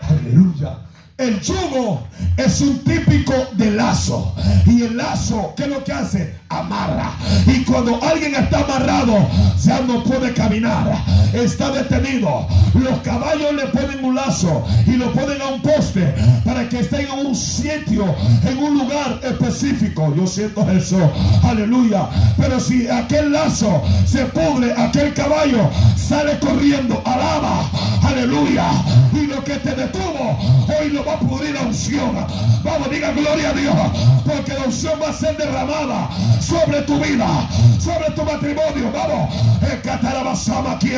Aleluya. 0.00 0.78
El 1.16 1.40
yugo 1.40 2.02
es 2.36 2.60
un 2.60 2.78
típico 2.80 3.32
de 3.52 3.70
lazo. 3.70 4.34
Y 4.66 4.82
el 4.82 4.96
lazo, 4.96 5.54
¿qué 5.56 5.62
es 5.62 5.68
lo 5.68 5.84
que 5.84 5.92
hace? 5.92 6.34
Amarra. 6.48 7.12
Y 7.46 7.62
cuando 7.62 8.02
alguien 8.02 8.34
está 8.34 8.60
amarrado, 8.60 9.24
ya 9.62 9.80
no 9.82 10.02
puede 10.02 10.32
caminar. 10.34 11.04
Está 11.32 11.70
detenido. 11.70 12.48
Los 12.74 12.98
caballos 13.00 13.54
le 13.54 13.66
ponen 13.66 14.04
un 14.04 14.16
lazo 14.16 14.66
y 14.88 14.92
lo 14.92 15.12
ponen 15.12 15.40
a 15.40 15.48
un 15.50 15.62
poste 15.62 16.12
para 16.44 16.68
que 16.68 16.80
esté 16.80 17.02
en 17.02 17.26
un 17.26 17.36
sitio, 17.36 18.12
en 18.44 18.58
un 18.58 18.78
lugar 18.78 19.20
específico. 19.22 20.12
Yo 20.16 20.26
siento 20.26 20.68
eso. 20.68 21.12
Aleluya. 21.44 22.08
Pero 22.36 22.58
si 22.58 22.88
aquel 22.88 23.30
lazo 23.30 23.82
se 24.04 24.24
pudre, 24.26 24.72
aquel 24.76 25.14
caballo 25.14 25.70
sale 25.96 26.40
corriendo. 26.40 27.00
Alaba. 27.04 27.70
Aleluya. 28.02 28.66
Y 29.12 29.26
lo 29.26 29.44
que 29.44 29.54
te 29.54 29.74
detuvo, 29.76 30.38
hoy 30.80 30.90
lo 30.90 31.03
va 31.04 31.14
a 31.14 31.18
pudrir 31.18 31.54
la 31.54 31.62
unción. 31.62 32.14
Vamos, 32.62 32.90
diga 32.90 33.12
gloria 33.12 33.50
a 33.50 33.52
Dios. 33.52 33.74
Porque 34.24 34.54
la 34.54 34.64
unción 34.64 34.98
va 35.02 35.10
a 35.10 35.12
ser 35.12 35.36
derramada 35.36 36.08
sobre 36.40 36.82
tu 36.82 36.98
vida, 36.98 37.26
sobre 37.78 38.10
tu 38.12 38.24
matrimonio. 38.24 38.90
Vamos. 38.92 39.34
aquí 40.68 40.90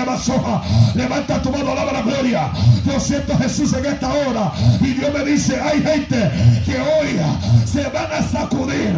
Levanta 0.95 1.43
tu 1.43 1.51
mano, 1.51 1.73
alaba 1.73 1.93
la 1.93 2.03
gloria. 2.03 2.51
Yo 2.85 2.99
siento 3.01 3.37
Jesús 3.39 3.73
en 3.75 3.87
esta 3.87 4.09
hora. 4.09 4.53
Y 4.81 4.95
Dios 4.95 5.13
me 5.13 5.25
dice, 5.25 5.61
hay 5.61 5.83
gente 5.83 6.31
que 6.65 6.79
hoy 6.81 7.21
se 7.65 7.83
van 7.89 8.13
a 8.13 8.23
sacudir. 8.23 8.95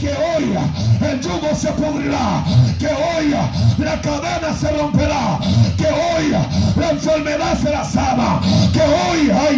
Que 0.00 0.08
hoy 0.08 0.56
el 1.10 1.20
yugo 1.20 1.54
se 1.54 1.68
pudrirá. 1.72 2.44
Que 2.78 2.86
hoy 2.86 3.34
la 3.78 4.00
cadena 4.00 4.54
se 4.58 4.70
romperá. 4.70 5.38
Que 5.76 5.86
hoy 5.86 6.34
la 6.76 6.90
enfermedad 6.90 7.58
será 7.62 7.84
sana. 7.84 8.05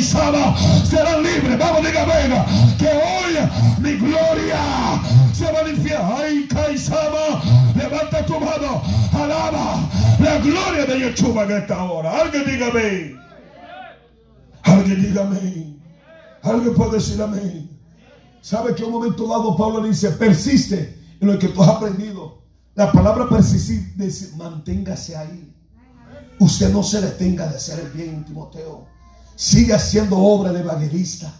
Sana, 0.08 0.56
serán 0.84 1.22
libres. 1.22 1.58
Vamos, 1.58 1.84
diga, 1.84 2.04
venga. 2.06 2.46
Que 2.78 2.88
hoy 2.88 3.34
mi 3.78 3.96
gloria 3.98 5.02
se 5.34 5.52
va 5.52 5.60
a 5.60 5.68
infierno. 5.68 6.16
Ay, 6.16 6.48
Kaisama, 6.48 7.42
levanta 7.76 8.24
tu 8.24 8.40
mano. 8.40 8.82
Alaba 9.12 9.86
la 10.18 10.38
gloria 10.38 10.86
de 10.86 10.98
Yeshua 10.98 11.44
en 11.44 11.50
esta 11.50 11.84
hora. 11.84 12.22
Alguien 12.22 12.44
diga 12.46 12.68
amén. 12.68 13.20
Alguien 14.62 15.02
diga 15.02 15.22
amén. 15.22 15.82
Alguien 16.42 16.74
puede 16.74 16.92
decir 16.92 17.20
amén. 17.20 17.78
¿Sabe 18.40 18.74
que 18.74 18.84
un 18.84 18.92
momento 18.92 19.26
dado 19.26 19.56
Pablo 19.56 19.82
dice, 19.82 20.10
persiste 20.12 20.98
en 21.20 21.28
lo 21.28 21.38
que 21.38 21.48
tú 21.48 21.62
has 21.62 21.68
aprendido? 21.68 22.44
La 22.74 22.90
palabra 22.90 23.28
persistir 23.28 23.94
dice, 23.96 24.34
manténgase 24.36 25.16
ahí. 25.16 25.52
Usted 26.38 26.72
no 26.72 26.82
se 26.82 27.02
detenga 27.02 27.46
de 27.48 27.56
hacer 27.56 27.90
bien, 27.92 28.24
Timoteo. 28.24 28.97
Sigue 29.38 29.72
haciendo 29.72 30.18
obra 30.18 30.52
de 30.52 30.60
evangelista. 30.60 31.32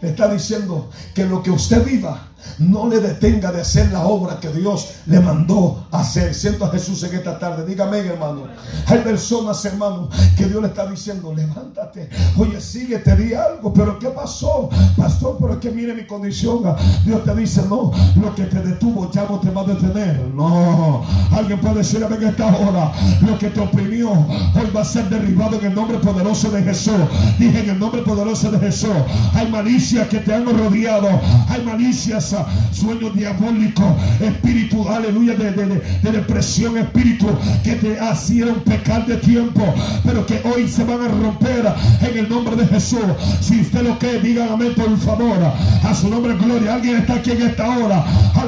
Le 0.00 0.08
está 0.08 0.32
diciendo 0.32 0.90
que 1.14 1.26
lo 1.26 1.42
que 1.42 1.50
usted 1.50 1.84
viva 1.84 2.31
no 2.58 2.88
le 2.88 3.00
detenga 3.00 3.52
de 3.52 3.60
hacer 3.60 3.90
la 3.92 4.06
obra 4.06 4.38
que 4.40 4.48
Dios 4.48 4.94
le 5.06 5.20
mandó 5.20 5.86
hacer. 5.90 6.34
Siento 6.34 6.64
a 6.64 6.70
Jesús 6.70 7.02
en 7.02 7.14
esta 7.14 7.38
tarde. 7.38 7.66
Dígame, 7.66 7.98
hermano. 7.98 8.44
Hay 8.86 8.98
personas, 8.98 9.64
hermano, 9.64 10.08
que 10.36 10.46
Dios 10.46 10.60
le 10.60 10.68
está 10.68 10.86
diciendo, 10.86 11.32
levántate. 11.34 12.08
Oye, 12.36 12.60
sigue, 12.60 12.98
te 12.98 13.16
di 13.16 13.34
algo. 13.34 13.72
Pero 13.72 13.98
¿qué 13.98 14.08
pasó? 14.08 14.68
Pastor, 14.96 15.36
pero 15.40 15.54
es 15.54 15.58
que 15.58 15.70
mire 15.70 15.94
mi 15.94 16.06
condición. 16.06 16.62
Dios 17.04 17.24
te 17.24 17.34
dice, 17.34 17.62
no, 17.68 17.92
lo 18.16 18.34
que 18.34 18.44
te 18.44 18.60
detuvo 18.60 19.10
ya 19.10 19.26
no 19.28 19.38
te 19.40 19.50
va 19.50 19.62
a 19.62 19.64
detener. 19.64 20.20
No. 20.34 21.04
Alguien 21.32 21.60
puede 21.60 21.76
decir 21.76 22.02
en 22.02 22.28
esta 22.28 22.46
hora, 22.46 22.92
lo 23.20 23.38
que 23.38 23.50
te 23.50 23.60
oprimió 23.60 24.10
hoy 24.12 24.70
va 24.74 24.82
a 24.82 24.84
ser 24.84 25.08
derribado 25.08 25.58
en 25.58 25.66
el 25.66 25.74
nombre 25.74 25.98
poderoso 25.98 26.50
de 26.50 26.62
Jesús. 26.62 26.94
Dije 27.38 27.60
en 27.60 27.70
el 27.70 27.78
nombre 27.78 28.02
poderoso 28.02 28.50
de 28.50 28.58
Jesús. 28.58 28.90
Hay 29.34 29.50
malicias 29.50 30.08
que 30.08 30.18
te 30.18 30.34
han 30.34 30.46
rodeado. 30.46 31.08
Hay 31.48 31.62
malicias 31.64 32.31
sueño 32.72 33.10
diabólico, 33.10 33.96
espíritu, 34.20 34.88
aleluya, 34.88 35.34
de, 35.34 36.10
depresión, 36.12 36.78
espíritu 36.78 37.26
que 37.62 37.74
te 37.76 37.98
hacían 37.98 38.60
pecar 38.60 39.06
de 39.06 39.16
tiempo, 39.16 39.62
pero 40.04 40.24
que 40.26 40.40
hoy 40.44 40.68
se 40.68 40.84
van 40.84 41.02
a 41.02 41.08
romper 41.08 41.72
en 42.00 42.18
el 42.18 42.28
nombre 42.28 42.56
de 42.56 42.66
Jesús. 42.66 43.00
Si 43.40 43.60
usted 43.60 43.82
lo 43.82 43.98
cree, 43.98 44.20
amén 44.42 44.74
por 44.74 44.96
favor. 44.98 45.38
A 45.82 45.94
su 45.94 46.08
nombre, 46.08 46.36
gloria. 46.36 46.74
Alguien 46.74 46.98
está 46.98 47.14
aquí 47.14 47.32
en 47.32 47.42
esta 47.42 47.76
hora. 47.76 48.04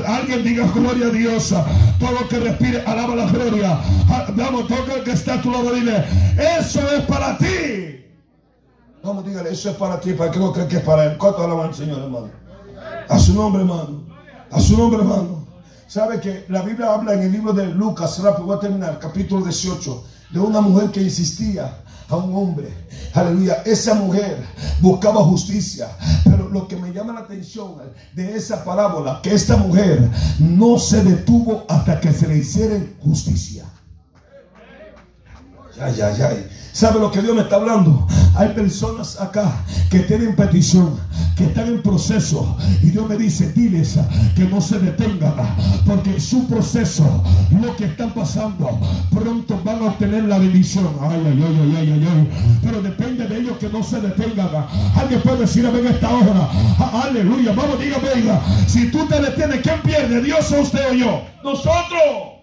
Alguien 0.06 0.44
diga 0.44 0.66
gloria 0.74 1.06
a 1.06 1.10
Dios. 1.10 1.54
Todo 1.98 2.12
lo 2.20 2.28
que 2.28 2.38
respire, 2.38 2.82
alaba 2.86 3.14
la 3.14 3.26
gloria. 3.26 3.78
Vamos, 4.36 4.68
toca 4.68 4.94
el 4.96 5.04
que 5.04 5.12
está 5.12 5.34
a 5.34 5.42
tu 5.42 5.50
lado, 5.50 5.72
dile, 5.74 6.04
eso 6.58 6.80
es 6.90 7.02
para 7.04 7.36
ti. 7.38 8.04
Vamos, 9.02 9.26
dígale, 9.26 9.50
eso 9.50 9.70
es 9.70 9.76
para 9.76 10.00
ti, 10.00 10.12
para 10.14 10.30
que 10.30 10.38
no 10.38 10.52
crean 10.52 10.68
que 10.68 10.76
es 10.76 10.82
para 10.82 11.04
él. 11.04 11.18
¿Cuánto 11.18 11.44
alaban, 11.44 11.74
Señor, 11.74 12.02
hermano? 12.02 12.43
A 13.08 13.18
su 13.18 13.34
nombre, 13.34 13.62
hermano. 13.62 14.04
A 14.50 14.60
su 14.60 14.76
nombre, 14.76 15.00
hermano. 15.00 15.44
Sabe 15.86 16.20
que 16.20 16.44
la 16.48 16.62
Biblia 16.62 16.92
habla 16.92 17.14
en 17.14 17.22
el 17.22 17.32
libro 17.32 17.52
de 17.52 17.66
Lucas, 17.66 18.18
rápido 18.20 18.46
voy 18.46 18.56
a 18.56 18.60
terminar, 18.60 18.98
capítulo 18.98 19.44
18. 19.44 20.04
de 20.30 20.40
una 20.40 20.60
mujer 20.60 20.90
que 20.90 21.02
insistía 21.02 21.84
a 22.08 22.16
un 22.16 22.34
hombre. 22.34 22.68
Aleluya. 23.12 23.62
Esa 23.64 23.94
mujer 23.94 24.44
buscaba 24.80 25.22
justicia. 25.22 25.88
Pero 26.24 26.48
lo 26.48 26.66
que 26.66 26.76
me 26.76 26.92
llama 26.92 27.12
la 27.12 27.20
atención 27.20 27.74
de 28.14 28.36
esa 28.36 28.64
parábola, 28.64 29.20
que 29.22 29.32
esta 29.34 29.56
mujer 29.56 30.10
no 30.38 30.78
se 30.78 31.04
detuvo 31.04 31.64
hasta 31.68 32.00
que 32.00 32.12
se 32.12 32.26
le 32.26 32.38
hiciera 32.38 32.80
justicia. 33.00 33.64
Ay, 35.80 36.00
ay, 36.00 36.22
ay. 36.22 36.48
¿Sabe 36.74 36.98
lo 36.98 37.08
que 37.12 37.22
Dios 37.22 37.36
me 37.36 37.42
está 37.42 37.54
hablando? 37.54 38.04
Hay 38.34 38.48
personas 38.48 39.20
acá 39.20 39.64
que 39.88 40.00
tienen 40.00 40.34
petición, 40.34 40.98
que 41.36 41.44
están 41.44 41.68
en 41.68 41.80
proceso. 41.80 42.56
Y 42.82 42.90
Dios 42.90 43.08
me 43.08 43.16
dice, 43.16 43.52
diles 43.52 43.96
que 44.34 44.42
no 44.42 44.60
se 44.60 44.80
detengan. 44.80 45.34
Porque 45.86 46.18
su 46.18 46.48
proceso, 46.48 47.22
lo 47.62 47.76
que 47.76 47.84
están 47.84 48.12
pasando, 48.12 48.76
pronto 49.12 49.60
van 49.64 49.82
a 49.82 49.86
obtener 49.86 50.24
la 50.24 50.38
bendición. 50.38 50.90
Ay, 51.00 51.22
ay, 51.24 51.44
ay, 51.46 51.76
ay, 51.76 51.92
ay, 51.92 52.08
ay. 52.10 52.58
Pero 52.60 52.82
depende 52.82 53.28
de 53.28 53.38
ellos 53.38 53.56
que 53.58 53.68
no 53.68 53.80
se 53.84 54.00
detengan. 54.00 54.48
Alguien 54.96 55.20
puede 55.22 55.42
decir, 55.42 55.64
en 55.64 55.86
esta 55.86 56.10
hora. 56.10 56.50
Aleluya. 57.04 57.52
Vamos, 57.52 57.78
venga. 57.78 58.42
Si 58.66 58.90
tú 58.90 59.06
te 59.06 59.20
detienes, 59.20 59.60
¿quién 59.62 59.80
pierde? 59.80 60.20
¿Dios 60.22 60.50
o 60.50 60.60
usted 60.62 60.90
o 60.90 60.92
yo? 60.92 61.22
Nosotros. 61.44 62.34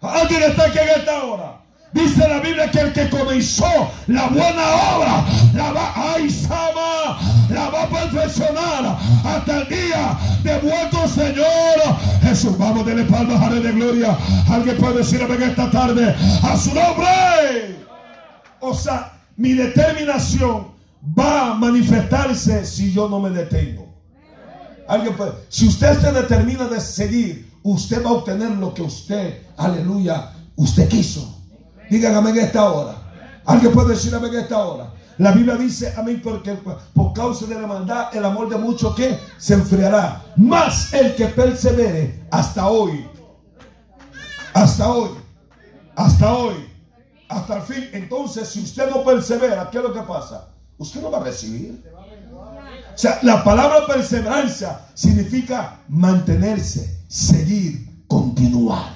Alguien 0.00 0.44
está 0.44 0.64
aquí 0.64 0.78
en 0.78 0.98
esta 0.98 1.24
hora. 1.24 1.65
Dice 1.96 2.28
la 2.28 2.40
Biblia 2.40 2.70
que 2.70 2.78
el 2.78 2.92
que 2.92 3.08
comenzó 3.08 3.64
la 4.06 4.28
buena 4.28 4.96
obra, 4.96 5.24
la 5.54 5.72
va, 5.72 5.94
Sama, 6.28 7.18
la 7.48 7.70
va 7.70 7.84
a 7.84 7.88
perfeccionar 7.88 8.98
hasta 9.24 9.62
el 9.62 9.68
día 9.68 10.18
de 10.42 10.58
vuestro 10.58 11.08
Señor 11.08 11.96
Jesús. 12.20 12.58
Vamos, 12.58 12.84
denle 12.84 13.04
palmas 13.04 13.42
a 13.42 13.48
de 13.48 13.72
gloria. 13.72 14.14
Alguien 14.46 14.76
puede 14.76 14.98
decirme 14.98 15.36
en 15.36 15.42
esta 15.44 15.70
tarde 15.70 16.14
a 16.42 16.56
su 16.58 16.74
nombre. 16.74 17.78
O 18.60 18.74
sea, 18.74 19.12
mi 19.38 19.54
determinación 19.54 20.68
va 21.18 21.52
a 21.52 21.54
manifestarse 21.54 22.66
si 22.66 22.92
yo 22.92 23.08
no 23.08 23.20
me 23.20 23.30
detengo. 23.30 23.86
Alguien 24.86 25.16
puede, 25.16 25.32
si 25.48 25.66
usted 25.66 25.98
se 25.98 26.12
determina 26.12 26.64
de 26.64 26.78
seguir, 26.78 27.50
usted 27.62 28.04
va 28.04 28.10
a 28.10 28.12
obtener 28.12 28.50
lo 28.50 28.74
que 28.74 28.82
usted, 28.82 29.46
aleluya, 29.56 30.32
usted 30.56 30.88
quiso. 30.90 31.35
Díganme 31.90 32.30
en 32.30 32.38
esta 32.38 32.70
hora. 32.70 32.94
Alguien 33.44 33.72
puede 33.72 33.90
decir 33.90 34.14
amén 34.14 34.34
esta 34.34 34.58
hora. 34.58 34.92
La 35.18 35.32
Biblia 35.32 35.56
dice 35.56 35.94
amén 35.96 36.20
porque 36.22 36.52
por 36.92 37.12
causa 37.14 37.46
de 37.46 37.54
la 37.54 37.66
maldad 37.66 38.14
el 38.14 38.24
amor 38.24 38.48
de 38.48 38.56
muchos 38.56 38.94
que 38.94 39.18
se 39.38 39.54
enfriará. 39.54 40.22
Más 40.36 40.92
el 40.92 41.14
que 41.14 41.26
persevere 41.26 42.26
hasta 42.30 42.68
hoy. 42.68 43.08
Hasta 44.52 44.90
hoy. 44.90 45.10
Hasta 45.94 46.32
hoy. 46.34 46.54
Hasta 47.28 47.56
el 47.56 47.62
fin. 47.62 47.88
Entonces, 47.92 48.48
si 48.48 48.62
usted 48.62 48.90
no 48.90 49.04
persevera, 49.04 49.70
¿qué 49.70 49.78
es 49.78 49.84
lo 49.84 49.92
que 49.92 50.02
pasa? 50.02 50.48
Usted 50.78 51.00
no 51.00 51.10
va 51.10 51.18
a 51.18 51.24
recibir. 51.24 51.82
O 52.32 52.98
sea, 52.98 53.18
la 53.22 53.42
palabra 53.44 53.86
perseverancia 53.86 54.80
significa 54.94 55.80
mantenerse, 55.88 57.04
seguir, 57.08 58.04
continuar. 58.06 58.95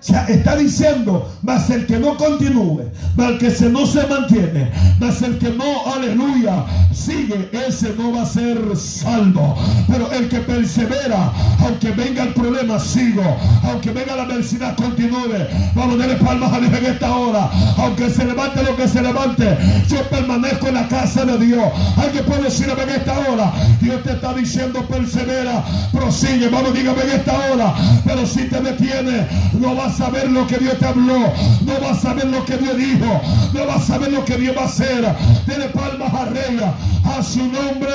Sea, 0.00 0.24
está 0.28 0.56
diciendo, 0.56 1.30
más 1.42 1.68
el 1.68 1.86
que 1.86 1.98
no 1.98 2.16
continúe, 2.16 2.84
más 3.16 3.32
el 3.32 3.38
que 3.38 3.68
no 3.68 3.84
se 3.84 4.06
mantiene, 4.06 4.70
más 4.98 5.20
el 5.20 5.36
que 5.38 5.50
no, 5.50 5.92
aleluya, 5.94 6.64
sigue, 6.90 7.50
ese 7.52 7.94
no 7.98 8.12
va 8.12 8.22
a 8.22 8.26
ser 8.26 8.58
salvo. 8.76 9.56
Pero 9.86 10.10
el 10.12 10.28
que 10.30 10.38
persevera, 10.38 11.32
aunque 11.60 11.90
venga 11.90 12.22
el 12.22 12.32
problema, 12.32 12.78
sigo. 12.78 13.22
Aunque 13.62 13.90
venga 13.90 14.16
la 14.16 14.22
adversidad, 14.22 14.74
continúe. 14.74 15.46
Vamos 15.74 15.96
a 15.96 15.98
darle 15.98 16.14
palmas 16.16 16.52
a 16.52 16.60
Dios 16.60 16.72
en 16.72 16.86
esta 16.86 17.16
hora. 17.16 17.50
Aunque 17.76 18.08
se 18.08 18.24
levante 18.24 18.62
lo 18.62 18.76
que 18.76 18.88
se 18.88 19.02
levante, 19.02 19.58
yo 19.86 20.02
permanezco 20.08 20.68
en 20.68 20.74
la 20.74 20.88
casa 20.88 21.26
de 21.26 21.44
Dios. 21.44 21.64
Alguien 21.96 22.24
puede 22.24 22.44
decirme 22.44 22.82
en 22.82 22.90
esta 22.90 23.18
hora, 23.18 23.52
Dios 23.80 24.02
te 24.02 24.12
está 24.12 24.32
diciendo, 24.32 24.82
persevera, 24.86 25.62
prosigue. 25.92 26.48
Vamos, 26.48 26.72
dígame 26.72 27.02
en 27.02 27.10
esta 27.10 27.34
hora. 27.50 27.74
Pero 28.04 28.26
si 28.26 28.44
te 28.48 28.60
detiene, 28.60 29.26
no 29.58 29.76
va 29.76 29.89
saber 29.96 30.30
lo 30.30 30.46
que 30.46 30.58
Dios 30.58 30.78
te 30.78 30.86
habló, 30.86 31.18
no 31.62 31.80
vas 31.80 31.98
a 31.98 32.00
saber 32.00 32.26
lo 32.26 32.44
que 32.44 32.56
Dios 32.56 32.76
dijo, 32.76 33.20
no 33.52 33.66
vas 33.66 33.76
a 33.76 33.86
saber 33.86 34.12
lo 34.12 34.24
que 34.24 34.36
Dios 34.36 34.56
va 34.56 34.62
a 34.62 34.66
hacer. 34.66 35.16
Dele 35.46 35.68
palmas 35.68 36.12
a 36.14 36.24
Rey, 36.26 36.60
a 37.04 37.22
su 37.22 37.46
nombre. 37.46 37.92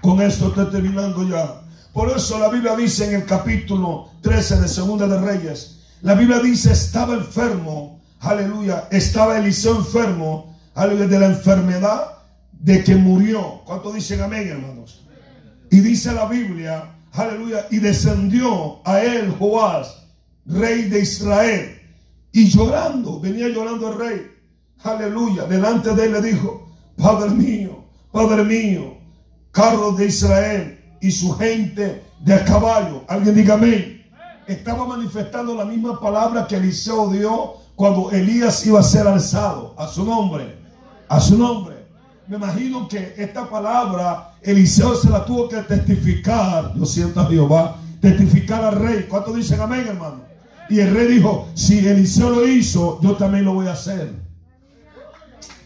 Con 0.00 0.20
esto 0.22 0.48
estoy 0.48 0.66
terminando 0.70 1.28
ya. 1.28 1.62
Por 1.92 2.10
eso 2.10 2.38
la 2.38 2.48
Biblia 2.48 2.76
dice 2.76 3.06
en 3.06 3.14
el 3.14 3.26
capítulo 3.26 4.10
13 4.22 4.60
de 4.60 4.68
Segunda 4.68 5.06
de 5.08 5.20
Reyes, 5.20 5.80
la 6.02 6.14
Biblia 6.14 6.38
dice 6.38 6.72
estaba 6.72 7.14
enfermo, 7.14 8.00
aleluya, 8.20 8.88
estaba 8.90 9.38
Eliseo 9.38 9.76
enfermo, 9.76 10.56
aleluya, 10.74 11.08
de 11.08 11.18
la 11.18 11.26
enfermedad 11.26 12.18
de 12.52 12.84
que 12.84 12.94
murió. 12.94 13.62
¿Cuánto 13.64 13.92
dicen 13.92 14.20
amén, 14.20 14.48
hermanos? 14.48 15.04
Y 15.70 15.80
dice 15.80 16.12
la 16.12 16.26
Biblia 16.26 16.97
Aleluya. 17.12 17.66
Y 17.70 17.78
descendió 17.78 18.80
a 18.84 19.00
él 19.00 19.34
Joás, 19.38 20.06
rey 20.46 20.84
de 20.84 21.00
Israel. 21.00 21.80
Y 22.32 22.48
llorando, 22.48 23.20
venía 23.20 23.48
llorando 23.48 23.92
el 23.92 23.98
rey. 23.98 24.26
Aleluya. 24.82 25.44
Delante 25.44 25.94
de 25.94 26.04
él 26.06 26.12
le 26.12 26.22
dijo, 26.22 26.68
Padre 26.96 27.30
mío, 27.30 27.84
Padre 28.12 28.44
mío, 28.44 28.96
carros 29.50 29.96
de 29.96 30.06
Israel 30.06 30.78
y 31.00 31.10
su 31.10 31.32
gente 31.36 32.04
de 32.20 32.34
a 32.34 32.44
caballo. 32.44 33.04
Alguien 33.08 33.34
diga 33.34 33.54
amén. 33.54 34.06
Estaba 34.46 34.86
manifestando 34.86 35.54
la 35.54 35.64
misma 35.64 36.00
palabra 36.00 36.46
que 36.46 36.56
Eliseo 36.56 37.10
dio 37.10 37.54
cuando 37.76 38.10
Elías 38.10 38.66
iba 38.66 38.80
a 38.80 38.82
ser 38.82 39.06
alzado. 39.06 39.74
A 39.76 39.86
su 39.86 40.04
nombre. 40.04 40.58
A 41.08 41.20
su 41.20 41.36
nombre 41.36 41.77
me 42.28 42.36
imagino 42.36 42.86
que 42.86 43.14
esta 43.16 43.48
palabra 43.48 44.32
Eliseo 44.42 44.94
se 44.94 45.08
la 45.08 45.24
tuvo 45.24 45.48
que 45.48 45.56
testificar, 45.62 46.72
lo 46.76 46.84
siento 46.84 47.20
a 47.20 47.26
Jehová, 47.26 47.76
testificar 48.00 48.62
al 48.64 48.76
rey. 48.78 49.06
¿Cuántos 49.08 49.34
dicen 49.34 49.60
amén, 49.60 49.86
hermano? 49.88 50.20
Y 50.68 50.80
el 50.80 50.94
rey 50.94 51.06
dijo, 51.06 51.48
si 51.54 51.86
Eliseo 51.86 52.28
lo 52.28 52.46
hizo, 52.46 53.00
yo 53.00 53.14
también 53.14 53.46
lo 53.46 53.54
voy 53.54 53.66
a 53.66 53.72
hacer. 53.72 54.12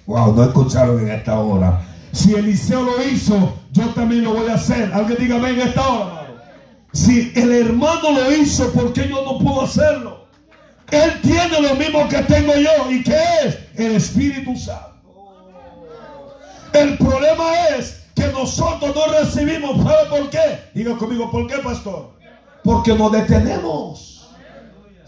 Wow, 0.07 0.35
no 0.37 0.45
escucharon 0.45 1.01
en 1.01 1.11
esta 1.11 1.39
hora. 1.41 1.85
Si 2.13 2.33
Eliseo 2.33 2.83
lo 2.83 3.03
hizo, 3.09 3.59
yo 3.73 3.89
también 3.89 4.23
lo 4.23 4.35
voy 4.35 4.49
a 4.49 4.55
hacer. 4.55 4.93
Alguien 4.93 5.19
diga 5.19 5.37
amén 5.37 5.61
en 5.61 5.69
esta 5.69 5.89
hora, 5.89 6.05
hermano. 6.05 6.43
Si 6.93 7.33
el 7.35 7.53
hermano 7.53 8.13
lo 8.13 8.33
hizo, 8.37 8.71
¿por 8.73 8.93
qué 8.93 9.09
yo 9.09 9.25
no 9.25 9.39
puedo 9.39 9.63
hacerlo? 9.63 10.27
Él 10.93 11.11
tiene 11.23 11.61
lo 11.61 11.75
mismo 11.75 12.07
que 12.09 12.19
tengo 12.19 12.53
yo. 12.55 12.91
¿Y 12.91 13.03
qué 13.03 13.19
es? 13.45 13.59
El 13.75 13.97
Espíritu 13.97 14.57
Santo. 14.57 14.92
El 16.73 16.97
problema 16.97 17.69
es 17.77 18.03
que 18.15 18.27
nosotros 18.29 18.95
no 18.95 19.19
recibimos. 19.19 19.83
¿Sabe 19.83 20.09
por 20.09 20.31
qué? 20.31 20.61
Diga 20.75 20.97
conmigo, 20.97 21.31
¿por 21.31 21.47
qué, 21.47 21.59
pastor? 21.59 22.11
Porque 22.65 22.95
nos 22.95 23.13
detenemos. 23.13 24.31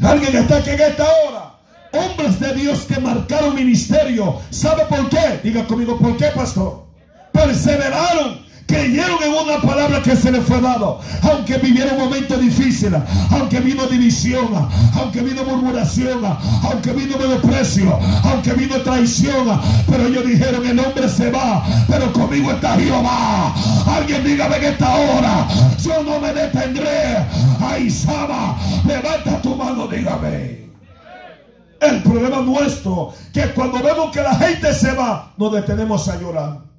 Alguien 0.03 0.37
está 0.37 0.57
aquí 0.57 0.71
en 0.71 0.81
esta 0.81 1.05
hora. 1.05 1.55
Hombres 1.93 2.41
de 2.41 2.55
Dios 2.55 2.81
que 2.81 3.01
marcaron 3.01 3.55
ministerio. 3.55 4.41
¿Sabe 4.51 4.85
por 4.87 5.09
qué? 5.09 5.41
Diga 5.43 5.65
conmigo, 5.65 5.97
¿por 5.99 6.17
qué, 6.17 6.27
pastor? 6.35 6.85
Perseveraron 7.33 8.44
creyeron 8.67 9.23
en 9.23 9.33
una 9.33 9.61
palabra 9.61 10.03
que 10.03 10.17
se 10.17 10.31
les 10.31 10.45
fue 10.45 10.61
dado. 10.61 11.01
Aunque 11.23 11.59
vivieron 11.59 11.99
momentos 11.99 12.41
difíciles, 12.41 13.01
aunque 13.31 13.61
vino 13.61 13.87
división, 13.87 14.49
aunque 14.95 15.21
vino 15.21 15.45
murmuración, 15.45 16.25
aunque 16.63 16.93
vino 16.93 17.17
menosprecio, 17.19 17.99
aunque 18.25 18.53
vino 18.53 18.77
traición. 18.83 19.61
Pero 19.89 20.07
ellos 20.07 20.27
dijeron, 20.27 20.67
el 20.67 20.79
hombre 20.79 21.09
se 21.09 21.31
va, 21.31 21.65
pero 21.89 22.13
conmigo 22.13 22.53
está 22.53 22.77
Jehová. 22.77 23.55
Alguien 23.87 24.25
dígame 24.25 24.57
en 24.57 24.65
esta 24.65 24.95
hora, 24.95 25.49
yo 25.83 26.03
no 26.03 26.21
me 26.21 26.33
detendré. 26.33 27.27
Ay, 27.61 27.91
Sama, 27.91 28.57
levanta 28.87 29.41
tu 29.43 29.55
mano, 29.55 29.87
dígame. 29.87 30.65
El 31.81 32.03
problema 32.03 32.41
nuestro, 32.41 33.13
que 33.33 33.43
cuando 33.51 33.83
vemos 33.83 34.11
que 34.11 34.23
la 34.23 34.35
gente 34.37 34.73
se 34.73 34.93
va, 34.93 35.33
nos 35.37 35.53
detenemos 35.53 36.09
a 36.09 36.19
llorar 36.19 36.74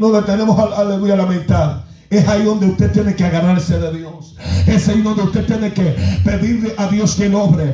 nos 0.00 0.12
detenemos, 0.14 0.58
aleluya, 0.58 1.14
a 1.14 1.16
lamentar. 1.18 1.89
Es 2.10 2.26
ahí 2.26 2.42
donde 2.42 2.66
usted 2.66 2.90
tiene 2.90 3.14
que 3.14 3.24
agarrarse 3.24 3.78
de 3.78 3.96
Dios. 3.96 4.34
Es 4.66 4.88
ahí 4.88 5.00
donde 5.00 5.22
usted 5.22 5.46
tiene 5.46 5.72
que 5.72 5.94
pedirle 6.24 6.74
a 6.76 6.88
Dios 6.88 7.14
que 7.14 7.26
el 7.26 7.34
hombre, 7.36 7.72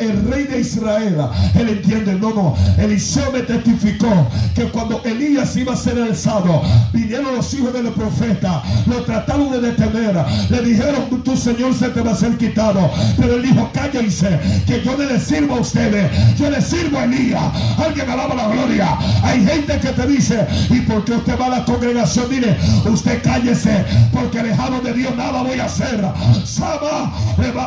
el 0.00 0.30
rey 0.30 0.44
de 0.44 0.60
Israel, 0.60 1.16
él 1.54 1.68
entiende, 1.68 2.14
no, 2.14 2.30
no, 2.30 2.54
Eliseo 2.78 3.30
me 3.30 3.40
testificó 3.40 4.08
que 4.54 4.64
cuando 4.64 5.02
Elías 5.04 5.54
iba 5.56 5.74
a 5.74 5.76
ser 5.76 6.00
alzado, 6.00 6.62
vinieron 6.94 7.36
los 7.36 7.52
hijos 7.52 7.74
del 7.74 7.88
profeta, 7.88 8.62
lo 8.86 9.02
trataron 9.02 9.52
de 9.52 9.60
detener, 9.60 10.16
le 10.48 10.62
dijeron, 10.62 11.22
tu 11.22 11.36
Señor 11.36 11.74
se 11.74 11.90
te 11.90 12.00
va 12.00 12.12
a 12.12 12.16
ser 12.16 12.38
quitado, 12.38 12.90
pero 13.18 13.34
él 13.34 13.42
dijo, 13.42 13.70
cállense, 13.74 14.38
que 14.66 14.82
yo 14.82 14.96
no 14.96 15.04
le 15.04 15.20
sirvo 15.20 15.56
a 15.56 15.60
ustedes, 15.60 16.10
yo 16.38 16.48
le 16.48 16.62
sirvo 16.62 16.98
a 16.98 17.04
Elías. 17.04 17.42
Alguien 17.76 18.08
alaba 18.08 18.34
la 18.34 18.48
gloria. 18.48 18.96
Hay 19.22 19.44
gente 19.44 19.78
que 19.78 19.88
te 19.88 20.06
dice, 20.06 20.46
¿y 20.70 20.80
por 20.80 21.04
qué 21.04 21.12
usted 21.12 21.38
va 21.38 21.46
a 21.46 21.50
la 21.50 21.64
congregación? 21.64 22.26
Mire, 22.30 22.56
usted 22.86 23.22
cállese 23.22 23.57
Porque 24.12 24.38
alejado 24.40 24.80
de 24.80 24.92
Dios 24.92 25.14
nada 25.16 25.42
voy 25.42 25.58
a 25.58 25.64
hacer. 25.64 26.00
Sama, 26.44 27.12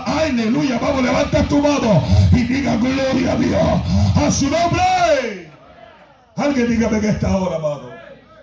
aleluya, 0.06 0.80
vamos, 0.80 1.04
levanta 1.04 1.44
tu 1.48 1.62
mano 1.62 2.02
y 2.32 2.44
diga 2.44 2.76
gloria 2.78 3.34
a 3.34 3.36
Dios. 3.36 3.82
A 4.16 4.32
su 4.32 4.46
nombre. 4.50 5.52
Alguien 6.36 6.70
dígame 6.70 6.98
en 6.98 7.06
esta 7.06 7.36
hora, 7.36 7.58
amado. 7.58 7.90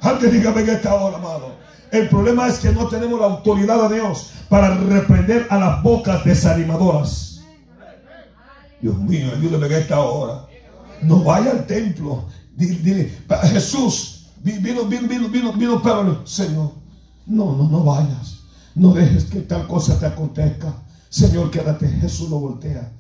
Alguien 0.01 0.33
dígame 0.33 0.61
en 0.61 0.69
esta 0.71 0.95
hora, 0.95 1.17
amado. 1.17 1.57
El 1.91 2.09
problema 2.09 2.47
es 2.49 2.59
que 2.59 2.71
no 2.71 2.87
tenemos 2.89 3.19
la 3.19 3.27
autoridad 3.27 3.89
de 3.89 3.97
Dios 3.97 4.31
para 4.49 4.75
reprender 4.75 5.47
a 5.51 5.57
las 5.59 5.83
bocas 5.83 6.23
desanimadoras. 6.25 7.41
Dios 8.81 8.97
mío, 8.99 9.29
ayúdame 9.37 9.67
en 9.67 9.73
esta 9.73 9.99
hora. 10.01 10.45
No 11.03 11.23
vaya 11.25 11.51
al 11.53 11.67
templo. 11.67 12.27
Dile, 12.55 12.79
dile, 12.83 13.05
"Pa- 13.27 13.39
Jesús, 13.47 14.27
vi- 14.43 14.59
vino, 14.59 14.85
vino, 14.85 15.09
vino, 15.09 15.29
vino, 15.29 15.53
vino 15.53 15.81
dijo, 15.83 16.27
Señor, 16.27 16.73
no, 17.29 17.57
no, 17.57 17.69
no 17.69 17.85
vayas. 17.85 18.39
No 18.75 18.93
dejes 18.93 19.25
que 19.25 19.41
tal 19.41 19.67
cosa 19.67 19.99
te 19.99 20.07
acontezca. 20.07 20.73
Señor, 21.09 21.51
quédate. 21.51 21.89
Jesús 21.89 22.31
lo 22.31 22.39
voltea. 22.39 22.93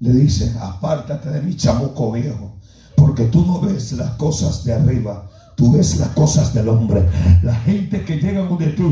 Le 0.00 0.12
dice, 0.12 0.54
apártate 0.60 1.30
de 1.30 1.42
mi 1.42 1.56
chamuco 1.56 2.12
viejo, 2.12 2.56
porque 2.96 3.24
tú 3.24 3.44
no 3.46 3.60
ves 3.60 3.92
las 3.92 4.10
cosas 4.16 4.64
de 4.64 4.74
arriba. 4.74 5.30
Tú 5.56 5.72
ves 5.72 5.96
las 5.98 6.08
cosas 6.08 6.52
del 6.52 6.68
hombre. 6.68 7.02
La 7.42 7.54
gente 7.54 8.02
que 8.02 8.16
llega 8.16 8.42
donde 8.42 8.68
ti 8.68 8.82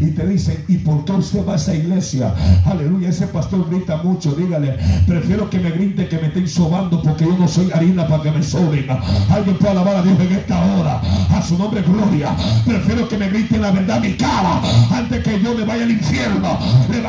y 0.00 0.10
te 0.10 0.26
dicen, 0.26 0.64
¿y 0.68 0.78
por 0.78 1.04
qué 1.04 1.12
usted 1.12 1.46
va 1.46 1.54
a 1.54 1.56
esa 1.56 1.74
iglesia? 1.74 2.34
Aleluya, 2.66 3.08
ese 3.08 3.26
pastor 3.26 3.68
grita 3.70 3.96
mucho. 4.02 4.32
Dígale, 4.32 4.76
prefiero 5.06 5.48
que 5.48 5.58
me 5.58 5.70
grite 5.70 6.08
que 6.08 6.18
me 6.18 6.28
estén 6.28 6.48
sobando 6.48 7.02
porque 7.02 7.24
yo 7.24 7.36
no 7.38 7.48
soy 7.48 7.70
harina 7.72 8.06
para 8.06 8.22
que 8.22 8.30
me 8.32 8.42
soben. 8.42 8.86
Alguien 9.30 9.56
puede 9.56 9.70
alabar 9.70 9.96
a 9.96 10.02
Dios 10.02 10.18
en 10.20 10.32
esta 10.32 10.64
hora. 10.74 11.00
A 11.30 11.42
su 11.42 11.56
nombre, 11.56 11.82
gloria. 11.82 12.36
Prefiero 12.66 13.08
que 13.08 13.16
me 13.16 13.28
griten 13.28 13.62
la 13.62 13.70
verdad 13.70 14.00
mi 14.00 14.14
cara 14.14 14.60
antes 14.92 15.22
que 15.22 15.40
yo 15.40 15.54
me 15.54 15.64
vaya 15.64 15.84
al 15.84 15.90
infierno. 15.90 16.58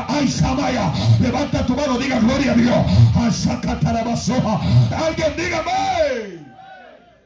Ay, 0.07 0.27
Samaya, 0.27 0.91
levanta 1.19 1.65
tu 1.65 1.75
mano, 1.75 1.97
diga 1.97 2.19
gloria 2.19 2.53
a 2.53 2.55
Dios. 2.55 2.75
Ay. 3.15 3.31
Alguien 4.91 5.33
dígame. 5.37 6.50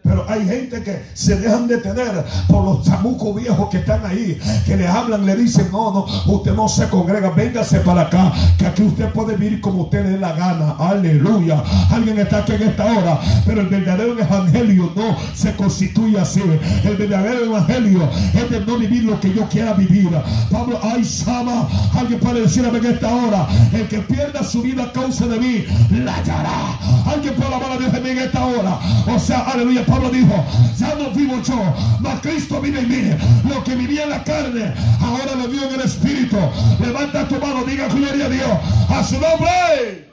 Pero 0.06 0.24
hay 0.30 0.46
gente 0.46 0.84
que 0.84 1.04
se 1.14 1.36
dejan 1.36 1.68
detener 1.68 2.24
por 2.48 2.64
los 2.64 2.86
chamucos 2.86 3.36
viejos 3.36 3.70
que 3.70 3.78
están 3.78 4.06
ahí, 4.06 4.40
que 4.66 4.78
le 4.78 4.88
hablan, 4.88 5.26
le 5.26 5.36
dicen, 5.36 5.68
no, 5.72 5.92
no, 5.92 6.34
usted 6.34 6.54
no 6.54 6.70
se 6.70 6.88
congrega, 6.90 7.32
véngase 7.32 7.80
para 7.80 8.02
acá, 8.02 8.32
que 8.58 8.68
aquí 8.68 8.84
usted 8.84 9.12
puede 9.12 9.36
vivir 9.36 9.60
como 9.62 9.84
usted 9.84 10.04
le 10.04 10.10
dé 10.12 10.20
la 10.20 10.34
gana. 10.34 10.76
Aleluya. 10.78 11.64
Alguien 11.92 12.20
está 12.20 12.40
aquí 12.40 12.54
en 12.54 12.64
esta 12.64 12.86
hora, 12.86 13.20
pero 13.46 13.62
el 13.62 13.68
verdadero 13.68 14.18
evangelio 14.18 14.92
no 14.96 15.18
se 15.34 15.56
constituye 15.56 16.20
así. 16.20 16.42
El 16.84 16.96
verdadero 16.98 17.46
evangelio 17.46 18.08
es 18.34 18.50
de 18.50 18.60
no 18.62 18.78
vivir 18.78 19.04
lo 19.04 19.20
que 19.20 19.34
yo 19.34 19.48
quiera 19.50 19.74
vivir. 19.74 20.10
Pablo, 20.52 20.80
ay, 20.84 21.04
Sama, 21.04 21.68
alguien 21.98 22.20
puede 22.20 22.42
decirme 22.42 22.78
en 22.78 22.86
esta 22.86 23.14
hora, 23.14 23.48
el 23.74 23.88
que 23.88 24.00
pierda 24.00 24.44
su 24.44 24.62
vida 24.62 24.84
a 24.84 24.92
causa 24.92 25.26
de 25.28 25.40
mí, 25.40 25.66
la 26.04 26.16
hallará. 26.16 26.80
Alguien 27.06 27.34
puede 27.36 27.48
alabar 27.48 27.72
a 27.72 27.78
Dios 27.78 27.94
en 27.94 28.18
esta 28.18 28.46
hora. 28.46 28.80
O 29.08 29.20
sea, 29.20 29.40
aleluya, 29.42 29.86
Pablo 29.96 30.10
dijo, 30.10 30.44
ya 30.78 30.94
no 30.96 31.10
vivo 31.12 31.42
yo, 31.42 31.56
mas 32.02 32.20
Cristo 32.20 32.60
vive 32.60 32.80
en 32.80 32.90
mí. 32.90 33.18
Lo 33.50 33.64
que 33.64 33.76
vivía 33.76 34.04
en 34.04 34.10
la 34.10 34.24
carne, 34.26 34.74
ahora 35.00 35.36
lo 35.36 35.48
vivo 35.48 35.64
en 35.68 35.76
el 35.76 35.82
Espíritu. 35.86 36.36
Levanta 36.82 37.26
tu 37.30 37.36
mano, 37.36 37.64
diga 37.64 37.88
gloria 37.88 38.26
a 38.26 38.30
Dios. 38.30 38.50
A 38.90 39.02
su 39.06 39.14
nombre. 39.14 40.10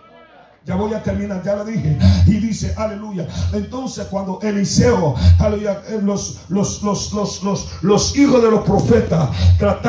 Ya 0.64 0.76
voy 0.76 0.95
a 0.95 1.03
terminar, 1.03 1.43
ya 1.43 1.57
lo 1.57 1.64
dije. 1.64 1.99
Y 2.28 2.35
dice, 2.35 2.72
aleluya. 2.76 3.26
Entonces 3.53 4.07
cuando 4.07 4.39
Eliseo, 4.41 5.16
eh, 5.41 6.01
los, 6.01 6.43
los, 6.49 6.83
los, 6.85 7.12
los, 7.12 7.43
los, 7.43 7.68
los 7.83 8.16
hijos 8.16 8.41
de 8.41 8.51
los 8.53 8.61
profetas 8.62 9.30
trataron 9.59 9.80